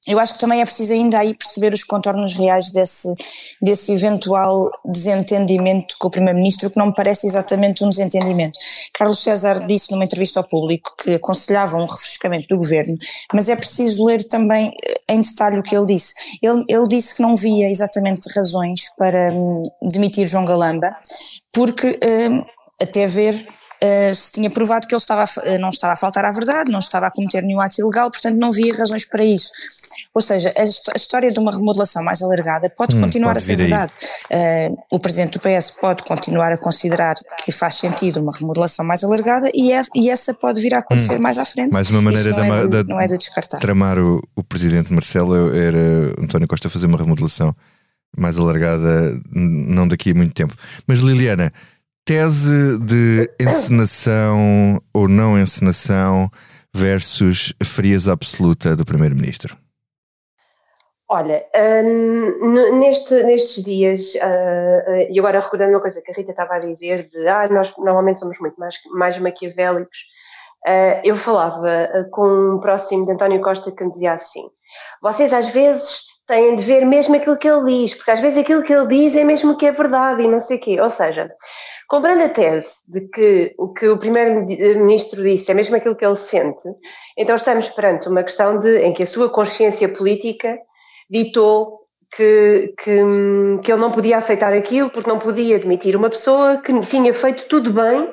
Eu 0.07 0.21
acho 0.21 0.35
que 0.35 0.41
também 0.41 0.61
é 0.61 0.65
preciso 0.65 0.93
ainda 0.93 1.19
aí 1.19 1.35
perceber 1.35 1.73
os 1.73 1.83
contornos 1.83 2.35
reais 2.35 2.71
desse, 2.71 3.13
desse 3.61 3.93
eventual 3.93 4.71
desentendimento 4.85 5.97
com 5.99 6.09
o 6.09 6.11
Primeiro-Ministro, 6.11 6.71
que 6.71 6.79
não 6.79 6.87
me 6.87 6.95
parece 6.95 7.27
exatamente 7.27 7.85
um 7.85 7.91
desentendimento. 7.91 8.57
Carlos 8.95 9.23
César 9.23 9.67
disse 9.67 9.91
numa 9.91 10.05
entrevista 10.05 10.41
ao 10.41 10.47
público 10.47 10.95
que 11.03 11.15
aconselhava 11.15 11.77
um 11.77 11.87
refrescamento 11.87 12.47
do 12.49 12.59
governo, 12.59 12.97
mas 13.33 13.49
é 13.49 13.57
preciso 13.57 14.05
ler 14.05 14.23
também 14.25 14.73
eh, 14.87 15.15
em 15.15 15.21
detalhe 15.21 15.59
o 15.59 15.63
que 15.63 15.77
ele 15.77 15.87
disse. 15.87 16.15
Ele, 16.41 16.65
ele 16.69 16.85
disse 16.85 17.17
que 17.17 17.23
não 17.23 17.35
via 17.35 17.69
exatamente 17.69 18.33
razões 18.35 18.95
para 18.97 19.33
hum, 19.33 19.63
demitir 19.83 20.27
João 20.27 20.45
Galamba, 20.45 20.97
porque 21.53 21.99
hum, 22.03 22.45
até 22.81 23.07
ver 23.07 23.47
uh, 23.87 24.15
se 24.15 24.33
tinha 24.33 24.51
provado 24.51 24.87
que 24.87 24.95
ele 24.95 25.01
estava 25.01 25.25
a, 25.25 25.49
eh, 25.49 25.59
não 25.59 25.69
estava 25.69 25.93
a 25.93 25.97
faltar 25.97 26.25
à 26.25 26.33
verdade, 26.33 26.71
não 26.71 26.79
estava 26.79 27.07
a 27.07 27.11
cometer 27.11 27.43
nenhum 27.43 27.61
ato 27.61 27.81
ilegal, 27.81 28.11
portanto 28.11 28.37
não 28.37 28.53
via 28.53 28.75
razões 28.75 29.05
para 29.05 29.25
isso. 29.25 29.51
Ou 30.13 30.21
seja, 30.21 30.53
a, 30.57 30.63
a 30.63 30.97
história 30.97 31.31
de 31.31 31.39
uma 31.39 31.51
remodelação 31.51 32.03
mais 32.03 32.23
alargada 32.23 32.71
pode 32.71 32.97
hum, 32.97 33.03
continuar 33.03 33.35
pode 33.35 33.45
a 33.45 33.47
ser 33.47 33.57
verdade. 33.57 33.93
Uh, 34.31 34.77
o 34.91 34.99
Presidente 34.99 35.39
do 35.39 35.41
PS 35.41 35.73
pode 35.73 36.03
continuar 36.03 36.53
a 36.53 36.59
considerar 36.59 37.15
que 37.45 37.53
faz 37.53 37.77
sentido 37.77 38.21
uma 38.21 38.33
remodelação 38.37 38.85
mais 38.85 39.05
alargada 39.05 39.51
e, 39.55 39.73
é, 39.73 39.83
e 39.95 40.11
essa 40.11 40.35
pode 40.35 40.61
vir 40.61 40.75
a 40.75 40.79
acontecer 40.79 41.19
hum. 41.19 41.23
mais 41.23 41.39
à 41.39 41.45
frente. 41.45 41.73
Mais 41.73 41.91
uma 41.91 42.03
maneira 42.03 42.31
não, 42.31 42.55
é 42.55 42.69
de, 42.69 42.85
não 42.89 43.01
é 43.01 43.07
de 43.07 43.19
descartar. 43.19 43.59
tramar 43.59 43.99
o, 43.99 44.23
o 44.35 44.43
Presidente 44.43 44.93
Marcelo 44.93 45.55
era 45.55 46.15
António 46.21 46.49
Costa 46.49 46.69
fazer 46.71 46.87
uma 46.87 46.99
remodelação 46.99 47.55
mais 48.17 48.39
alargada, 48.39 49.21
não 49.31 49.87
daqui 49.87 50.11
a 50.11 50.15
muito 50.15 50.33
tempo. 50.33 50.55
Mas 50.87 51.01
Liliana, 51.01 51.53
tese 52.07 52.79
de 52.79 53.29
encenação 53.41 54.81
ou 54.95 55.09
não 55.09 55.37
encenação 55.37 56.31
versus 56.73 57.53
frieza 57.65 58.13
absoluta 58.13 58.77
do 58.77 58.85
Primeiro-Ministro? 58.85 59.57
Olha, 61.09 61.45
um, 61.85 62.79
neste, 62.79 63.15
nestes 63.25 63.65
dias, 63.65 64.15
uh, 64.15 65.11
e 65.11 65.19
agora 65.19 65.41
recordando 65.41 65.73
uma 65.73 65.81
coisa 65.81 66.01
que 66.01 66.13
a 66.13 66.15
Rita 66.15 66.31
estava 66.31 66.55
a 66.55 66.59
dizer, 66.61 67.09
de 67.09 67.27
ah, 67.27 67.49
nós 67.49 67.75
normalmente 67.77 68.21
somos 68.21 68.39
muito 68.39 68.59
mais, 68.59 68.77
mais 68.93 69.19
maquiavélicos, 69.19 69.99
uh, 70.67 71.01
eu 71.05 71.17
falava 71.17 71.89
com 72.13 72.55
um 72.55 72.61
próximo 72.61 73.05
de 73.05 73.13
António 73.13 73.41
Costa 73.41 73.73
que 73.73 73.85
me 73.85 73.93
dizia 73.93 74.13
assim: 74.13 74.43
vocês 75.03 75.33
às 75.33 75.49
vezes 75.49 76.03
têm 76.27 76.57
de 76.57 76.63
ver 76.63 76.85
mesmo 76.85 77.17
aquilo 77.17 77.37
que 77.37 77.49
ele 77.49 77.65
diz, 77.65 77.95
porque 77.95 78.11
às 78.11 78.21
vezes 78.21 78.39
aquilo 78.39 78.63
que 78.63 78.73
ele 78.73 78.87
diz 78.87 79.17
é 79.17 79.25
mesmo 79.25 79.57
que 79.57 79.67
é 79.67 79.73
verdade 79.73 80.23
e 80.23 80.29
não 80.29 80.41
sei 80.41 80.57
o 80.59 80.61
quê. 80.61 80.81
Ou 80.81 80.91
seja, 80.91 81.31
Comprando 81.89 82.23
a 82.23 82.29
tese 82.29 82.81
de 82.89 83.03
que 83.09 83.55
o 83.59 83.73
que 83.73 83.89
o 83.89 83.97
Primeiro-Ministro 83.97 85.23
disse 85.23 85.51
é 85.51 85.55
mesmo 85.55 85.77
aquilo 85.77 85.95
que 85.95 86.05
ele 86.05 86.17
sente, 86.17 86.69
então 87.17 87.37
estamos 87.37 87.69
perante 87.69 88.09
uma 88.09 88.25
questão 88.25 88.59
de, 88.59 88.79
em 88.79 88.93
que 88.93 89.05
a 89.05 89.07
sua 89.07 89.31
consciência 89.31 89.89
política 89.89 90.59
ditou 91.09 91.87
que, 92.15 92.75
que, 92.79 93.01
que 93.63 93.73
ele 93.73 93.81
não 93.81 93.93
podia 93.93 94.19
aceitar 94.19 94.53
aquilo 94.53 94.91
porque 94.91 95.09
não 95.09 95.19
podia 95.19 95.57
admitir 95.57 95.95
uma 95.95 96.11
pessoa 96.11 96.57
que 96.59 96.73
tinha 96.87 97.15
feito 97.15 97.47
tudo 97.47 97.73
bem, 97.73 98.13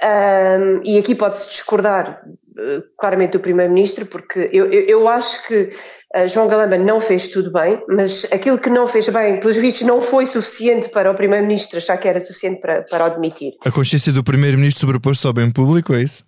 um, 0.00 0.80
e 0.84 0.98
aqui 0.98 1.14
pode-se 1.14 1.50
discordar 1.50 2.22
uh, 2.24 2.82
claramente 2.96 3.32
do 3.32 3.40
Primeiro-Ministro, 3.40 4.06
porque 4.06 4.48
eu, 4.52 4.70
eu, 4.70 4.86
eu 4.86 5.08
acho 5.08 5.46
que 5.46 5.72
Uh, 6.16 6.28
João 6.28 6.48
Galamba 6.48 6.78
não 6.78 7.00
fez 7.00 7.28
tudo 7.28 7.52
bem, 7.52 7.82
mas 7.88 8.26
aquilo 8.32 8.58
que 8.58 8.70
não 8.70 8.88
fez 8.88 9.08
bem, 9.08 9.40
pelos 9.40 9.56
vistos, 9.56 9.82
não 9.82 10.00
foi 10.00 10.26
suficiente 10.26 10.88
para 10.88 11.10
o 11.10 11.14
Primeiro-Ministro 11.14 11.78
achar 11.78 11.98
que 11.98 12.08
era 12.08 12.20
suficiente 12.20 12.60
para, 12.60 12.82
para 12.82 13.04
o 13.04 13.06
admitir. 13.08 13.52
A 13.64 13.70
consciência 13.70 14.12
do 14.12 14.24
Primeiro-Ministro 14.24 14.80
sobreposto 14.80 15.28
ao 15.28 15.34
bem 15.34 15.50
público, 15.50 15.94
é 15.94 16.02
isso? 16.02 16.27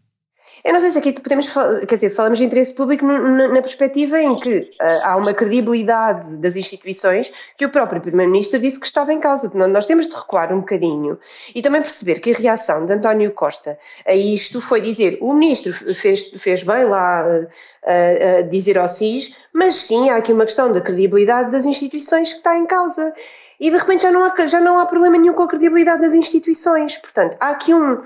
Eu 0.65 0.75
não 0.75 0.81
sei 0.81 0.91
se 0.91 0.99
aqui 0.99 1.13
podemos, 1.13 1.53
quer 1.89 1.95
dizer, 1.95 2.11
falamos 2.11 2.39
de 2.39 2.45
interesse 2.45 2.75
público 2.75 3.07
na, 3.07 3.61
perspectiva 3.63 4.21
em 4.21 4.37
que 4.37 4.59
uh, 4.59 5.07
há 5.07 5.17
uma 5.17 5.33
credibilidade 5.33 6.37
das 6.37 6.55
instituições 6.55 7.33
que 7.57 7.65
o 7.65 7.71
próprio 7.71 8.01
Primeiro-Ministro 8.01 8.61
disse 8.61 8.79
que 8.79 8.87
estava 8.87 9.13
em 9.13 9.21
causa. 9.21 9.51
Nós 9.55 9.87
temos 9.87 10.07
de 10.07 10.15
recuar 10.15 10.53
um 10.53 10.61
bocadinho 10.61 11.19
e 11.55 11.63
também 11.63 11.81
perceber 11.81 12.21
que 12.21 12.33
a 12.33 12.37
reação 12.37 12.85
de 12.85 12.93
António 12.93 13.33
Costa 13.33 13.79
a 14.07 14.15
isto 14.15 14.61
foi 14.61 14.81
dizer 14.81 15.19
o 15.21 15.33
Ministro 15.33 15.73
fez, 15.73 16.31
fez 16.39 16.63
bem 16.63 16.85
lá 16.85 17.25
uh, 17.27 17.45
uh, 17.45 18.51
dizer 18.51 18.77
ao 18.77 18.89
SIS, 18.89 19.35
mas 19.55 19.77
sim 19.77 20.11
há 20.11 20.17
aqui 20.17 20.33
uma 20.33 20.45
questão 20.45 20.71
da 20.71 20.81
credibilidade 20.81 21.51
das 21.51 21.65
instituições 21.65 22.33
que 22.33 22.39
está 22.39 22.57
em 22.57 22.67
causa. 22.67 23.15
E 23.59 23.71
de 23.71 23.77
repente 23.77 24.03
já 24.03 24.11
não 24.11 24.25
há, 24.25 24.47
já 24.47 24.61
não 24.61 24.79
há 24.79 24.87
problema 24.87 25.19
nenhum 25.19 25.35
com 25.35 25.43
a 25.43 25.49
credibilidade 25.49 26.01
das 26.01 26.15
instituições. 26.15 26.97
Portanto, 26.97 27.37
há 27.41 27.51
aqui 27.51 27.75
um 27.75 28.03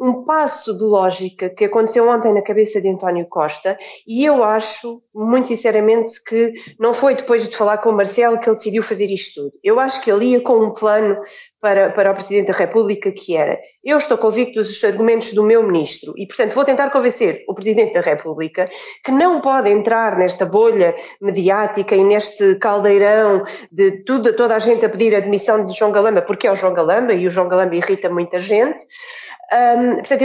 um 0.00 0.24
passo 0.24 0.76
de 0.76 0.84
lógica 0.84 1.48
que 1.50 1.64
aconteceu 1.64 2.08
ontem 2.08 2.32
na 2.32 2.42
cabeça 2.42 2.80
de 2.80 2.88
António 2.88 3.26
Costa 3.26 3.76
e 4.06 4.24
eu 4.24 4.42
acho, 4.42 5.02
muito 5.14 5.48
sinceramente, 5.48 6.22
que 6.24 6.52
não 6.78 6.94
foi 6.94 7.14
depois 7.14 7.48
de 7.48 7.56
falar 7.56 7.78
com 7.78 7.90
o 7.90 7.96
Marcelo 7.96 8.38
que 8.38 8.48
ele 8.48 8.56
decidiu 8.56 8.82
fazer 8.82 9.10
isto 9.10 9.42
tudo. 9.42 9.52
Eu 9.62 9.80
acho 9.80 10.02
que 10.02 10.10
ele 10.10 10.26
ia 10.26 10.40
com 10.40 10.54
um 10.54 10.72
plano 10.72 11.16
para, 11.60 11.90
para 11.90 12.10
o 12.10 12.14
Presidente 12.14 12.48
da 12.48 12.52
República 12.52 13.10
que 13.10 13.34
era 13.36 13.58
eu 13.84 13.98
estou 13.98 14.16
convicto 14.16 14.60
dos 14.60 14.82
argumentos 14.82 15.32
do 15.32 15.42
meu 15.42 15.62
ministro 15.62 16.14
e, 16.16 16.26
portanto, 16.26 16.54
vou 16.54 16.64
tentar 16.64 16.90
convencer 16.90 17.44
o 17.46 17.54
Presidente 17.54 17.92
da 17.92 18.00
República 18.00 18.64
que 19.04 19.12
não 19.12 19.40
pode 19.40 19.70
entrar 19.70 20.16
nesta 20.16 20.46
bolha 20.46 20.94
mediática 21.20 21.94
e 21.94 22.02
neste 22.02 22.54
caldeirão 22.56 23.44
de 23.70 24.02
tudo, 24.04 24.34
toda 24.34 24.56
a 24.56 24.58
gente 24.58 24.84
a 24.86 24.88
pedir 24.88 25.14
a 25.14 25.18
admissão 25.18 25.66
de 25.66 25.74
João 25.74 25.92
Galamba 25.92 26.22
porque 26.22 26.46
é 26.46 26.52
o 26.52 26.56
João 26.56 26.72
Galamba 26.72 27.12
e 27.12 27.26
o 27.26 27.30
João 27.30 27.48
Galamba 27.48 27.76
irrita 27.76 28.08
muita 28.08 28.40
gente 28.40 28.82
um, 29.52 29.96
portanto, 29.96 30.22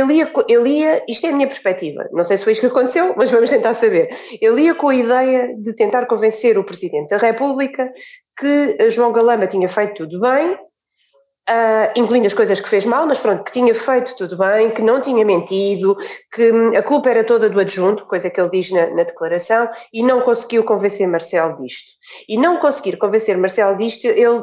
ele 0.48 0.70
ia, 0.70 1.04
isto 1.08 1.26
é 1.26 1.30
a 1.30 1.34
minha 1.34 1.48
perspectiva, 1.48 2.08
não 2.12 2.24
sei 2.24 2.38
se 2.38 2.44
foi 2.44 2.54
isso 2.54 2.62
que 2.62 2.68
aconteceu, 2.68 3.14
mas 3.18 3.32
vamos 3.32 3.50
tentar 3.50 3.74
saber. 3.74 4.10
Ele 4.42 4.64
ia 4.64 4.76
com 4.76 4.90
a 4.90 4.96
ideia 4.96 5.56
de 5.58 5.74
tentar 5.74 6.06
convencer 6.06 6.58
o 6.58 6.64
Presidente 6.64 7.10
da 7.10 7.18
República 7.18 7.92
que 8.38 8.90
João 8.90 9.12
Galamba 9.12 9.48
tinha 9.48 9.68
feito 9.68 10.06
tudo 10.06 10.22
bem, 10.22 10.54
uh, 10.54 11.92
incluindo 11.96 12.28
as 12.28 12.34
coisas 12.34 12.62
que 12.62 12.70
fez 12.70 12.86
mal, 12.86 13.06
mas 13.06 13.20
pronto, 13.20 13.44
que 13.44 13.52
tinha 13.52 13.76
feito 13.76 14.16
tudo 14.16 14.38
bem, 14.38 14.72
que 14.72 14.82
não 14.82 15.02
tinha 15.02 15.26
mentido, 15.26 15.98
que 16.32 16.50
a 16.78 16.82
culpa 16.82 17.10
era 17.10 17.24
toda 17.24 17.50
do 17.50 17.60
adjunto, 17.60 18.06
coisa 18.06 18.30
que 18.30 18.40
ele 18.40 18.50
diz 18.50 18.72
na, 18.72 18.88
na 18.88 19.04
declaração, 19.04 19.70
e 19.92 20.02
não 20.02 20.22
conseguiu 20.22 20.64
convencer 20.64 21.08
Marcelo 21.08 21.58
disto. 21.58 21.92
E 22.28 22.38
não 22.38 22.58
conseguir 22.58 22.98
convencer 22.98 23.38
Marcelo 23.38 23.78
disto, 23.78 24.06
ele 24.06 24.42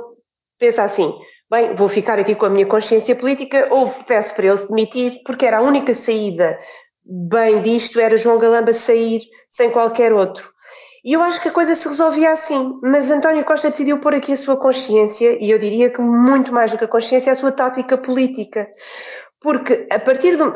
pensa 0.59 0.83
assim 0.83 1.15
bem, 1.51 1.75
vou 1.75 1.89
ficar 1.89 2.19
aqui 2.19 2.35
com 2.35 2.47
a 2.47 2.51
minha 2.51 2.67
consciência 2.67 3.15
política 3.15 3.69
ou 3.71 3.91
peço 4.05 4.35
para 4.35 4.47
ele 4.47 4.57
se 4.57 4.69
demitir, 4.69 5.23
porque 5.25 5.47
era 5.47 5.59
a 5.59 5.63
única 5.63 5.95
saída 5.95 6.59
bem 7.05 7.63
disto, 7.63 8.01
era 8.01 8.17
João 8.17 8.39
Galamba 8.39 8.73
sair 8.73 9.23
sem 9.49 9.71
qualquer 9.71 10.13
outro. 10.13 10.51
E 11.05 11.13
eu 11.13 11.23
acho 11.23 11.41
que 11.41 11.49
a 11.49 11.53
coisa 11.53 11.73
se 11.77 11.87
resolvia 11.87 12.33
assim, 12.33 12.81
mas 12.83 13.13
António 13.13 13.45
Costa 13.45 13.71
decidiu 13.71 14.01
pôr 14.01 14.17
aqui 14.17 14.33
a 14.33 14.37
sua 14.37 14.57
consciência, 14.57 15.39
e 15.41 15.51
eu 15.51 15.59
diria 15.59 15.89
que 15.89 16.01
muito 16.01 16.53
mais 16.53 16.73
do 16.73 16.79
que 16.79 16.85
a 16.85 16.89
consciência, 16.89 17.33
a 17.33 17.37
sua 17.37 17.53
tática 17.53 17.97
política. 17.97 18.67
Porque 19.41 19.87
a 19.93 20.01
partir 20.01 20.37
do. 20.37 20.53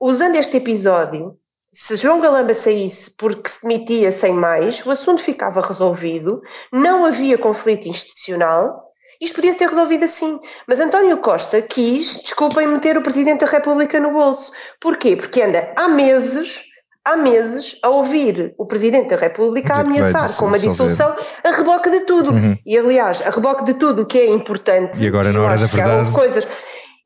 Usando 0.00 0.36
este 0.36 0.58
episódio, 0.58 1.36
se 1.72 1.96
João 1.96 2.20
Galamba 2.20 2.54
saísse 2.54 3.16
porque 3.16 3.48
se 3.48 3.62
demitia 3.62 4.12
sem 4.12 4.32
mais, 4.32 4.86
o 4.86 4.92
assunto 4.92 5.20
ficava 5.20 5.60
resolvido, 5.60 6.40
não 6.72 7.04
havia 7.04 7.36
conflito 7.36 7.88
institucional 7.88 8.93
isto 9.20 9.34
podia 9.34 9.52
ser 9.52 9.68
resolvido 9.68 10.04
assim. 10.04 10.38
Mas 10.66 10.80
António 10.80 11.18
Costa 11.18 11.60
quis, 11.62 12.18
desculpem, 12.22 12.66
meter 12.68 12.96
o 12.96 13.02
Presidente 13.02 13.40
da 13.40 13.46
República 13.46 14.00
no 14.00 14.12
bolso. 14.12 14.52
Porquê? 14.80 15.16
Porque 15.16 15.42
anda 15.42 15.72
há 15.76 15.88
meses, 15.88 16.62
há 17.04 17.16
meses, 17.16 17.78
a 17.82 17.88
ouvir 17.88 18.54
o 18.58 18.66
Presidente 18.66 19.08
da 19.08 19.16
República 19.16 19.74
a 19.74 19.80
ameaçar 19.80 20.36
com 20.36 20.46
uma 20.46 20.58
dissolução 20.58 21.14
a 21.44 21.50
reboque 21.50 21.90
de 21.90 22.00
tudo. 22.00 22.32
Uhum. 22.32 22.56
E, 22.66 22.78
aliás, 22.78 23.22
a 23.22 23.30
reboque 23.30 23.64
de 23.64 23.74
tudo 23.74 24.02
o 24.02 24.06
que 24.06 24.18
é 24.18 24.30
importante. 24.30 25.02
E 25.02 25.06
agora, 25.06 25.32
na 25.32 25.40
hora 25.40 25.56
da 25.56 25.66
verdade. 25.66 26.12
Coisas, 26.12 26.48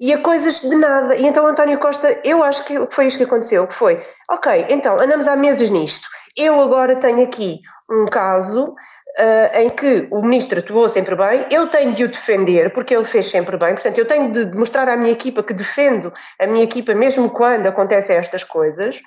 e 0.00 0.12
a 0.12 0.18
coisas 0.18 0.60
de 0.60 0.76
nada. 0.76 1.16
E 1.16 1.26
então 1.26 1.46
António 1.46 1.78
Costa, 1.78 2.20
eu 2.24 2.42
acho 2.42 2.64
que 2.64 2.74
foi 2.90 3.06
isto 3.06 3.18
que 3.18 3.24
aconteceu, 3.24 3.66
que 3.66 3.74
foi, 3.74 4.02
ok, 4.30 4.66
então 4.70 4.94
andamos 5.00 5.26
há 5.26 5.36
meses 5.36 5.70
nisto, 5.70 6.08
eu 6.36 6.60
agora 6.60 6.96
tenho 6.96 7.22
aqui 7.24 7.60
um 7.90 8.06
caso 8.06 8.74
uh, 9.18 9.60
em 9.60 9.68
que 9.70 10.06
o 10.10 10.22
ministro 10.22 10.58
atuou 10.58 10.88
sempre 10.88 11.14
bem, 11.16 11.46
eu 11.50 11.66
tenho 11.68 11.94
de 11.94 12.04
o 12.04 12.08
defender, 12.08 12.72
porque 12.72 12.94
ele 12.94 13.04
fez 13.04 13.26
sempre 13.26 13.56
bem, 13.56 13.74
portanto, 13.74 13.98
eu 13.98 14.06
tenho 14.06 14.32
de 14.32 14.56
mostrar 14.56 14.88
à 14.88 14.96
minha 14.96 15.12
equipa 15.12 15.42
que 15.42 15.54
defendo 15.54 16.12
a 16.40 16.46
minha 16.46 16.64
equipa 16.64 16.94
mesmo 16.94 17.30
quando 17.30 17.66
acontecem 17.66 18.16
estas 18.16 18.44
coisas. 18.44 19.00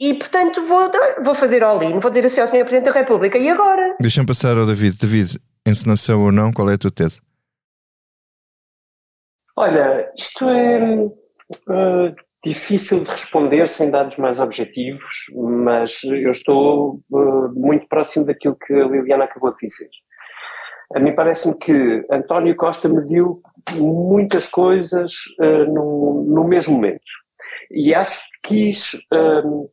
E, 0.00 0.14
portanto, 0.14 0.62
vou, 0.62 0.90
vou 1.22 1.34
fazer 1.34 1.62
all-in, 1.62 2.00
vou 2.00 2.10
dizer 2.10 2.26
assim 2.26 2.40
ao 2.40 2.48
Sr. 2.48 2.64
Presidente 2.64 2.86
da 2.86 2.98
República, 2.98 3.36
e 3.36 3.50
agora? 3.50 3.96
Deixa-me 4.00 4.26
passar 4.26 4.56
ao 4.56 4.64
David. 4.64 4.96
David, 4.96 5.38
encenação 5.66 6.24
ou 6.24 6.32
não, 6.32 6.52
qual 6.52 6.70
é 6.70 6.74
a 6.74 6.78
tua 6.78 6.90
tese? 6.90 7.20
Olha, 9.56 10.10
isto 10.16 10.48
é. 10.48 10.80
Uh, 11.68 12.16
difícil 12.44 13.04
de 13.04 13.10
responder 13.10 13.68
sem 13.68 13.90
dados 13.90 14.16
mais 14.16 14.38
objetivos, 14.38 15.26
mas 15.34 16.02
eu 16.04 16.30
estou 16.30 17.00
uh, 17.10 17.52
muito 17.54 17.86
próximo 17.86 18.24
daquilo 18.24 18.56
que 18.56 18.72
a 18.72 18.86
Liliana 18.86 19.24
acabou 19.24 19.52
de 19.52 19.66
dizer. 19.66 19.90
A 20.94 20.98
mim 20.98 21.14
parece-me 21.14 21.54
que 21.54 22.04
António 22.10 22.56
Costa 22.56 22.88
mediu 22.88 23.42
muitas 23.76 24.48
coisas 24.48 25.12
uh, 25.38 25.72
no, 25.72 26.24
no, 26.26 26.44
mesmo 26.44 26.76
momento. 26.76 27.00
E 27.70 27.94
acho 27.94 28.22
que 28.42 28.54
quis, 28.54 28.94
uh, 29.12 29.70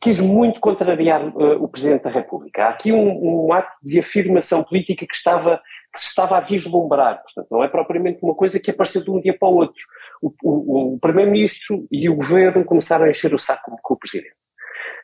quis 0.00 0.20
muito 0.20 0.60
contrariar 0.60 1.26
o 1.26 1.66
Presidente 1.68 2.02
da 2.02 2.10
República. 2.10 2.66
Há 2.66 2.68
aqui 2.68 2.92
um, 2.92 3.46
um 3.46 3.52
ato 3.52 3.72
de 3.82 3.98
afirmação 3.98 4.62
política 4.62 5.06
que 5.06 5.14
estava 5.14 5.60
que 5.94 6.00
se 6.00 6.08
estava 6.08 6.36
a 6.36 6.40
vislumbrar. 6.40 7.22
Portanto, 7.22 7.46
não 7.50 7.62
é 7.62 7.68
propriamente 7.68 8.18
uma 8.20 8.34
coisa 8.34 8.58
que 8.58 8.72
apareceu 8.72 9.02
de 9.02 9.10
um 9.10 9.20
dia 9.20 9.36
para 9.38 9.48
o 9.48 9.54
outro. 9.54 9.80
O, 10.22 10.32
o, 10.42 10.94
o 10.94 10.98
Primeiro-Ministro 10.98 11.86
e 11.90 12.08
o 12.08 12.16
Governo 12.16 12.64
começaram 12.64 13.04
a 13.04 13.10
encher 13.10 13.34
o 13.34 13.38
saco 13.38 13.76
com 13.82 13.94
o 13.94 13.98
Presidente. 13.98 14.34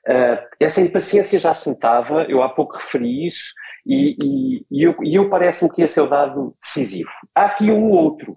Uh, 0.08 0.40
essa 0.58 0.80
impaciência 0.80 1.38
já 1.38 1.52
se 1.52 1.68
notava, 1.68 2.24
eu 2.24 2.42
há 2.42 2.48
pouco 2.48 2.76
referi 2.76 3.26
isso, 3.26 3.52
e, 3.86 4.16
e, 4.22 4.66
e 4.70 4.82
eu, 4.82 4.96
eu 5.04 5.28
parece-me 5.28 5.70
que 5.70 5.82
esse 5.82 5.98
é 5.98 6.02
o 6.02 6.08
dado 6.08 6.56
decisivo. 6.61 7.11
Há 7.34 7.46
aqui 7.46 7.70
um 7.70 7.90
outro 7.90 8.36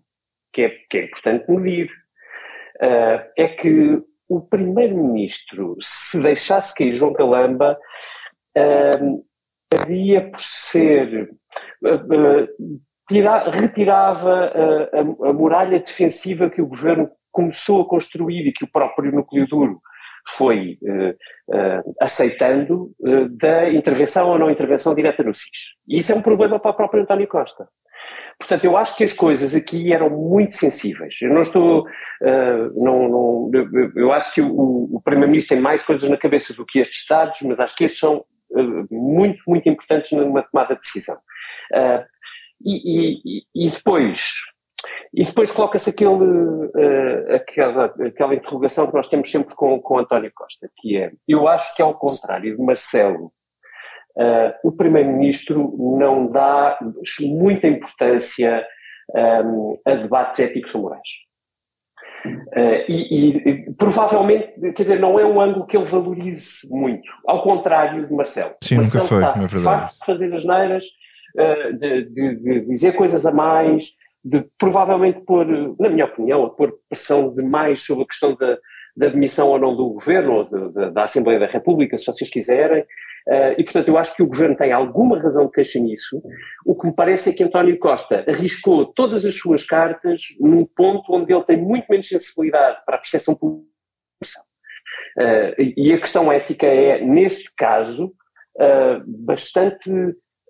que 0.51 0.63
é, 0.63 0.69
que 0.89 0.97
é 0.97 1.05
importante 1.05 1.49
medir, 1.49 1.89
uh, 2.82 3.32
é 3.38 3.47
que 3.47 4.01
o 4.28 4.41
Primeiro-Ministro, 4.41 5.78
se 5.82 6.21
deixasse 6.21 6.74
cair 6.76 6.93
João 6.93 7.13
Calamba, 7.13 7.78
uh, 8.57 9.26
havia 9.74 10.30
por 10.30 10.39
ser 10.39 11.30
uh, 11.84 12.47
tira, 13.14 13.51
retirava 13.51 14.51
a, 14.91 15.30
a, 15.30 15.34
muralha 15.34 15.80
defensiva 15.80 16.49
que 16.49 16.61
o 16.61 16.68
governo 16.68 17.09
começou 17.32 17.82
a 17.82 17.88
construir 17.88 18.47
e 18.47 18.53
que 18.53 18.64
o 18.64 18.72
próprio 18.72 19.11
núcleo 19.11 19.47
duro 19.47 19.82
foi 20.26 20.78
uh, 20.82 21.09
uh, 21.09 21.95
aceitando 21.99 22.91
uh, 23.01 23.28
da 23.30 23.70
intervenção 23.70 24.30
ou 24.30 24.39
não 24.39 24.49
intervenção 24.49 24.95
direta 24.95 25.22
no 25.22 25.34
SIS. 25.34 25.74
E 25.88 25.97
isso 25.97 26.11
é 26.11 26.16
um 26.16 26.22
problema 26.22 26.59
para 26.59 26.72
o 26.72 26.76
próprio 26.76 27.03
António 27.03 27.28
Costa. 27.28 27.68
Portanto, 28.39 28.64
eu 28.66 28.78
acho 28.78 28.97
que 28.97 29.03
as 29.03 29.14
coisas 29.14 29.53
aqui 29.55 29.93
eram 29.93 30.09
muito 30.09 30.55
sensíveis. 30.55 31.22
Eu 31.22 31.34
não 31.34 31.41
estou. 31.41 31.86
não, 32.76 33.07
não, 33.07 33.51
eu 33.95 34.11
acho 34.11 34.34
que 34.34 34.41
o, 34.41 34.89
o 34.91 35.01
Primeiro-Ministro 35.03 35.55
tem 35.55 35.64
mais 35.64 35.86
coisas 35.86 36.09
na 36.09 36.18
cabeça 36.18 36.53
do 36.53 36.66
que 36.66 36.80
estes 36.80 37.01
Estados, 37.01 37.41
mas 37.43 37.59
acho 37.59 37.76
que 37.76 37.84
estes 37.84 37.99
são 37.99 38.26
muito, 38.89 39.39
muito 39.47 39.70
importantes 39.70 40.11
numa 40.11 40.41
tomada 40.41 40.74
de 40.74 40.82
decisão. 40.82 41.18
Uh, 41.72 42.03
e, 42.64 43.20
e, 43.24 43.68
e, 43.68 43.70
depois, 43.70 44.41
e 45.14 45.24
depois 45.24 45.51
coloca-se 45.51 45.89
aquele, 45.89 46.11
uh, 46.11 47.36
aquela, 47.36 47.86
aquela 47.86 48.36
interrogação 48.36 48.88
que 48.88 48.95
nós 48.95 49.07
temos 49.07 49.30
sempre 49.30 49.55
com, 49.55 49.80
com 49.80 49.99
António 49.99 50.32
Costa, 50.34 50.70
que 50.78 50.97
é, 50.97 51.11
eu 51.28 51.47
acho 51.47 51.76
que 51.76 51.82
ao 51.82 51.93
contrário 51.93 52.55
de 52.55 52.64
Marcelo, 52.64 53.32
uh, 54.18 54.53
o 54.64 54.72
Primeiro-Ministro 54.72 55.76
não 55.99 56.28
dá 56.28 56.80
muita 57.22 57.68
importância 57.68 58.66
um, 59.45 59.78
a 59.86 59.95
debates 59.95 60.39
éticos 60.39 60.74
ou 60.76 60.82
morais. 60.82 61.09
Uh, 62.26 62.88
e, 62.88 63.38
e, 63.49 63.74
provavelmente, 63.74 64.53
quer 64.74 64.84
dizer, 64.84 64.99
não 64.99 65.20
é 65.20 65.26
um 65.26 65.41
ângulo 65.41 65.66
que 65.66 65.76
ele 65.76 65.86
valorize 65.86 66.70
muito, 66.70 67.03
ao 67.28 67.43
contrário 67.43 68.07
de 68.07 68.14
Marcelo. 68.14 68.55
Sim, 68.61 68.78
Marcelo 68.78 69.03
nunca 69.03 69.16
foi, 69.16 69.30
está, 69.30 69.43
é 69.43 69.47
verdade. 69.47 69.91
De 69.91 70.05
fazer 70.05 70.34
as 70.34 70.45
neiras, 70.45 70.86
uh, 71.38 71.78
de, 71.78 72.04
de, 72.10 72.36
de, 72.36 72.62
dizer 72.62 72.94
coisas 72.94 73.26
a 73.26 73.32
mais, 73.32 73.92
de 74.24 74.46
provavelmente 74.58 75.22
pôr, 75.22 75.46
na 75.80 75.90
minha 75.90 76.06
opinião, 76.06 76.46
a 76.46 76.50
pôr 76.50 76.74
pressão 76.90 77.34
demais 77.34 77.86
sobre 77.86 78.04
a 78.04 78.08
questão 78.08 78.36
da, 78.36 78.58
da 78.96 79.46
ou 79.46 79.60
não 79.60 79.76
do 79.76 79.90
governo, 79.90 80.34
ou 80.34 80.44
de, 80.46 80.92
da 80.92 81.06
Assembleia 81.06 81.40
da 81.40 81.48
República, 81.48 81.98
se 81.98 82.06
vocês 82.06 82.30
quiserem, 82.30 82.86
Uh, 83.28 83.56
e, 83.58 83.64
portanto, 83.64 83.88
eu 83.88 83.98
acho 83.98 84.16
que 84.16 84.24
o 84.24 84.28
governo 84.28 84.56
tem 84.56 84.74
alguma 84.74 85.18
razão 85.20 85.46
de 85.46 85.52
queixa 85.52 85.80
nisso. 85.80 86.22
O 86.66 86.76
que 86.76 86.88
me 86.88 86.94
parece 86.94 87.30
é 87.30 87.34
que 87.34 87.44
António 87.44 87.80
Costa 87.80 88.26
arriscou 88.28 88.86
todas 88.86 89.26
as 89.26 89.38
suas 89.38 89.64
cartas 89.64 90.20
num 90.40 90.66
ponto 90.66 91.14
onde 91.14 91.34
ele 91.34 91.44
tem 91.44 91.58
muito 91.58 91.86
menos 91.90 92.08
sensibilidade 92.08 92.82
para 92.86 92.96
a 92.96 93.00
percepção 93.00 93.34
pública. 93.34 93.66
Uh, 95.18 95.56
e 95.78 95.94
a 95.94 96.00
questão 96.00 96.32
ética 96.32 96.66
é, 96.66 97.02
neste 97.02 97.54
caso, 97.56 98.08
uh, 98.58 99.04
bastante 99.06 99.90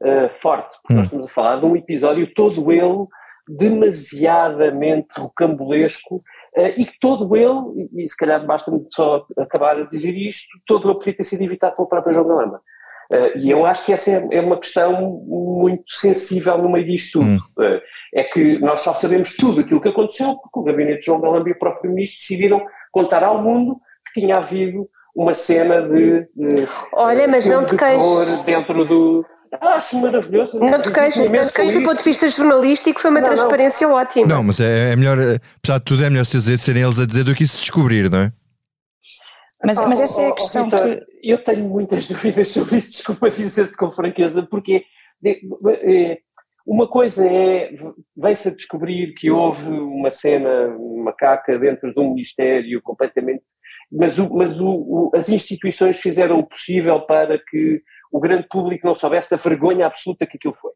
uh, 0.03 0.33
forte, 0.33 0.77
porque 0.81 0.93
hum. 0.93 0.97
nós 0.97 1.07
estamos 1.07 1.25
a 1.27 1.29
falar 1.29 1.59
de 1.59 1.65
um 1.65 1.75
episódio 1.75 2.31
todo 2.33 2.71
ele 2.71 3.07
demasiadamente 3.47 5.07
rocambolesco 5.17 6.23
e 6.77 6.85
que 6.85 6.97
todo 7.01 7.35
ele, 7.35 7.89
e, 7.97 8.07
se 8.07 8.15
calhar 8.15 8.45
basta-me 8.45 8.85
só 8.89 9.25
acabar 9.37 9.75
a 9.75 9.85
dizer 9.85 10.15
isto, 10.15 10.47
todo 10.65 10.87
ele 10.87 10.97
podia 10.97 11.17
ter 11.17 11.25
sido 11.25 11.41
evitado 11.41 11.75
pelo 11.75 11.89
próprio 11.89 12.13
João 12.13 12.27
Galamba. 12.27 12.61
e 13.35 13.51
eu 13.51 13.65
acho 13.65 13.85
que 13.85 13.91
essa 13.91 14.11
é, 14.11 14.27
é, 14.37 14.39
uma 14.39 14.57
questão 14.57 15.19
muito 15.27 15.83
sensível 15.89 16.57
no 16.57 16.69
meio 16.69 16.85
disto 16.85 17.19
tudo. 17.19 17.43
Hum. 17.59 17.79
é 18.15 18.23
que 18.23 18.59
nós 18.59 18.79
só 18.79 18.93
sabemos 18.93 19.35
tudo 19.35 19.59
aquilo 19.59 19.81
que 19.81 19.89
aconteceu 19.89 20.37
porque 20.37 20.59
o 20.59 20.63
gabinete 20.63 20.99
de 20.99 21.05
João 21.07 21.19
Galamba 21.19 21.49
e 21.49 21.51
o 21.51 21.59
próprio 21.59 21.91
ministro 21.91 22.19
decidiram 22.19 22.65
contar 22.93 23.23
ao 23.23 23.41
mundo 23.41 23.81
tinha 24.13 24.37
havido 24.37 24.87
uma 25.15 25.33
cena 25.33 25.81
de, 25.81 26.21
de 26.35 26.67
Olha, 26.93 27.27
mas 27.27 27.47
não 27.47 27.65
te 27.65 27.75
queixes 27.75 28.41
dentro 28.43 28.85
do 28.85 29.25
ah, 29.61 29.75
acho 29.75 29.99
maravilhoso. 29.99 30.59
Não 30.59 30.81
te 30.81 30.91
queixes, 30.91 31.29
não 31.29 31.45
te 31.45 31.53
queixes 31.53 31.73
do 31.73 31.83
ponto 31.83 31.97
de 31.97 32.03
vista 32.03 32.27
jornalístico, 32.27 32.99
foi 32.99 33.11
uma 33.11 33.21
não, 33.21 33.29
transparência 33.29 33.87
não. 33.87 33.95
ótima. 33.95 34.27
Não, 34.27 34.43
mas 34.43 34.59
é, 34.59 34.91
é, 34.91 34.95
melhor, 34.95 35.17
apesar 35.57 35.77
de 35.79 35.85
tudo, 35.85 36.03
é 36.03 36.09
melhor 36.09 36.25
serem 36.25 36.83
eles 36.83 36.99
a 36.99 37.05
dizer 37.05 37.23
do 37.23 37.35
que 37.35 37.43
isso 37.43 37.59
descobrir, 37.59 38.09
não 38.09 38.19
é? 38.19 38.33
Mas, 39.65 39.77
mas 39.77 40.01
essa 40.01 40.21
é 40.21 40.29
a 40.29 40.35
questão 40.35 40.67
oh, 40.67 40.75
que. 40.75 41.01
Eu 41.23 41.41
tenho 41.41 41.67
muitas 41.67 42.07
dúvidas 42.09 42.49
sobre 42.49 42.77
isso, 42.77 42.91
desculpa 42.91 43.29
dizer-te 43.29 43.77
com 43.77 43.91
franqueza, 43.91 44.43
porque 44.43 44.83
é, 45.25 46.17
uma 46.65 46.87
coisa 46.87 47.25
é, 47.25 47.71
vem-se 48.15 48.49
a 48.49 48.51
descobrir 48.51 49.13
que 49.13 49.31
houve 49.31 49.69
uma 49.69 50.09
cena 50.09 50.75
macaca 51.03 51.57
dentro 51.57 51.93
de 51.93 51.99
um 51.99 52.09
ministério 52.09 52.81
completamente 52.81 53.43
mas, 53.93 54.17
o, 54.17 54.29
mas 54.33 54.59
o, 54.59 54.67
o, 54.67 55.11
as 55.13 55.29
instituições 55.29 55.99
fizeram 55.99 56.39
o 56.39 56.47
possível 56.47 56.99
para 57.01 57.37
que 57.37 57.81
o 58.13 58.19
grande 58.19 58.47
público 58.47 58.85
não 58.85 58.93
soubesse 58.93 59.31
da 59.31 59.37
vergonha 59.37 59.87
absoluta 59.87 60.27
que 60.27 60.37
aquilo 60.37 60.53
foi. 60.53 60.71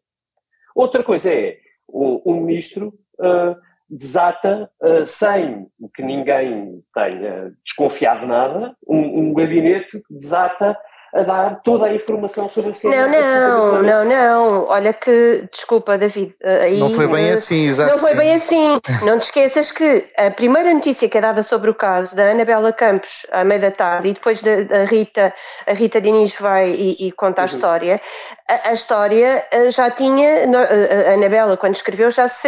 Outra 0.76 1.04
coisa 1.04 1.32
é, 1.32 1.60
um, 1.88 2.20
um 2.26 2.42
ministro 2.42 2.88
uh, 3.20 3.56
desata, 3.88 4.70
uh, 4.82 5.06
sem 5.06 5.68
que 5.94 6.02
ninguém 6.02 6.84
tenha 6.92 7.54
desconfiado 7.64 8.26
nada, 8.26 8.76
um, 8.88 9.20
um 9.20 9.34
gabinete 9.36 10.02
que 10.02 10.14
desata 10.14 10.76
a 11.14 11.22
dar 11.24 11.62
toda 11.64 11.86
a 11.86 11.94
informação 11.94 12.50
sobre 12.50 12.72
a 12.72 12.74
cena. 12.74 13.08
Não, 13.08 13.82
não, 13.82 13.84
não, 13.84 14.06
não. 14.06 14.66
Olha 14.68 14.94
que, 14.94 15.48
desculpa, 15.52 15.98
David. 15.98 16.36
Eh, 16.42 16.62
aí, 16.64 16.80
não 16.80 16.90
foi 16.90 17.08
bem 17.08 17.32
assim, 17.32 17.66
exato. 17.66 17.92
Não 17.92 18.00
foi 18.00 18.16
bem 18.16 18.34
assim. 18.34 18.80
Não 19.04 19.18
te 19.18 19.24
esqueças 19.24 19.72
que 19.72 20.08
a 20.18 20.30
primeira 20.32 20.74
notícia 20.74 21.08
que 21.10 21.18
é 21.18 21.22
dada 21.22 21.44
sobre 21.44 21.70
o 21.70 21.76
caso 21.76 22.16
da 22.16 22.32
Anabela 22.32 22.74
Campos 22.74 23.26
à 23.32 23.44
meia 23.44 23.62
da 23.62 23.72
tarde 23.72 24.10
e 24.10 24.14
depois 24.14 24.42
da, 24.42 24.64
da 24.64 24.84
Rita, 24.86 25.34
a 25.66 25.74
Rita 25.74 26.02
Diniz 26.02 26.36
vai 26.40 26.72
e, 26.72 27.08
e 27.08 27.12
conta 27.12 27.42
a 27.42 27.46
uhum. 27.46 27.48
história. 27.48 28.02
A, 28.50 28.70
a, 28.70 28.74
história 28.74 29.46
eh, 29.52 29.72
já 29.72 29.90
tinha, 29.90 30.46
a 30.46 31.14
Anabela, 31.14 31.58
quando 31.58 31.76
escreveu, 31.76 32.12
já 32.12 32.28
se 32.28 32.42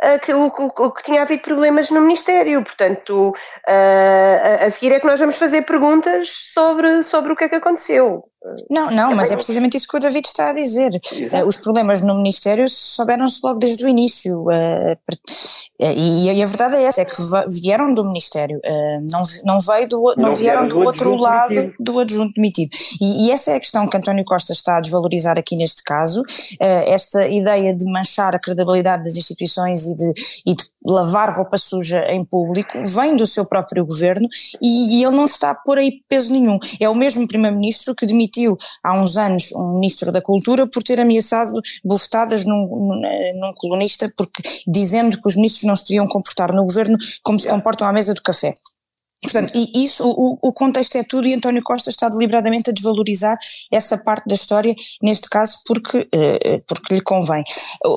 sabia 0.00 0.18
que, 0.18 0.32
o, 0.32 0.46
o, 0.46 0.90
que 0.90 1.02
tinha 1.02 1.22
havido 1.22 1.42
problemas 1.42 1.90
no 1.90 2.00
Ministério. 2.00 2.62
Portanto, 2.62 3.34
a, 3.66 4.64
a 4.66 4.70
seguir 4.70 4.92
é 4.92 5.00
que 5.00 5.06
nós 5.06 5.20
vamos 5.20 5.36
fazer 5.36 5.62
perguntas 5.62 6.30
sobre, 6.30 7.02
sobre 7.02 7.32
o 7.32 7.36
que 7.36 7.44
é 7.44 7.48
que 7.48 7.56
aconteceu. 7.56 8.24
Não, 8.70 8.90
não, 8.90 9.14
mas 9.16 9.32
é 9.32 9.36
precisamente 9.36 9.76
isso 9.76 9.88
que 9.88 9.96
o 9.96 10.00
David 10.00 10.26
está 10.26 10.50
a 10.50 10.52
dizer. 10.52 11.00
Exato. 11.12 11.46
Os 11.46 11.56
problemas 11.56 12.00
no 12.02 12.14
Ministério 12.14 12.68
souberam-se 12.68 13.40
logo 13.42 13.58
desde 13.58 13.84
o 13.84 13.88
início. 13.88 14.46
E 15.80 16.42
a 16.42 16.46
verdade 16.46 16.76
é 16.76 16.82
essa, 16.84 17.02
é 17.02 17.04
que 17.04 17.20
vieram 17.48 17.92
do 17.92 18.04
Ministério, 18.04 18.60
não, 19.44 19.60
veio 19.60 19.88
do, 19.88 20.14
não, 20.16 20.28
não 20.28 20.34
vieram 20.34 20.66
do, 20.66 20.80
outro 20.80 21.14
lado 21.16 21.54
demitido. 21.54 21.76
do 21.78 21.98
adjunto 21.98 22.32
demitido. 22.34 22.70
E, 23.00 23.26
e, 23.26 23.30
essa 23.30 23.52
é 23.52 23.56
a 23.56 23.60
questão 23.60 23.86
que 23.88 23.96
António 23.96 24.24
Costa 24.24 24.52
está 24.52 24.76
a 24.76 24.80
desvalorizar 24.80 25.38
aqui 25.38 25.56
neste 25.56 25.82
caso, 25.82 26.22
esta 26.60 27.26
ideia 27.28 27.74
de 27.74 27.84
manchar 27.90 28.34
a 28.34 28.38
credibilidade 28.38 29.04
das 29.04 29.16
instituições 29.16 29.86
e 29.86 29.96
de, 29.96 30.12
e 30.46 30.54
de 30.54 30.64
lavar 30.84 31.36
roupa 31.36 31.56
suja 31.56 32.00
em 32.08 32.24
público, 32.24 32.72
vem 32.84 33.16
do 33.16 33.26
seu 33.26 33.44
próprio 33.44 33.84
governo 33.84 34.28
e, 34.60 34.98
e 34.98 35.04
ele 35.04 35.14
não 35.14 35.24
está 35.24 35.50
a 35.50 35.54
pôr 35.54 35.78
aí 35.78 36.02
peso 36.08 36.32
nenhum. 36.32 36.58
É 36.80 36.88
o 36.88 36.94
mesmo 36.94 37.26
primeiro-ministro 37.28 37.94
que 37.94 38.06
demitiu 38.06 38.27
há 38.82 39.00
uns 39.00 39.16
anos 39.16 39.52
um 39.52 39.74
ministro 39.74 40.12
da 40.12 40.22
Cultura 40.22 40.66
por 40.66 40.82
ter 40.82 41.00
ameaçado 41.00 41.52
bufetadas 41.84 42.44
num, 42.44 42.66
num, 42.66 43.40
num 43.40 43.52
colunista, 43.56 44.12
porque 44.16 44.42
dizendo 44.66 45.20
que 45.20 45.28
os 45.28 45.36
ministros 45.36 45.64
não 45.64 45.76
se 45.76 45.84
deviam 45.84 46.06
comportar 46.06 46.52
no 46.52 46.64
governo 46.64 46.96
como 47.22 47.38
se 47.38 47.48
comportam 47.48 47.88
à 47.88 47.92
mesa 47.92 48.14
do 48.14 48.22
café. 48.22 48.54
Portanto, 49.20 49.52
e 49.54 49.84
isso, 49.84 50.08
o, 50.08 50.38
o, 50.40 50.52
contexto 50.52 50.96
é 50.96 51.02
tudo 51.02 51.26
e 51.26 51.34
António 51.34 51.62
Costa 51.62 51.90
está 51.90 52.08
deliberadamente 52.08 52.70
a 52.70 52.72
desvalorizar 52.72 53.36
essa 53.72 53.98
parte 53.98 54.28
da 54.28 54.34
história, 54.36 54.72
neste 55.02 55.28
caso 55.28 55.58
porque, 55.66 56.08
eh, 56.14 56.62
porque 56.68 56.94
lhe 56.94 57.00
convém. 57.00 57.42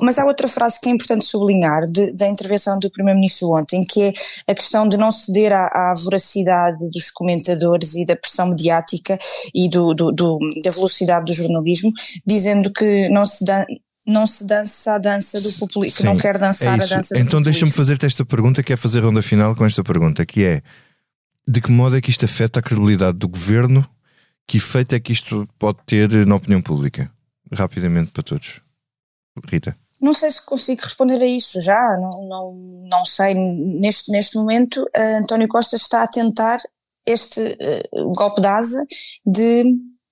Mas 0.01 0.17
há 0.17 0.25
outra 0.25 0.47
frase 0.47 0.79
que 0.81 0.89
é 0.89 0.91
importante 0.91 1.23
sublinhar 1.23 1.85
de, 1.85 2.11
da 2.13 2.27
intervenção 2.27 2.79
do 2.79 2.89
Primeiro-Ministro 2.89 3.51
ontem, 3.53 3.81
que 3.81 4.01
é 4.01 4.13
a 4.47 4.55
questão 4.55 4.89
de 4.89 4.97
não 4.97 5.11
ceder 5.11 5.53
à, 5.53 5.91
à 5.91 5.95
voracidade 5.95 6.89
dos 6.89 7.11
comentadores 7.11 7.93
e 7.93 8.03
da 8.03 8.15
pressão 8.15 8.49
mediática 8.49 9.15
e 9.53 9.69
do, 9.69 9.93
do, 9.93 10.11
do, 10.11 10.39
da 10.63 10.71
velocidade 10.71 11.25
do 11.25 11.33
jornalismo, 11.33 11.91
dizendo 12.25 12.71
que 12.73 13.09
não 13.09 13.27
se 13.27 13.45
dá, 13.45 13.63
não 14.07 14.25
se 14.25 14.43
dança 14.43 14.93
a 14.93 14.97
dança 14.97 15.39
do 15.39 15.53
populismo, 15.53 15.97
que 15.97 16.03
não 16.03 16.17
quer 16.17 16.39
dançar 16.39 16.79
é 16.79 16.83
a 16.83 16.87
dança 16.87 17.13
do 17.13 17.19
Então 17.19 17.41
deixa-me 17.43 17.71
fazer-te 17.71 18.07
esta 18.07 18.25
pergunta, 18.25 18.63
que 18.63 18.73
é 18.73 18.75
fazer 18.75 19.01
ronda 19.01 19.21
final 19.21 19.55
com 19.55 19.65
esta 19.65 19.83
pergunta, 19.83 20.25
que 20.25 20.43
é 20.43 20.61
de 21.47 21.61
que 21.61 21.71
modo 21.71 21.95
é 21.95 22.01
que 22.01 22.09
isto 22.09 22.25
afeta 22.25 22.59
a 22.59 22.63
credibilidade 22.63 23.17
do 23.17 23.27
governo? 23.27 23.87
Que 24.47 24.57
efeito 24.57 24.93
é 24.93 24.99
que 24.99 25.13
isto 25.13 25.47
pode 25.57 25.79
ter 25.85 26.25
na 26.25 26.35
opinião 26.35 26.61
pública? 26.61 27.11
Rapidamente 27.51 28.11
para 28.11 28.23
todos. 28.23 28.61
Rita. 29.49 29.75
Não 29.99 30.13
sei 30.13 30.31
se 30.31 30.43
consigo 30.43 30.81
responder 30.81 31.21
a 31.21 31.27
isso 31.27 31.61
já, 31.61 31.97
não, 31.97 32.27
não, 32.27 32.53
não 32.89 33.05
sei. 33.05 33.35
Neste, 33.35 34.11
neste 34.11 34.35
momento, 34.35 34.81
uh, 34.81 35.19
António 35.21 35.47
Costa 35.47 35.75
está 35.75 36.03
a 36.03 36.07
tentar 36.07 36.57
este 37.05 37.39
uh, 37.39 38.11
golpe 38.13 38.41
de 38.41 38.47
asa 38.47 38.85
de 39.25 39.63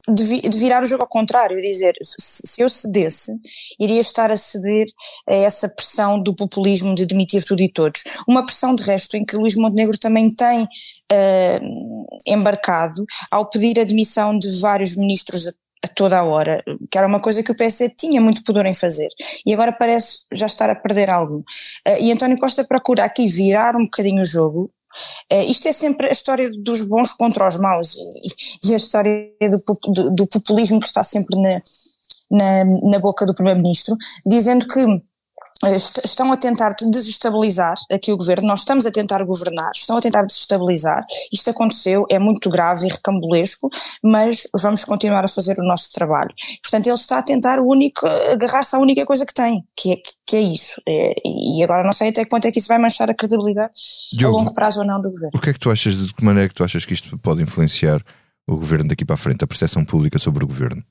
de, 0.09 0.41
de, 0.41 0.57
virar 0.57 0.83
o 0.83 0.85
jogo 0.85 1.03
ao 1.03 1.09
contrário, 1.09 1.61
dizer, 1.61 1.95
se, 2.17 2.61
eu 2.61 2.69
cedesse, 2.69 3.33
iria 3.79 3.99
estar 3.99 4.31
a 4.31 4.35
ceder 4.35 4.87
a 5.27 5.33
essa 5.33 5.69
pressão 5.69 6.19
do 6.21 6.33
populismo 6.35 6.95
de 6.95 7.05
demitir 7.05 7.43
tudo 7.43 7.61
e 7.61 7.71
todos. 7.71 8.03
Uma 8.27 8.45
pressão, 8.45 8.75
de 8.75 8.83
resto, 8.83 9.15
em 9.15 9.25
que 9.25 9.35
Luís 9.35 9.55
Montenegro 9.55 9.97
também 9.97 10.29
tem 10.29 10.63
uh, 10.63 12.05
embarcado 12.27 13.05
ao 13.31 13.49
pedir 13.49 13.79
a 13.79 13.83
demissão 13.83 14.37
de 14.37 14.59
vários 14.59 14.95
ministros 14.95 15.47
a, 15.47 15.51
a 15.85 15.87
toda 15.87 16.17
a 16.17 16.23
hora, 16.23 16.63
que 16.91 16.97
era 16.97 17.07
uma 17.07 17.21
coisa 17.21 17.43
que 17.43 17.51
o 17.51 17.55
PSD 17.55 17.93
tinha 17.97 18.19
muito 18.19 18.43
poder 18.43 18.65
em 18.65 18.73
fazer, 18.73 19.09
e 19.45 19.53
agora 19.53 19.71
parece 19.71 20.25
já 20.33 20.45
estar 20.45 20.69
a 20.69 20.75
perder 20.75 21.09
algo. 21.09 21.39
Uh, 21.87 22.01
e 22.01 22.11
António 22.11 22.37
Costa 22.37 22.65
procura 22.65 23.03
aqui 23.03 23.27
virar 23.27 23.75
um 23.75 23.83
bocadinho 23.83 24.21
o 24.21 24.25
jogo, 24.25 24.71
Uh, 25.31 25.49
isto 25.49 25.67
é 25.67 25.71
sempre 25.71 26.07
a 26.07 26.11
história 26.11 26.49
dos 26.49 26.81
bons 26.81 27.13
contra 27.13 27.47
os 27.47 27.57
maus 27.57 27.95
e, 27.95 28.69
e 28.69 28.73
a 28.73 28.77
história 28.77 29.31
do, 29.41 29.61
do, 29.93 30.11
do, 30.11 30.27
populismo 30.27 30.79
que 30.79 30.87
está 30.87 31.03
sempre 31.03 31.39
na, 31.39 31.61
na, 32.29 32.65
na 32.65 32.99
boca 32.99 33.25
do 33.25 33.33
Primeiro-Ministro, 33.33 33.95
dizendo 34.25 34.67
que 34.67 34.79
estão 35.67 36.31
a 36.31 36.37
tentar 36.37 36.75
desestabilizar 36.89 37.75
aqui 37.91 38.11
o 38.11 38.17
governo, 38.17 38.47
nós 38.47 38.61
estamos 38.61 38.85
a 38.85 38.91
tentar 38.91 39.23
governar, 39.23 39.71
estão 39.75 39.97
a 39.97 40.01
tentar 40.01 40.23
desestabilizar, 40.23 41.05
isto 41.31 41.49
aconteceu, 41.49 42.05
é 42.09 42.17
muito 42.17 42.49
grave 42.49 42.87
e 42.87 42.89
recambulesco, 42.89 43.69
mas 44.03 44.47
vamos 44.61 44.85
continuar 44.85 45.25
a 45.25 45.27
fazer 45.27 45.59
o 45.59 45.67
nosso 45.67 45.91
trabalho. 45.91 46.33
Portanto, 46.61 46.87
ele 46.87 46.95
está 46.95 47.19
a 47.19 47.23
tentar 47.23 47.59
agarrar-se 48.31 48.75
à 48.75 48.79
única 48.79 49.05
coisa 49.05 49.25
que 49.25 49.33
tem, 49.33 49.63
que 49.75 49.93
é, 49.93 49.95
que 50.25 50.35
é 50.35 50.41
isso. 50.41 50.81
É, 50.87 51.13
e 51.25 51.63
agora 51.63 51.83
não 51.83 51.93
sei 51.93 52.09
até 52.09 52.23
quanto 52.25 52.45
é 52.45 52.51
que 52.51 52.59
isso 52.59 52.67
vai 52.67 52.77
manchar 52.77 53.09
a 53.09 53.13
credibilidade 53.13 53.73
Diogo, 54.13 54.37
a 54.37 54.39
longo 54.39 54.53
prazo 54.53 54.81
ou 54.81 54.85
não 54.85 55.01
do 55.01 55.09
governo. 55.09 55.31
O 55.33 55.39
que 55.39 55.49
é 55.49 55.53
que 55.53 55.59
tu 55.59 55.69
achas, 55.69 55.95
de 55.95 56.13
que 56.13 56.23
maneira 56.23 56.45
é 56.45 56.49
que 56.49 56.55
tu 56.55 56.63
achas 56.63 56.85
que 56.85 56.93
isto 56.93 57.17
pode 57.17 57.41
influenciar 57.41 58.01
o 58.47 58.55
governo 58.55 58.89
daqui 58.89 59.03
para 59.03 59.15
a 59.15 59.17
frente, 59.17 59.43
a 59.43 59.47
percepção 59.47 59.83
pública 59.83 60.17
sobre 60.17 60.43
o 60.43 60.47
governo? 60.47 60.83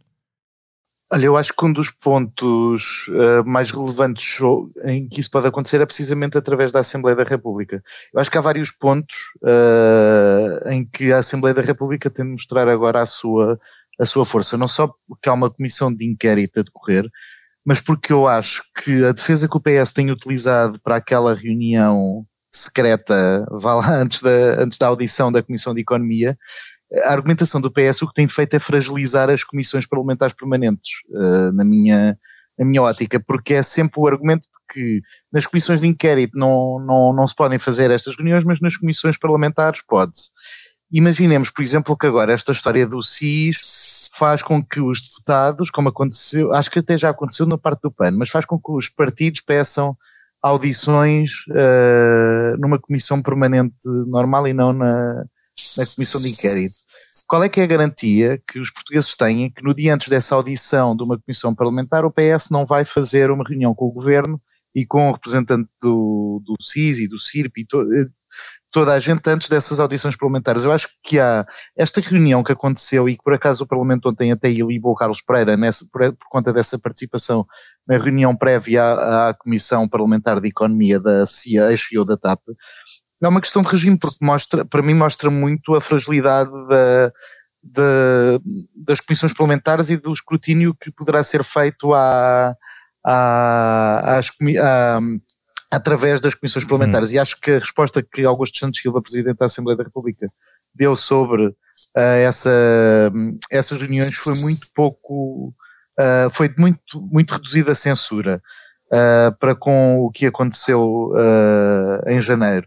Olha, 1.10 1.24
eu 1.24 1.38
acho 1.38 1.54
que 1.54 1.64
um 1.64 1.72
dos 1.72 1.90
pontos 1.90 3.08
uh, 3.08 3.42
mais 3.46 3.70
relevantes 3.70 4.38
em 4.84 5.08
que 5.08 5.20
isso 5.20 5.30
pode 5.30 5.46
acontecer 5.46 5.80
é 5.80 5.86
precisamente 5.86 6.36
através 6.36 6.70
da 6.70 6.80
Assembleia 6.80 7.16
da 7.16 7.24
República. 7.24 7.82
Eu 8.12 8.20
acho 8.20 8.30
que 8.30 8.36
há 8.36 8.42
vários 8.42 8.70
pontos 8.70 9.16
uh, 9.42 10.68
em 10.68 10.84
que 10.84 11.10
a 11.10 11.18
Assembleia 11.18 11.54
da 11.54 11.62
República 11.62 12.10
tem 12.10 12.26
de 12.26 12.32
mostrar 12.32 12.68
agora 12.68 13.00
a 13.00 13.06
sua, 13.06 13.58
a 13.98 14.04
sua 14.04 14.26
força. 14.26 14.58
Não 14.58 14.68
só 14.68 14.92
porque 15.08 15.30
há 15.30 15.32
uma 15.32 15.50
comissão 15.50 15.92
de 15.92 16.04
inquérito 16.04 16.60
a 16.60 16.62
decorrer, 16.62 17.08
mas 17.64 17.80
porque 17.80 18.12
eu 18.12 18.28
acho 18.28 18.62
que 18.76 19.02
a 19.04 19.12
defesa 19.12 19.48
que 19.48 19.56
o 19.56 19.60
PS 19.60 19.92
tem 19.92 20.10
utilizado 20.10 20.78
para 20.80 20.96
aquela 20.96 21.34
reunião 21.34 22.26
secreta, 22.52 23.46
vá 23.50 23.74
lá, 23.74 23.94
antes 24.02 24.20
da, 24.20 24.62
antes 24.62 24.76
da 24.76 24.88
audição 24.88 25.32
da 25.32 25.42
Comissão 25.42 25.74
de 25.74 25.80
Economia, 25.80 26.36
a 27.04 27.12
argumentação 27.12 27.60
do 27.60 27.70
PS 27.70 28.02
o 28.02 28.08
que 28.08 28.14
tem 28.14 28.28
feito 28.28 28.54
é 28.54 28.58
fragilizar 28.58 29.28
as 29.30 29.44
comissões 29.44 29.86
parlamentares 29.86 30.34
permanentes, 30.34 30.90
uh, 31.10 31.52
na 31.52 31.64
minha 31.64 32.18
na 32.58 32.64
minha 32.64 32.82
ótica, 32.82 33.22
porque 33.24 33.54
é 33.54 33.62
sempre 33.62 34.00
o 34.00 34.06
argumento 34.08 34.42
de 34.42 34.74
que 34.74 35.02
nas 35.32 35.46
comissões 35.46 35.80
de 35.80 35.86
inquérito 35.86 36.36
não, 36.36 36.80
não, 36.80 37.12
não 37.12 37.26
se 37.26 37.34
podem 37.34 37.58
fazer 37.58 37.88
estas 37.90 38.16
reuniões, 38.16 38.42
mas 38.42 38.60
nas 38.60 38.76
comissões 38.76 39.16
parlamentares 39.16 39.80
pode-se. 39.80 40.30
imaginemos, 40.90 41.50
por 41.50 41.62
exemplo, 41.62 41.96
que 41.96 42.06
agora 42.06 42.32
esta 42.32 42.50
história 42.50 42.84
do 42.84 43.00
SIS 43.00 44.10
faz 44.16 44.42
com 44.42 44.60
que 44.60 44.80
os 44.80 45.00
deputados, 45.00 45.70
como 45.70 45.90
aconteceu, 45.90 46.52
acho 46.52 46.70
que 46.70 46.80
até 46.80 46.98
já 46.98 47.10
aconteceu 47.10 47.46
na 47.46 47.56
parte 47.56 47.82
do 47.82 47.92
PAN, 47.92 48.10
mas 48.18 48.30
faz 48.30 48.44
com 48.44 48.58
que 48.58 48.72
os 48.72 48.88
partidos 48.88 49.40
peçam 49.40 49.96
audições 50.42 51.30
uh, 51.50 52.56
numa 52.58 52.78
comissão 52.80 53.22
permanente 53.22 53.76
normal 54.08 54.48
e 54.48 54.52
não 54.52 54.72
na, 54.72 55.24
na 55.76 55.86
comissão 55.86 56.20
de 56.20 56.28
inquérito. 56.28 56.74
Qual 57.26 57.42
é 57.42 57.48
que 57.48 57.60
é 57.60 57.64
a 57.64 57.66
garantia 57.66 58.40
que 58.50 58.58
os 58.58 58.70
portugueses 58.70 59.14
têm 59.16 59.50
que 59.50 59.62
no 59.62 59.74
dia 59.74 59.94
antes 59.94 60.08
dessa 60.08 60.34
audição 60.34 60.96
de 60.96 61.02
uma 61.02 61.18
comissão 61.18 61.54
parlamentar 61.54 62.04
o 62.04 62.12
PS 62.12 62.48
não 62.50 62.64
vai 62.64 62.84
fazer 62.84 63.30
uma 63.30 63.44
reunião 63.46 63.74
com 63.74 63.86
o 63.86 63.92
governo 63.92 64.40
e 64.74 64.86
com 64.86 65.08
o 65.08 65.12
representante 65.12 65.68
do, 65.82 66.42
do 66.44 66.54
CIS 66.60 66.98
e 66.98 67.08
do 67.08 67.18
CIRP 67.18 67.60
e 67.60 67.66
to, 67.66 67.82
eh, 67.82 68.06
toda 68.70 68.92
a 68.92 69.00
gente 69.00 69.28
antes 69.28 69.48
dessas 69.48 69.80
audições 69.80 70.16
parlamentares. 70.16 70.64
Eu 70.64 70.72
acho 70.72 70.88
que 71.02 71.18
há 71.18 71.46
esta 71.76 72.00
reunião 72.00 72.42
que 72.42 72.52
aconteceu 72.52 73.08
e 73.08 73.16
que 73.16 73.22
por 73.22 73.34
acaso 73.34 73.64
o 73.64 73.66
Parlamento 73.66 74.08
ontem 74.08 74.30
até 74.30 74.50
ilibou 74.50 74.94
Carlos 74.94 75.22
Pereira 75.22 75.56
nessa, 75.56 75.86
por, 75.90 76.00
por, 76.12 76.28
conta 76.30 76.52
dessa 76.52 76.78
participação 76.78 77.46
na 77.86 77.98
reunião 77.98 78.36
prévia 78.36 78.82
à, 78.82 79.28
à 79.30 79.34
Comissão 79.34 79.88
Parlamentar 79.88 80.40
de 80.40 80.48
Economia 80.48 81.00
da 81.00 81.26
CIA, 81.26 81.70
ex-CEO 81.70 82.04
da 82.04 82.16
TAP, 82.16 82.40
é 83.26 83.28
uma 83.28 83.40
questão 83.40 83.62
de 83.62 83.68
regime, 83.68 83.98
porque 83.98 84.24
mostra, 84.24 84.64
para 84.64 84.82
mim 84.82 84.94
mostra 84.94 85.30
muito 85.30 85.74
a 85.74 85.80
fragilidade 85.80 86.50
da, 86.68 87.12
da, 87.62 88.40
das 88.86 89.00
comissões 89.00 89.32
parlamentares 89.32 89.90
e 89.90 89.96
do 89.96 90.12
escrutínio 90.12 90.74
que 90.80 90.90
poderá 90.90 91.22
ser 91.22 91.42
feito 91.42 91.92
à, 91.92 92.54
à, 93.04 94.18
às, 94.18 94.28
à, 94.60 95.00
através 95.70 96.20
das 96.20 96.34
comissões 96.34 96.64
parlamentares. 96.64 97.10
Uhum. 97.10 97.16
E 97.16 97.18
acho 97.18 97.40
que 97.40 97.50
a 97.50 97.58
resposta 97.58 98.02
que 98.02 98.24
Augusto 98.24 98.58
Santos 98.58 98.80
Silva, 98.80 99.02
Presidente 99.02 99.38
da 99.38 99.46
Assembleia 99.46 99.76
da 99.76 99.84
República, 99.84 100.30
deu 100.74 100.94
sobre 100.94 101.46
uh, 101.46 101.54
essa, 101.94 103.12
essas 103.50 103.78
reuniões 103.78 104.14
foi 104.14 104.34
muito 104.36 104.68
pouco, 104.74 105.54
uh, 105.98 106.30
foi 106.32 106.54
muito, 106.56 107.00
muito 107.10 107.32
reduzida 107.32 107.72
a 107.72 107.74
censura 107.74 108.40
uh, 108.86 109.36
para 109.38 109.54
com 109.54 109.98
o 109.98 110.10
que 110.10 110.26
aconteceu 110.26 111.12
em 112.06 112.20
janeiro. 112.20 112.66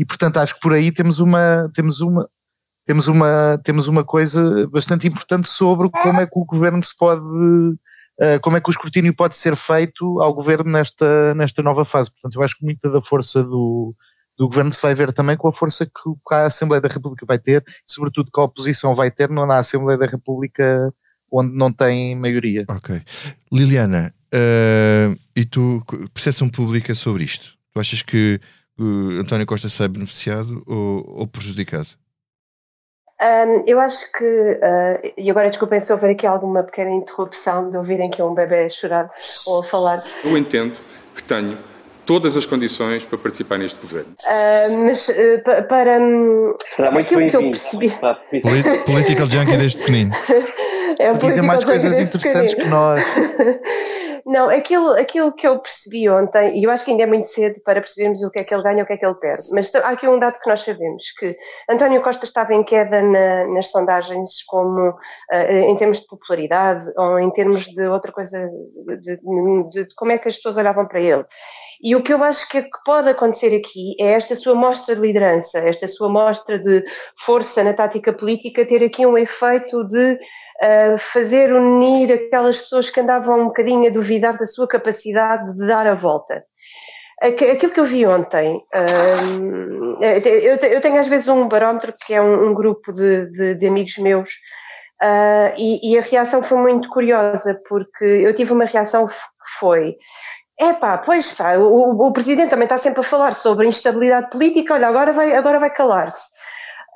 E 0.00 0.04
portanto 0.06 0.38
acho 0.38 0.54
que 0.54 0.60
por 0.60 0.72
aí 0.72 0.90
temos 0.90 1.20
uma, 1.20 1.70
temos 1.74 2.00
uma, 2.00 2.26
temos 2.86 3.06
uma, 3.06 3.60
temos 3.62 3.86
uma 3.86 4.02
coisa 4.02 4.66
bastante 4.68 5.06
importante 5.06 5.46
sobre 5.46 5.90
como 5.90 6.22
é 6.22 6.26
que 6.26 6.38
o 6.38 6.44
governo 6.46 6.82
se 6.82 6.96
pode 6.96 7.22
eh, 8.18 8.38
como 8.38 8.56
é 8.56 8.60
que 8.62 8.68
o 8.68 8.70
escrutínio 8.70 9.14
pode 9.14 9.36
ser 9.36 9.54
feito 9.56 10.22
ao 10.22 10.32
governo 10.32 10.70
nesta, 10.70 11.34
nesta 11.34 11.62
nova 11.62 11.84
fase. 11.84 12.10
Portanto, 12.10 12.34
eu 12.34 12.42
acho 12.42 12.56
que 12.56 12.64
muita 12.64 12.90
da 12.90 13.02
força 13.02 13.44
do, 13.44 13.94
do 14.38 14.48
governo 14.48 14.72
se 14.72 14.80
vai 14.80 14.94
ver 14.94 15.12
também 15.12 15.36
com 15.36 15.48
a 15.48 15.52
força 15.52 15.84
que 15.84 16.34
a 16.34 16.46
Assembleia 16.46 16.80
da 16.80 16.88
República 16.88 17.26
vai 17.26 17.38
ter, 17.38 17.62
sobretudo 17.86 18.30
que 18.32 18.40
a 18.40 18.44
oposição 18.44 18.94
vai 18.94 19.10
ter 19.10 19.28
na 19.28 19.58
Assembleia 19.58 19.98
da 19.98 20.06
República 20.06 20.92
onde 21.30 21.54
não 21.54 21.70
tem 21.70 22.14
maioria. 22.16 22.64
Ok. 22.70 23.02
Liliana, 23.52 24.14
uh, 24.34 25.18
e 25.36 25.44
tu, 25.44 25.84
percepção 26.14 26.48
pública 26.48 26.94
sobre 26.94 27.24
isto? 27.24 27.54
Tu 27.72 27.80
achas 27.80 28.02
que 28.02 28.40
uh, 28.80 29.20
António 29.20 29.46
Costa 29.46 29.68
sai 29.68 29.88
beneficiado 29.88 30.62
ou, 30.66 31.20
ou 31.20 31.26
prejudicado? 31.26 31.88
Um, 33.20 33.64
eu 33.66 33.78
acho 33.78 34.10
que, 34.12 34.24
uh, 34.24 35.12
e 35.16 35.30
agora 35.30 35.50
desculpem 35.50 35.78
se 35.78 35.92
houver 35.92 36.12
aqui 36.12 36.26
alguma 36.26 36.62
pequena 36.62 36.90
interrupção 36.90 37.70
de 37.70 37.76
ouvirem 37.76 38.10
que 38.10 38.22
é 38.22 38.24
um 38.24 38.32
bebê 38.32 38.70
chorar 38.70 39.10
ou 39.46 39.60
a 39.60 39.62
falar. 39.62 40.02
Eu 40.24 40.38
entendo 40.38 40.78
que 41.14 41.22
tenho 41.22 41.58
todas 42.06 42.34
as 42.34 42.46
condições 42.46 43.04
para 43.04 43.18
participar 43.18 43.58
neste 43.58 43.78
governo. 43.78 44.14
Uh, 44.24 44.84
mas 44.86 45.08
uh, 45.10 45.68
para. 45.68 46.00
Um, 46.00 46.54
Será 46.64 46.90
muito 46.90 47.14
aquilo 47.14 47.30
que 47.30 47.36
eu 47.36 47.42
percebi. 47.50 47.92
Political 48.86 49.26
junkie 49.26 49.56
desde 49.56 49.78
pequenino. 49.78 50.12
É 50.98 51.12
um 51.12 51.16
Dizem 51.16 51.42
mais 51.44 51.64
coisas 51.64 51.96
interessantes 51.96 52.52
que 52.52 52.64
nós. 52.64 53.02
Não, 54.26 54.48
aquilo, 54.48 54.92
aquilo 54.92 55.32
que 55.32 55.46
eu 55.46 55.58
percebi 55.58 56.08
ontem, 56.08 56.58
e 56.58 56.64
eu 56.64 56.70
acho 56.70 56.84
que 56.84 56.90
ainda 56.90 57.04
é 57.04 57.06
muito 57.06 57.26
cedo 57.26 57.60
para 57.64 57.80
percebermos 57.80 58.22
o 58.22 58.30
que 58.30 58.40
é 58.40 58.44
que 58.44 58.54
ele 58.54 58.62
ganha 58.62 58.80
e 58.80 58.82
o 58.82 58.86
que 58.86 58.92
é 58.92 58.96
que 58.96 59.06
ele 59.06 59.14
perde, 59.14 59.46
mas 59.52 59.74
há 59.74 59.88
aqui 59.90 60.08
um 60.08 60.18
dado 60.18 60.38
que 60.38 60.48
nós 60.48 60.62
sabemos, 60.62 61.12
que 61.18 61.36
António 61.68 62.02
Costa 62.02 62.24
estava 62.24 62.54
em 62.54 62.62
queda 62.62 63.02
na, 63.02 63.46
nas 63.48 63.70
sondagens 63.70 64.42
como 64.46 64.90
uh, 64.90 65.52
em 65.52 65.76
termos 65.76 66.00
de 66.00 66.06
popularidade 66.06 66.90
ou 66.96 67.18
em 67.18 67.30
termos 67.30 67.66
de 67.66 67.86
outra 67.86 68.12
coisa, 68.12 68.48
de, 68.86 69.16
de, 69.16 69.84
de 69.84 69.94
como 69.94 70.12
é 70.12 70.18
que 70.18 70.28
as 70.28 70.36
pessoas 70.36 70.56
olhavam 70.56 70.86
para 70.86 71.00
ele. 71.00 71.24
E 71.82 71.96
o 71.96 72.02
que 72.02 72.12
eu 72.12 72.22
acho 72.22 72.46
que, 72.48 72.62
que, 72.62 72.78
pode 72.84 73.08
acontecer 73.08 73.56
aqui 73.56 73.96
é 73.98 74.12
esta 74.12 74.36
sua 74.36 74.54
mostra 74.54 74.94
de 74.94 75.00
liderança, 75.00 75.60
esta 75.60 75.88
sua 75.88 76.10
mostra 76.10 76.58
de 76.58 76.84
força 77.18 77.64
na 77.64 77.72
tática 77.72 78.12
política 78.12 78.66
ter 78.66 78.84
aqui 78.84 79.06
um 79.06 79.16
efeito 79.16 79.82
de 79.84 80.18
uh, 80.62 80.98
fazer 80.98 81.52
unir 81.52 82.12
aquelas 82.12 82.60
pessoas 82.60 82.90
que 82.90 83.00
andavam 83.00 83.40
um 83.40 83.44
bocadinho 83.46 83.88
a 83.88 83.92
duvidar 83.92 84.36
da 84.36 84.46
sua 84.46 84.68
capacidade 84.68 85.52
de 85.56 85.66
dar 85.66 85.86
a 85.86 85.94
volta. 85.94 86.44
Aquilo 87.22 87.72
que 87.72 87.80
eu 87.80 87.84
vi 87.84 88.06
ontem, 88.06 88.62
eu 90.72 90.80
tenho 90.80 90.98
às 90.98 91.06
vezes 91.06 91.28
um 91.28 91.46
barómetro 91.46 91.92
que 92.00 92.14
é 92.14 92.22
um, 92.22 92.54
grupo 92.54 92.90
de, 92.94 93.26
de, 93.26 93.54
de 93.56 93.66
amigos 93.66 93.98
meus 93.98 94.30
Uh, 95.02 95.56
e, 95.56 95.92
e, 95.92 95.98
a 95.98 96.02
reação 96.02 96.42
foi 96.42 96.58
muito 96.58 96.90
curiosa, 96.90 97.58
porque 97.66 98.04
eu 98.04 98.34
tive 98.34 98.52
uma 98.52 98.66
reação 98.66 99.06
que 99.06 99.14
foi: 99.58 99.96
é 100.58 100.74
pá, 100.74 100.98
pois 100.98 101.32
pá, 101.32 101.56
o, 101.56 102.06
o, 102.06 102.12
presidente 102.12 102.50
também 102.50 102.66
está 102.66 102.76
sempre 102.76 103.00
a 103.00 103.02
falar 103.02 103.32
sobre 103.32 103.66
instabilidade 103.66 104.28
política, 104.28 104.74
olha, 104.74 104.88
agora 104.88 105.10
vai, 105.14 105.32
agora 105.32 105.58
vai 105.58 105.72
calar-se. 105.72 106.28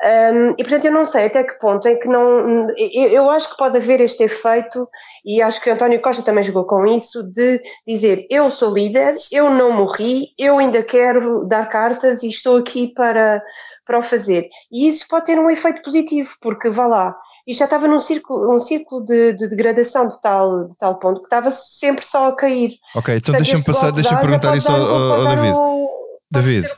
Um, 0.05 0.51
e 0.51 0.57
portanto 0.57 0.85
eu 0.85 0.93
não 0.93 1.07
sei 1.07 1.27
até 1.27 1.43
que 1.43 1.59
ponto 1.59 1.89
é 1.89 1.95
que 1.95 2.07
não. 2.07 2.69
Eu, 2.77 3.09
eu, 3.09 3.31
acho 3.31 3.51
que 3.51 3.57
pode 3.57 3.79
haver 3.79 4.03
este 4.03 4.25
efeito, 4.25 4.87
e 5.25 5.41
acho 5.41 5.63
que 5.63 5.71
António 5.71 6.03
Costa 6.03 6.23
também 6.23 6.45
jogou 6.45 6.65
com 6.65 6.85
isso, 6.87 7.23
de 7.23 7.59
dizer 7.87 8.27
eu 8.31 8.51
sou 8.51 8.75
líder, 8.75 9.15
eu 9.33 9.49
não 9.51 9.73
morri, 9.73 10.29
eu 10.39 10.59
ainda 10.59 10.83
quero 10.83 11.47
dar 11.47 11.71
cartas 11.71 12.23
e 12.23 12.29
estou 12.29 12.59
aqui 12.59 12.93
para, 12.95 13.43
para 13.87 13.99
o 13.99 14.03
fazer. 14.03 14.47
E 14.71 14.87
isso 14.89 15.07
pode 15.09 15.25
ter 15.25 15.39
um 15.39 15.49
efeito 15.49 15.81
positivo, 15.81 16.37
porque 16.39 16.69
vá 16.69 16.87
lá, 16.87 17.17
isto 17.47 17.61
já 17.61 17.65
estava 17.65 17.89
num 17.89 18.01
círculo, 18.01 18.55
um 18.55 18.61
círculo 18.61 19.07
de, 19.07 19.33
de, 19.33 19.49
degradação 19.49 20.07
de 20.07 20.21
tal, 20.21 20.69
de 20.69 20.77
tal 20.77 20.99
ponto 20.99 21.21
que 21.21 21.27
estava 21.27 21.51
sempre 21.51 22.05
só 22.05 22.29
a 22.29 22.37
cair. 22.37 22.79
Ok, 22.95 23.17
então 23.17 23.35
deixa-me 23.37 23.65
passar, 23.65 23.91
deixa-me 23.91 24.21
perguntar 24.21 24.55
isso 24.55 24.71
ao, 24.71 24.83
ao, 24.83 25.25
David. 25.25 25.53
Ao, 25.53 25.89
David, 26.31 26.69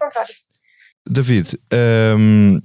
David, 1.09 1.61
um, 2.17 2.61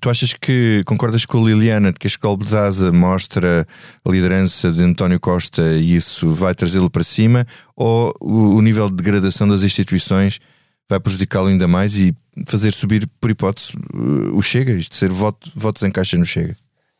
tu 0.00 0.10
achas 0.10 0.34
que 0.34 0.82
concordas 0.84 1.24
com 1.24 1.38
a 1.38 1.48
Liliana 1.48 1.92
de 1.92 1.98
que 1.98 2.06
a 2.06 2.08
escola 2.08 2.36
Daza 2.36 2.92
mostra 2.92 3.66
a 4.04 4.10
liderança 4.10 4.70
de 4.70 4.82
António 4.82 5.18
Costa 5.18 5.62
e 5.62 5.96
isso 5.96 6.28
vai 6.30 6.54
trazê-lo 6.54 6.90
para 6.90 7.02
cima 7.02 7.46
ou 7.76 8.12
o, 8.20 8.56
o 8.56 8.62
nível 8.62 8.88
de 8.88 8.96
degradação 8.96 9.48
das 9.48 9.62
instituições 9.62 10.40
vai 10.88 10.98
prejudicá-lo 10.98 11.48
ainda 11.48 11.68
mais 11.68 11.98
e 11.98 12.14
fazer 12.46 12.72
subir, 12.72 13.06
por 13.20 13.30
hipótese, 13.30 13.72
o 14.32 14.40
Chega, 14.40 14.72
isto 14.72 14.92
de 14.92 14.96
ser 14.96 15.10
voto, 15.10 15.50
votos 15.54 15.82
em 15.82 15.90
caixa 15.90 16.16
no 16.16 16.24
Chega? 16.24 16.54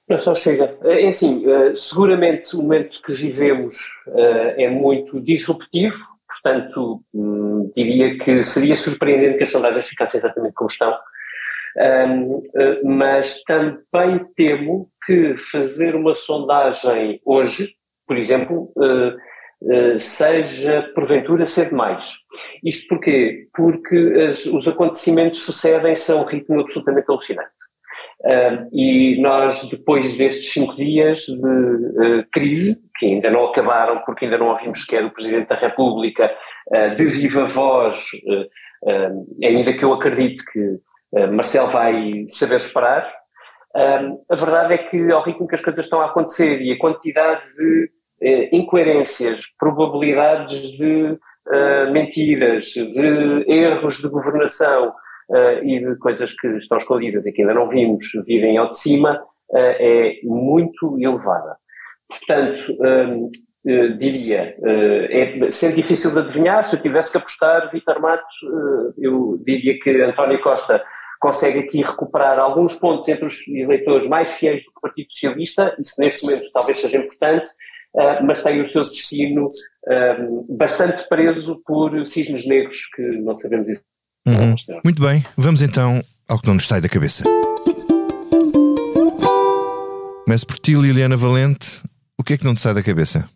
Não 0.08 0.20
só 0.20 0.34
chega. 0.34 0.74
É, 0.84 1.04
é 1.04 1.08
assim, 1.08 1.44
eh, 1.46 1.74
seguramente 1.76 2.56
o 2.56 2.62
momento 2.62 3.00
que 3.02 3.12
vivemos 3.12 3.76
eh, 4.08 4.64
é 4.64 4.70
muito 4.70 5.20
disruptivo, 5.20 5.96
portanto, 6.26 7.02
hum, 7.12 7.70
diria 7.76 8.18
que 8.18 8.42
seria 8.42 8.74
surpreendente 8.74 9.36
que 9.36 9.42
as 9.42 9.50
sondagens 9.50 9.86
ficassem 9.86 10.18
exatamente 10.18 10.54
como 10.54 10.70
estão, 10.70 10.94
eh, 11.78 12.80
mas 12.84 13.42
também 13.42 14.24
temo 14.36 14.90
que 15.06 15.36
fazer 15.50 15.94
uma 15.94 16.14
sondagem 16.14 17.20
hoje, 17.24 17.74
por 18.06 18.16
exemplo, 18.16 18.72
seja 19.98 20.90
porventura 20.94 21.46
ser 21.46 21.68
demais. 21.70 22.12
Isto 22.64 22.88
porquê? 22.88 23.48
Porque 23.54 23.96
os 24.52 24.66
acontecimentos 24.66 25.44
sucedem-se 25.44 26.12
a 26.12 26.16
um 26.16 26.24
ritmo 26.24 26.60
absolutamente 26.60 27.06
alucinante. 27.08 27.50
Uh, 28.20 28.68
e 28.72 29.20
nós, 29.20 29.64
depois 29.68 30.16
destes 30.16 30.52
cinco 30.52 30.74
dias 30.74 31.20
de 31.20 31.36
uh, 31.36 32.26
crise, 32.32 32.76
que 32.98 33.06
ainda 33.06 33.30
não 33.30 33.46
acabaram, 33.46 34.02
porque 34.04 34.24
ainda 34.24 34.38
não 34.38 34.48
ouvimos 34.48 34.82
sequer 34.82 35.04
o 35.04 35.10
Presidente 35.10 35.48
da 35.48 35.54
República 35.54 36.34
uh, 36.66 36.96
de 36.96 37.06
viva 37.06 37.46
voz, 37.48 38.06
ainda 39.42 39.72
que 39.72 39.84
eu 39.84 39.92
acredite 39.92 40.44
que 40.52 40.78
Marcel 41.32 41.70
vai 41.70 42.26
saber 42.28 42.56
esperar, 42.56 43.10
a 43.74 44.36
verdade 44.36 44.74
é 44.74 44.78
que, 44.78 45.10
ao 45.10 45.22
ritmo 45.22 45.48
que 45.48 45.54
as 45.54 45.62
coisas 45.62 45.84
estão 45.84 46.00
a 46.00 46.06
acontecer 46.06 46.60
e 46.60 46.72
a 46.72 46.78
quantidade 46.78 47.42
de 47.56 47.90
incoerências, 48.52 49.46
probabilidades 49.58 50.72
de 50.72 51.18
mentiras, 51.92 52.66
de 52.66 53.44
erros 53.48 53.98
de 53.98 54.08
governação, 54.08 54.92
uh, 55.28 55.64
e 55.64 55.78
de 55.80 55.96
coisas 55.96 56.32
que 56.34 56.48
estão 56.56 56.78
escondidas 56.78 57.26
e 57.26 57.32
que 57.32 57.42
ainda 57.42 57.54
não 57.54 57.68
vimos 57.68 58.04
virem 58.26 58.56
ao 58.56 58.70
de 58.70 58.78
cima, 58.78 59.20
uh, 59.50 59.56
é 59.56 60.18
muito 60.24 60.96
elevada. 60.98 61.56
Portanto, 62.08 62.58
uh, 62.72 63.30
diria, 63.98 64.56
é 64.62 65.50
sempre 65.50 65.82
difícil 65.82 66.12
de 66.12 66.20
adivinhar, 66.20 66.64
se 66.64 66.74
eu 66.74 66.80
tivesse 66.80 67.10
que 67.10 67.18
apostar 67.18 67.70
Vitor 67.70 68.00
Matos, 68.00 68.34
eu 68.96 69.38
diria 69.44 69.78
que 69.78 69.90
António 70.00 70.40
Costa 70.40 70.82
consegue 71.18 71.60
aqui 71.60 71.82
recuperar 71.82 72.38
alguns 72.38 72.76
pontos 72.76 73.08
entre 73.08 73.24
os 73.24 73.46
eleitores 73.48 74.06
mais 74.06 74.36
fiéis 74.36 74.64
do 74.64 74.72
Partido 74.80 75.08
Socialista, 75.10 75.74
isso 75.78 75.94
neste 75.98 76.24
momento 76.24 76.50
talvez 76.52 76.78
seja 76.78 76.98
importante, 76.98 77.50
uh, 77.94 78.24
mas 78.24 78.42
tem 78.42 78.62
o 78.62 78.68
seu 78.68 78.82
destino 78.82 79.46
uh, 79.46 80.56
bastante 80.56 81.08
preso 81.08 81.60
por 81.66 82.06
cisnes 82.06 82.46
negros 82.46 82.88
que 82.94 83.02
não 83.02 83.36
sabemos 83.36 83.68
isso. 83.68 83.82
Uhum. 84.26 84.80
Muito 84.84 85.02
bem, 85.02 85.24
vamos 85.36 85.62
então 85.62 86.02
ao 86.28 86.38
que 86.38 86.46
não 86.46 86.54
nos 86.54 86.66
sai 86.66 86.80
da 86.80 86.88
cabeça. 86.88 87.24
Começo 90.24 90.46
por 90.46 90.58
ti, 90.58 90.74
Liliana 90.74 91.16
Valente. 91.16 91.82
O 92.18 92.22
que 92.22 92.34
é 92.34 92.38
que 92.38 92.44
não 92.44 92.54
te 92.54 92.60
sai 92.60 92.74
da 92.74 92.82
cabeça? 92.82 93.26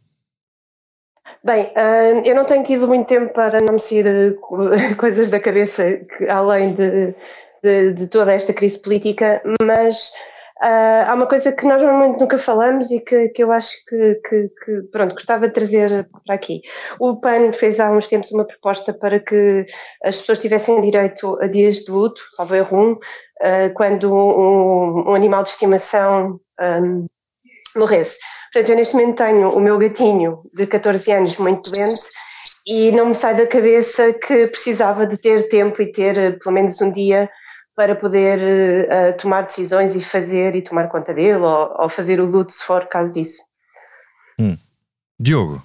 Bem, 1.45 1.65
uh, 1.69 2.23
eu 2.25 2.35
não 2.37 2.45
tenho 2.45 2.63
tido 2.63 2.87
muito 2.87 3.07
tempo 3.07 3.33
para 3.33 3.61
não 3.61 3.73
me 3.73 3.81
sair 3.81 4.37
coisas 4.99 5.31
da 5.31 5.41
cabeça, 5.41 5.97
que, 5.97 6.29
além 6.29 6.75
de, 6.75 7.15
de, 7.63 7.93
de, 7.95 8.07
toda 8.09 8.33
esta 8.33 8.53
crise 8.53 8.81
política, 8.81 9.43
mas 9.63 10.11
uh, 10.63 11.07
há 11.07 11.15
uma 11.15 11.27
coisa 11.27 11.53
que 11.53 11.65
nós 11.67 11.81
normalmente 11.81 12.19
nunca 12.19 12.39
falamos 12.39 12.91
e 12.91 13.01
que, 13.01 13.29
que 13.29 13.43
eu 13.43 13.53
acho 13.53 13.77
que, 13.89 14.15
que, 14.29 14.49
que, 14.65 14.83
pronto, 14.91 15.15
gostava 15.15 15.47
de 15.47 15.55
trazer 15.55 16.09
para 16.27 16.35
aqui. 16.35 16.61
O 16.99 17.21
PAN 17.21 17.53
fez 17.53 17.79
há 17.79 17.91
uns 17.91 18.09
tempos 18.09 18.33
uma 18.33 18.45
proposta 18.45 18.93
para 18.93 19.21
que 19.21 19.67
as 20.05 20.19
pessoas 20.19 20.39
tivessem 20.41 20.81
direito 20.81 21.39
a 21.41 21.47
dias 21.47 21.77
de 21.77 21.93
luto, 21.93 22.21
salvo 22.35 22.55
erro, 22.55 22.93
uh, 22.93 23.73
quando 23.75 24.13
um, 24.13 25.11
um, 25.11 25.15
animal 25.15 25.43
de 25.43 25.51
estimação 25.51 26.41
um, 26.61 27.07
morresse. 27.77 28.19
Portanto, 28.53 28.71
eu 28.71 28.77
neste 28.77 28.95
momento 28.95 29.17
tenho 29.17 29.49
o 29.51 29.61
meu 29.61 29.79
gatinho 29.79 30.43
de 30.53 30.67
14 30.67 31.11
anos 31.13 31.37
muito 31.39 31.71
doente 31.71 32.03
e 32.67 32.93
não 32.93 33.07
me 33.07 33.15
sai 33.15 33.35
da 33.35 33.47
cabeça 33.47 34.13
que 34.13 34.47
precisava 34.47 35.07
de 35.07 35.17
ter 35.17 35.49
tempo 35.49 35.81
e 35.83 35.91
ter 35.91 36.39
pelo 36.39 36.55
menos 36.55 36.81
um 36.81 36.93
dia 36.93 37.29
para 37.75 37.97
poder 37.97 38.39
uh, 38.87 39.17
tomar 39.17 39.43
decisões 39.43 39.97
e 39.97 40.03
fazer 40.03 40.55
e 40.55 40.63
tomar 40.63 40.89
conta 40.89 41.15
dele 41.15 41.39
ou, 41.39 41.75
ou, 41.79 41.89
fazer 41.89 42.21
o 42.21 42.27
luto 42.27 42.53
se 42.53 42.63
for 42.63 42.87
caso 42.87 43.15
disso. 43.15 43.43
Hum. 44.39 44.57
Diogo. 45.19 45.63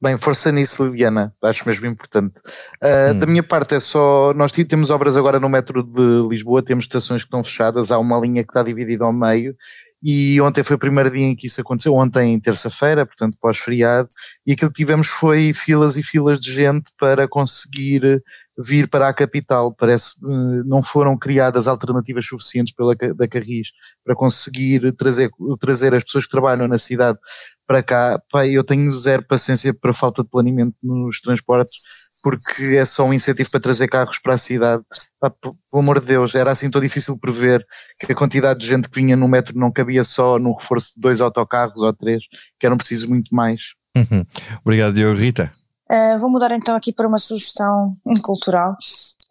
Bem, 0.00 0.16
força 0.16 0.52
nisso, 0.52 0.84
Liliana, 0.84 1.34
acho 1.42 1.66
mesmo 1.66 1.86
importante. 1.86 2.38
Uh, 2.82 3.12
hum. 3.14 3.18
Da 3.18 3.26
minha 3.26 3.42
parte 3.42 3.74
é 3.74 3.80
só, 3.80 4.32
nós 4.34 4.52
temos 4.52 4.90
obras 4.90 5.16
agora 5.16 5.40
no 5.40 5.48
metro 5.48 5.82
de 5.82 6.28
Lisboa, 6.28 6.62
temos 6.62 6.84
estações 6.84 7.22
que 7.22 7.26
estão 7.26 7.42
fechadas, 7.42 7.90
há 7.90 7.98
uma 7.98 8.18
linha 8.18 8.44
que 8.44 8.50
está 8.50 8.62
dividida 8.62 9.04
ao 9.04 9.12
meio 9.12 9.56
e 10.02 10.40
ontem 10.40 10.62
foi 10.62 10.76
o 10.76 10.78
primeiro 10.78 11.10
dia 11.10 11.26
em 11.26 11.34
que 11.34 11.46
isso 11.46 11.60
aconteceu, 11.60 11.94
ontem 11.94 12.38
terça-feira, 12.38 13.04
portanto 13.04 13.36
pós-feriado, 13.40 14.08
e 14.46 14.52
aquilo 14.52 14.70
que 14.70 14.76
tivemos 14.76 15.08
foi 15.08 15.52
filas 15.52 15.96
e 15.96 16.02
filas 16.02 16.38
de 16.40 16.52
gente 16.52 16.92
para 16.98 17.26
conseguir 17.26 18.22
vir 18.58 18.88
para 18.88 19.08
a 19.08 19.14
capital. 19.14 19.72
Parece 19.74 20.14
eh, 20.24 20.62
não 20.66 20.82
foram 20.82 21.16
criadas 21.16 21.68
alternativas 21.68 22.26
suficientes 22.26 22.74
pela 22.74 22.94
da 22.94 23.28
Carris 23.28 23.68
para 24.04 24.14
conseguir 24.14 24.92
trazer, 24.92 25.30
trazer 25.60 25.94
as 25.94 26.04
pessoas 26.04 26.24
que 26.24 26.30
trabalham 26.30 26.66
na 26.66 26.78
cidade 26.78 27.18
para 27.66 27.82
cá. 27.82 28.20
Pai, 28.30 28.50
eu 28.50 28.64
tenho 28.64 28.92
zero 28.92 29.24
paciência 29.26 29.72
para 29.72 29.92
falta 29.92 30.22
de 30.22 30.28
planeamento 30.28 30.74
nos 30.82 31.20
transportes 31.20 31.76
porque 32.22 32.76
é 32.76 32.84
só 32.84 33.06
um 33.06 33.14
incentivo 33.14 33.50
para 33.50 33.60
trazer 33.60 33.88
carros 33.88 34.18
para 34.18 34.34
a 34.34 34.38
cidade. 34.38 34.82
Pelo 35.40 35.56
amor 35.72 36.00
de 36.00 36.06
Deus, 36.06 36.34
era 36.34 36.50
assim 36.50 36.70
tão 36.70 36.80
difícil 36.80 37.18
prever 37.18 37.64
que 37.98 38.12
a 38.12 38.14
quantidade 38.14 38.60
de 38.60 38.66
gente 38.66 38.88
que 38.88 39.00
vinha 39.00 39.16
no 39.16 39.28
metro 39.28 39.56
não 39.56 39.72
cabia 39.72 40.04
só 40.04 40.38
no 40.38 40.54
reforço 40.54 40.94
de 40.94 41.00
dois 41.00 41.20
autocarros 41.20 41.80
ou 41.80 41.92
três, 41.92 42.22
que 42.58 42.66
eram 42.66 42.76
precisos 42.76 43.06
muito 43.06 43.34
mais. 43.34 43.74
Uhum. 43.96 44.24
Obrigado, 44.64 44.94
Diogo. 44.94 45.18
Rita? 45.18 45.52
Uh, 45.90 46.18
vou 46.18 46.28
mudar 46.28 46.52
então 46.52 46.76
aqui 46.76 46.92
para 46.92 47.08
uma 47.08 47.18
sugestão 47.18 47.96
cultural. 48.22 48.76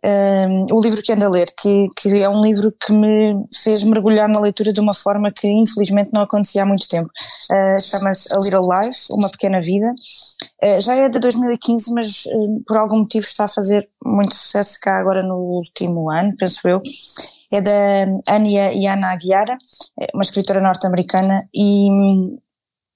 Uh, 0.03 0.73
o 0.73 0.81
livro 0.81 1.01
que 1.03 1.11
ando 1.11 1.25
a 1.25 1.29
ler, 1.29 1.47
que, 1.57 1.87
que 1.95 2.21
é 2.21 2.29
um 2.29 2.41
livro 2.41 2.71
que 2.71 2.91
me 2.93 3.45
fez 3.63 3.83
mergulhar 3.83 4.27
na 4.27 4.39
leitura 4.39 4.71
de 4.73 4.79
uma 4.79 4.93
forma 4.93 5.31
que 5.31 5.47
infelizmente 5.47 6.11
não 6.13 6.21
acontecia 6.21 6.63
há 6.63 6.65
muito 6.65 6.87
tempo. 6.87 7.09
Uh, 7.51 7.81
Chama-se 7.81 8.33
A 8.33 8.39
Little 8.39 8.61
Life, 8.61 9.07
Uma 9.11 9.29
Pequena 9.29 9.61
Vida. 9.61 9.93
já 10.79 10.95
é 10.95 11.09
de 11.09 11.19
2015, 11.19 11.93
mas 11.93 12.23
por 12.67 12.77
algum 12.77 12.99
motivo 12.99 13.25
está 13.25 13.45
a 13.45 13.49
fazer 13.49 13.87
muito 14.03 14.33
sucesso 14.33 14.79
cá 14.81 14.99
agora 14.99 15.21
no 15.21 15.35
último 15.35 16.09
ano, 16.09 16.33
penso 16.37 16.67
eu. 16.67 16.81
É 17.51 17.61
da 17.61 17.71
Ania 18.27 18.73
Yana 18.73 19.13
Aguiara, 19.13 19.57
é 19.99 20.07
uma 20.13 20.23
escritora 20.23 20.59
norte-americana, 20.59 21.47
e 21.53 21.89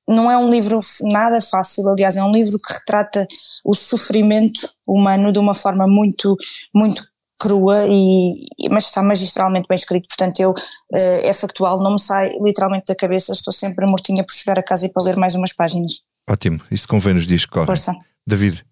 não 0.07 0.29
é 0.29 0.37
um 0.37 0.49
livro 0.49 0.79
nada 1.03 1.39
fácil, 1.41 1.87
aliás, 1.89 2.17
é 2.17 2.23
um 2.23 2.31
livro 2.31 2.57
que 2.57 2.73
retrata 2.73 3.25
o 3.63 3.73
sofrimento 3.73 4.69
humano 4.87 5.31
de 5.31 5.39
uma 5.39 5.53
forma 5.53 5.87
muito, 5.87 6.35
muito 6.73 7.03
crua, 7.39 7.85
e, 7.87 8.47
mas 8.71 8.85
está 8.85 9.01
magistralmente 9.01 9.67
bem 9.67 9.75
escrito, 9.75 10.07
portanto 10.07 10.39
eu, 10.39 10.53
eh, 10.93 11.29
é 11.29 11.33
factual, 11.33 11.81
não 11.81 11.93
me 11.93 11.99
sai 11.99 12.29
literalmente 12.39 12.85
da 12.87 12.95
cabeça, 12.95 13.31
estou 13.31 13.51
sempre 13.51 13.85
mortinha 13.87 14.23
por 14.23 14.33
chegar 14.33 14.59
a 14.59 14.63
casa 14.63 14.85
e 14.85 14.89
para 14.89 15.03
ler 15.03 15.15
mais 15.15 15.33
umas 15.33 15.51
páginas. 15.51 16.01
Ótimo, 16.29 16.61
isso 16.69 16.87
convém 16.87 17.15
nos 17.15 17.25
dias 17.25 17.45
que 17.45 17.51
correm. 17.51 17.65
Força. 17.65 17.95
David. 18.27 18.63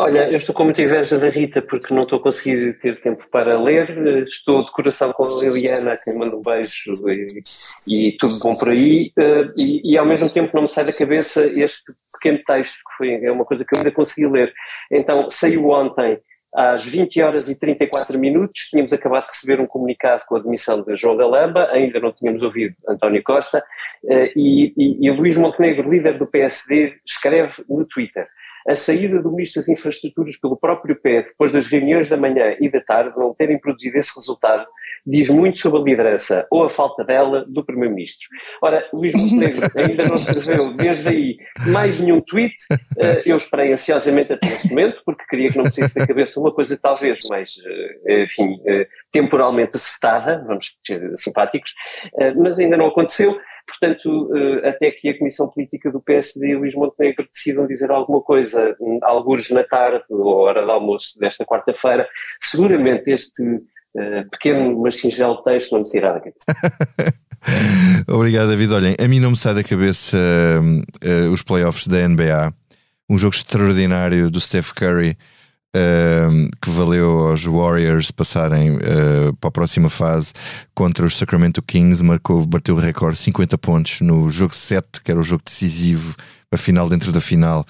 Olha, 0.00 0.30
eu 0.30 0.36
estou 0.36 0.54
com 0.54 0.62
muita 0.62 0.80
inveja 0.80 1.18
da 1.18 1.26
Rita 1.26 1.60
porque 1.60 1.92
não 1.92 2.04
estou 2.04 2.20
a 2.20 2.22
conseguir 2.22 2.78
ter 2.78 3.00
tempo 3.00 3.24
para 3.32 3.60
ler. 3.60 4.22
Estou 4.22 4.62
de 4.62 4.70
coração 4.70 5.12
com 5.12 5.24
a 5.24 5.40
Liliana, 5.40 5.96
que 5.96 6.12
manda 6.12 6.36
um 6.36 6.40
beijo 6.40 6.92
e, 7.88 8.06
e 8.08 8.12
tudo 8.16 8.38
bom 8.38 8.54
por 8.54 8.68
aí. 8.68 9.12
Eh, 9.18 9.48
e, 9.56 9.92
e, 9.92 9.98
ao 9.98 10.06
mesmo 10.06 10.30
tempo 10.32 10.52
não 10.54 10.62
me 10.62 10.68
sai 10.68 10.84
da 10.84 10.92
cabeça 10.92 11.44
este 11.46 11.92
pequeno 12.12 12.38
texto, 12.46 12.76
que 12.76 12.96
foi, 12.96 13.24
é 13.24 13.32
uma 13.32 13.44
coisa 13.44 13.64
que 13.64 13.74
eu 13.74 13.78
ainda 13.78 13.90
consegui 13.90 14.28
ler. 14.28 14.52
Então, 14.88 15.28
saiu 15.30 15.68
ontem 15.68 16.20
às 16.54 16.86
20 16.86 17.20
horas 17.20 17.50
e 17.50 17.58
34 17.58 18.16
minutos. 18.20 18.68
Tínhamos 18.70 18.92
acabado 18.92 19.24
de 19.24 19.30
receber 19.30 19.60
um 19.60 19.66
comunicado 19.66 20.22
com 20.28 20.36
a 20.36 20.38
admissão 20.38 20.80
de 20.80 20.94
João 20.94 21.16
Galamba, 21.16 21.70
ainda 21.72 21.98
não 21.98 22.12
tínhamos 22.12 22.44
ouvido 22.44 22.76
António 22.88 23.20
Costa. 23.24 23.64
Eh, 24.08 24.32
e, 24.36 24.72
e, 24.76 25.08
e 25.08 25.10
Luís 25.10 25.36
Montenegro, 25.36 25.90
líder 25.90 26.18
do 26.18 26.26
PSD, 26.28 27.00
escreve 27.04 27.64
no 27.68 27.84
Twitter 27.84 28.28
a 28.66 28.74
saída 28.74 29.22
do 29.22 29.30
Ministro 29.30 29.60
das 29.60 29.68
Infraestruturas 29.68 30.36
pelo 30.36 30.56
próprio 30.56 30.96
pé, 30.96 31.22
depois 31.22 31.52
das 31.52 31.66
reuniões 31.66 32.08
da 32.08 32.16
manhã 32.16 32.56
e 32.60 32.70
da 32.70 32.80
tarde, 32.80 33.16
não 33.16 33.34
terem 33.34 33.58
produzido 33.58 33.98
esse 33.98 34.14
resultado, 34.16 34.66
diz 35.06 35.30
muito 35.30 35.58
sobre 35.58 35.80
a 35.80 35.84
liderança, 35.84 36.46
ou 36.50 36.64
a 36.64 36.68
falta 36.68 37.04
dela, 37.04 37.44
do 37.48 37.64
Primeiro-Ministro. 37.64 38.28
Ora, 38.62 38.86
Luís 38.92 39.14
Montenegro 39.14 39.62
ainda 39.76 40.06
não 40.06 40.14
escreveu 40.14 40.72
desde 40.74 41.08
aí 41.08 41.36
mais 41.66 42.00
nenhum 42.00 42.20
tweet, 42.20 42.54
eh, 42.98 43.22
eu 43.24 43.36
esperei 43.36 43.72
ansiosamente 43.72 44.32
até 44.32 44.46
esse 44.46 44.70
momento, 44.70 45.00
porque 45.04 45.24
queria 45.28 45.48
que 45.48 45.56
não 45.56 45.64
me 45.64 45.72
saísse 45.72 45.98
da 45.98 46.06
cabeça 46.06 46.40
uma 46.40 46.52
coisa 46.52 46.78
talvez 46.80 47.20
mais, 47.30 47.54
eh, 48.06 48.24
enfim, 48.24 48.60
eh, 48.66 48.86
temporalmente 49.10 49.76
acertada, 49.76 50.44
vamos 50.46 50.76
ser 50.86 51.12
simpáticos, 51.16 51.74
mas 52.36 52.58
ainda 52.58 52.76
não 52.76 52.86
aconteceu. 52.86 53.38
Portanto, 53.68 54.30
eh, 54.34 54.68
até 54.70 54.90
que 54.90 55.10
a 55.10 55.18
Comissão 55.18 55.46
Política 55.46 55.92
do 55.92 56.00
PSD 56.00 56.48
e 56.48 56.56
Luís 56.56 56.74
Montenegro 56.74 57.28
decidam 57.30 57.66
dizer 57.66 57.90
alguma 57.90 58.22
coisa, 58.22 58.74
alguns 59.02 59.50
na 59.50 59.62
tarde 59.62 60.04
ou 60.08 60.38
hora 60.38 60.64
de 60.64 60.70
almoço 60.70 61.18
desta 61.18 61.44
quarta-feira, 61.44 62.08
seguramente 62.40 63.10
este 63.10 63.42
uh, 63.44 64.30
pequeno 64.30 64.80
mas 64.80 64.96
singelo 64.96 65.42
texto 65.42 65.72
não 65.72 65.80
me 65.80 65.86
sairá 65.86 66.14
da 66.14 66.20
cabeça. 66.20 67.14
Obrigado, 68.08 68.48
David. 68.48 68.72
Olhem, 68.72 68.96
a 68.98 69.06
mim 69.06 69.20
não 69.20 69.32
me 69.32 69.36
sai 69.36 69.54
da 69.54 69.62
cabeça 69.62 70.16
uh, 70.16 71.28
uh, 71.28 71.30
os 71.30 71.42
playoffs 71.42 71.86
da 71.86 72.08
NBA, 72.08 72.54
um 73.08 73.18
jogo 73.18 73.34
extraordinário 73.34 74.30
do 74.30 74.40
Steph 74.40 74.72
Curry 74.72 75.14
Uh, 75.78 76.48
que 76.60 76.70
valeu 76.70 77.28
aos 77.28 77.44
Warriors 77.44 78.10
passarem 78.10 78.72
uh, 78.72 79.32
para 79.38 79.48
a 79.48 79.52
próxima 79.52 79.88
fase 79.88 80.32
contra 80.74 81.06
os 81.06 81.16
Sacramento 81.16 81.62
Kings, 81.62 82.02
marcou, 82.02 82.44
bateu 82.44 82.74
o 82.74 82.78
recorde 82.80 83.16
50 83.18 83.56
pontos 83.58 84.00
no 84.00 84.28
jogo 84.28 84.56
7, 84.56 85.02
que 85.04 85.10
era 85.10 85.20
o 85.20 85.22
jogo 85.22 85.42
decisivo, 85.44 86.16
a 86.50 86.56
final 86.56 86.88
dentro 86.88 87.12
da 87.12 87.20
final. 87.20 87.64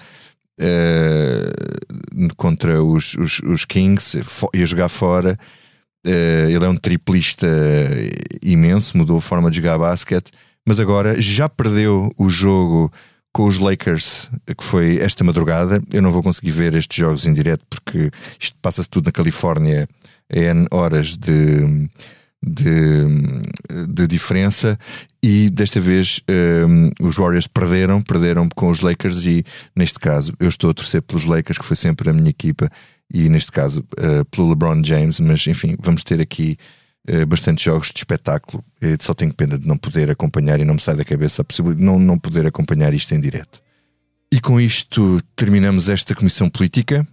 Uh, 0.59 2.33
contra 2.35 2.83
os, 2.83 3.13
os, 3.13 3.39
os 3.41 3.65
Kings, 3.65 4.17
ia 4.55 4.65
jogar 4.65 4.89
fora. 4.89 5.37
ele 6.03 6.65
é 6.65 6.69
um 6.69 6.75
triplista 6.75 7.47
imenso, 8.41 8.97
mudou 8.97 9.19
a 9.19 9.21
forma 9.21 9.51
de 9.51 9.57
jogar 9.57 9.77
basquete, 9.77 10.31
mas 10.65 10.79
agora 10.79 11.19
já 11.21 11.47
perdeu 11.47 12.11
o 12.17 12.29
jogo 12.29 12.91
com 13.31 13.45
os 13.45 13.59
Lakers, 13.59 14.29
que 14.57 14.63
foi 14.63 14.97
esta 14.97 15.23
madrugada. 15.23 15.81
Eu 15.91 16.01
não 16.01 16.11
vou 16.11 16.23
conseguir 16.23 16.51
ver 16.51 16.73
estes 16.73 16.97
jogos 16.97 17.25
em 17.25 17.33
direto 17.33 17.63
porque 17.69 18.09
isto 18.39 18.57
passa-se 18.61 18.89
tudo 18.89 19.05
na 19.05 19.11
Califórnia 19.11 19.87
em 20.31 20.65
horas 20.71 21.17
de, 21.17 21.87
de, 22.41 23.05
de, 23.87 24.07
diferença 24.07 24.77
e 25.21 25.49
desta 25.49 25.81
vez 25.81 26.21
um, 26.67 26.89
os 27.01 27.15
Warriors 27.15 27.47
perderam, 27.47 28.01
perderam 28.01 28.47
com 28.49 28.69
os 28.69 28.81
Lakers 28.81 29.25
e 29.25 29.43
neste 29.75 29.99
caso 29.99 30.33
eu 30.39 30.47
estou 30.47 30.69
a 30.69 30.73
torcer 30.73 31.01
pelos 31.01 31.25
Lakers, 31.25 31.57
que 31.57 31.65
foi 31.65 31.75
sempre 31.75 32.09
a 32.09 32.13
minha 32.13 32.29
equipa, 32.29 32.69
e 33.11 33.27
neste 33.27 33.51
caso 33.51 33.79
uh, 33.79 34.23
pelo 34.25 34.49
LeBron 34.49 34.83
James, 34.83 35.19
mas 35.19 35.45
enfim, 35.47 35.75
vamos 35.79 36.03
ter 36.03 36.21
aqui 36.21 36.57
eh, 37.07 37.25
bastante 37.25 37.63
jogos 37.63 37.87
de 37.91 37.99
espetáculo. 37.99 38.63
Eu 38.81 38.97
só 38.99 39.13
tenho 39.13 39.33
pena 39.33 39.57
de 39.57 39.67
não 39.67 39.77
poder 39.77 40.09
acompanhar 40.09 40.59
e 40.59 40.65
não 40.65 40.75
me 40.75 40.81
sai 40.81 40.95
da 40.95 41.05
cabeça 41.05 41.41
a 41.41 41.45
possibilidade 41.45 41.79
de 41.79 41.85
não, 41.85 41.99
não 41.99 42.17
poder 42.17 42.45
acompanhar 42.45 42.93
isto 42.93 43.13
em 43.13 43.19
direto. 43.19 43.61
E 44.31 44.39
com 44.39 44.59
isto 44.59 45.19
terminamos 45.35 45.89
esta 45.89 46.13
comissão 46.13 46.49
política. 46.49 47.07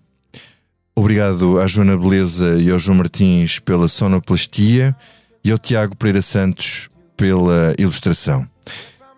Obrigado 0.94 1.60
à 1.60 1.66
Joana 1.66 1.96
Beleza 1.96 2.56
e 2.60 2.70
ao 2.70 2.78
João 2.78 2.98
Martins 2.98 3.58
pela 3.58 3.88
sonoplastia 3.88 4.96
e 5.44 5.50
ao 5.50 5.58
Tiago 5.58 5.96
Pereira 5.96 6.22
Santos 6.22 6.88
pela 7.16 7.74
ilustração. 7.78 8.48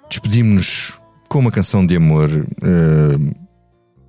Despedimos-nos 0.08 0.98
com 1.28 1.40
uma 1.40 1.50
canção 1.50 1.84
de 1.84 1.96
amor 1.96 2.28
uh, 2.30 3.34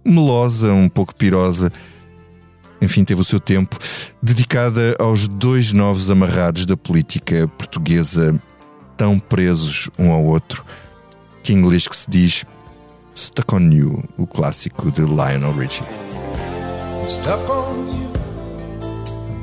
melosa, 0.03 0.73
um 0.73 0.87
pouco 0.87 1.15
pirosa, 1.15 1.71
enfim, 2.81 3.03
teve 3.03 3.21
o 3.21 3.25
seu 3.25 3.39
tempo, 3.39 3.77
dedicada 4.21 4.95
aos 4.99 5.27
dois 5.27 5.73
novos 5.73 6.09
amarrados 6.09 6.65
da 6.65 6.77
política 6.77 7.47
portuguesa, 7.57 8.41
tão 8.95 9.19
presos 9.19 9.89
um 9.97 10.11
ao 10.11 10.23
outro, 10.23 10.65
que 11.43 11.53
em 11.53 11.57
inglês 11.57 11.87
que 11.87 11.95
se 11.95 12.09
diz 12.09 12.45
Stuck 13.15 13.53
on 13.53 13.71
You, 13.71 14.03
o 14.17 14.25
clássico 14.25 14.91
de 14.91 15.01
Lionel 15.01 15.53
Richie. 15.53 15.85
Stuck 17.07 17.49
on 17.49 17.87
you, 17.87 18.11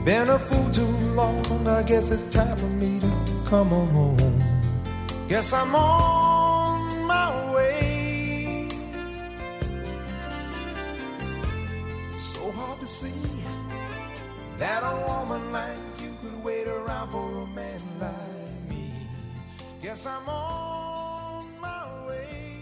been 0.05 0.31
a 0.31 0.39
fool 0.39 0.71
too 0.71 0.87
long, 1.15 1.43
I 1.67 1.83
guess 1.83 2.11
it's 2.11 2.27
time 2.27 2.57
for 2.57 2.69
me 2.69 3.01
to 3.01 3.51
come 3.51 3.73
on 3.75 3.89
home. 3.89 4.57
Guess 5.29 5.53
I'm 5.53 5.75
on 5.75 7.07
my 7.07 7.53
way. 7.55 8.69
So 12.15 12.53
hard 12.53 12.81
to 12.81 12.87
see 12.87 13.26
that 14.59 14.83
a 14.83 14.97
woman 15.09 15.53
like 15.53 15.77
you 16.01 16.15
could 16.23 16.45
wait 16.45 16.67
around 16.67 17.11
for 17.11 17.43
a 17.43 17.47
man 17.49 17.81
like 18.01 18.69
me. 18.69 18.91
Guess 19.83 20.07
I'm 20.07 20.29
on 20.29 21.61
my 21.61 22.07
way. 22.09 22.59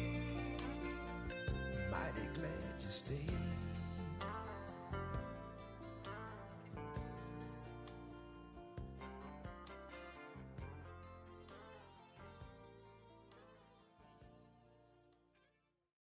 Mighty 1.91 2.27
glad 2.35 2.75
you 2.81 2.89
stayed. 2.89 3.24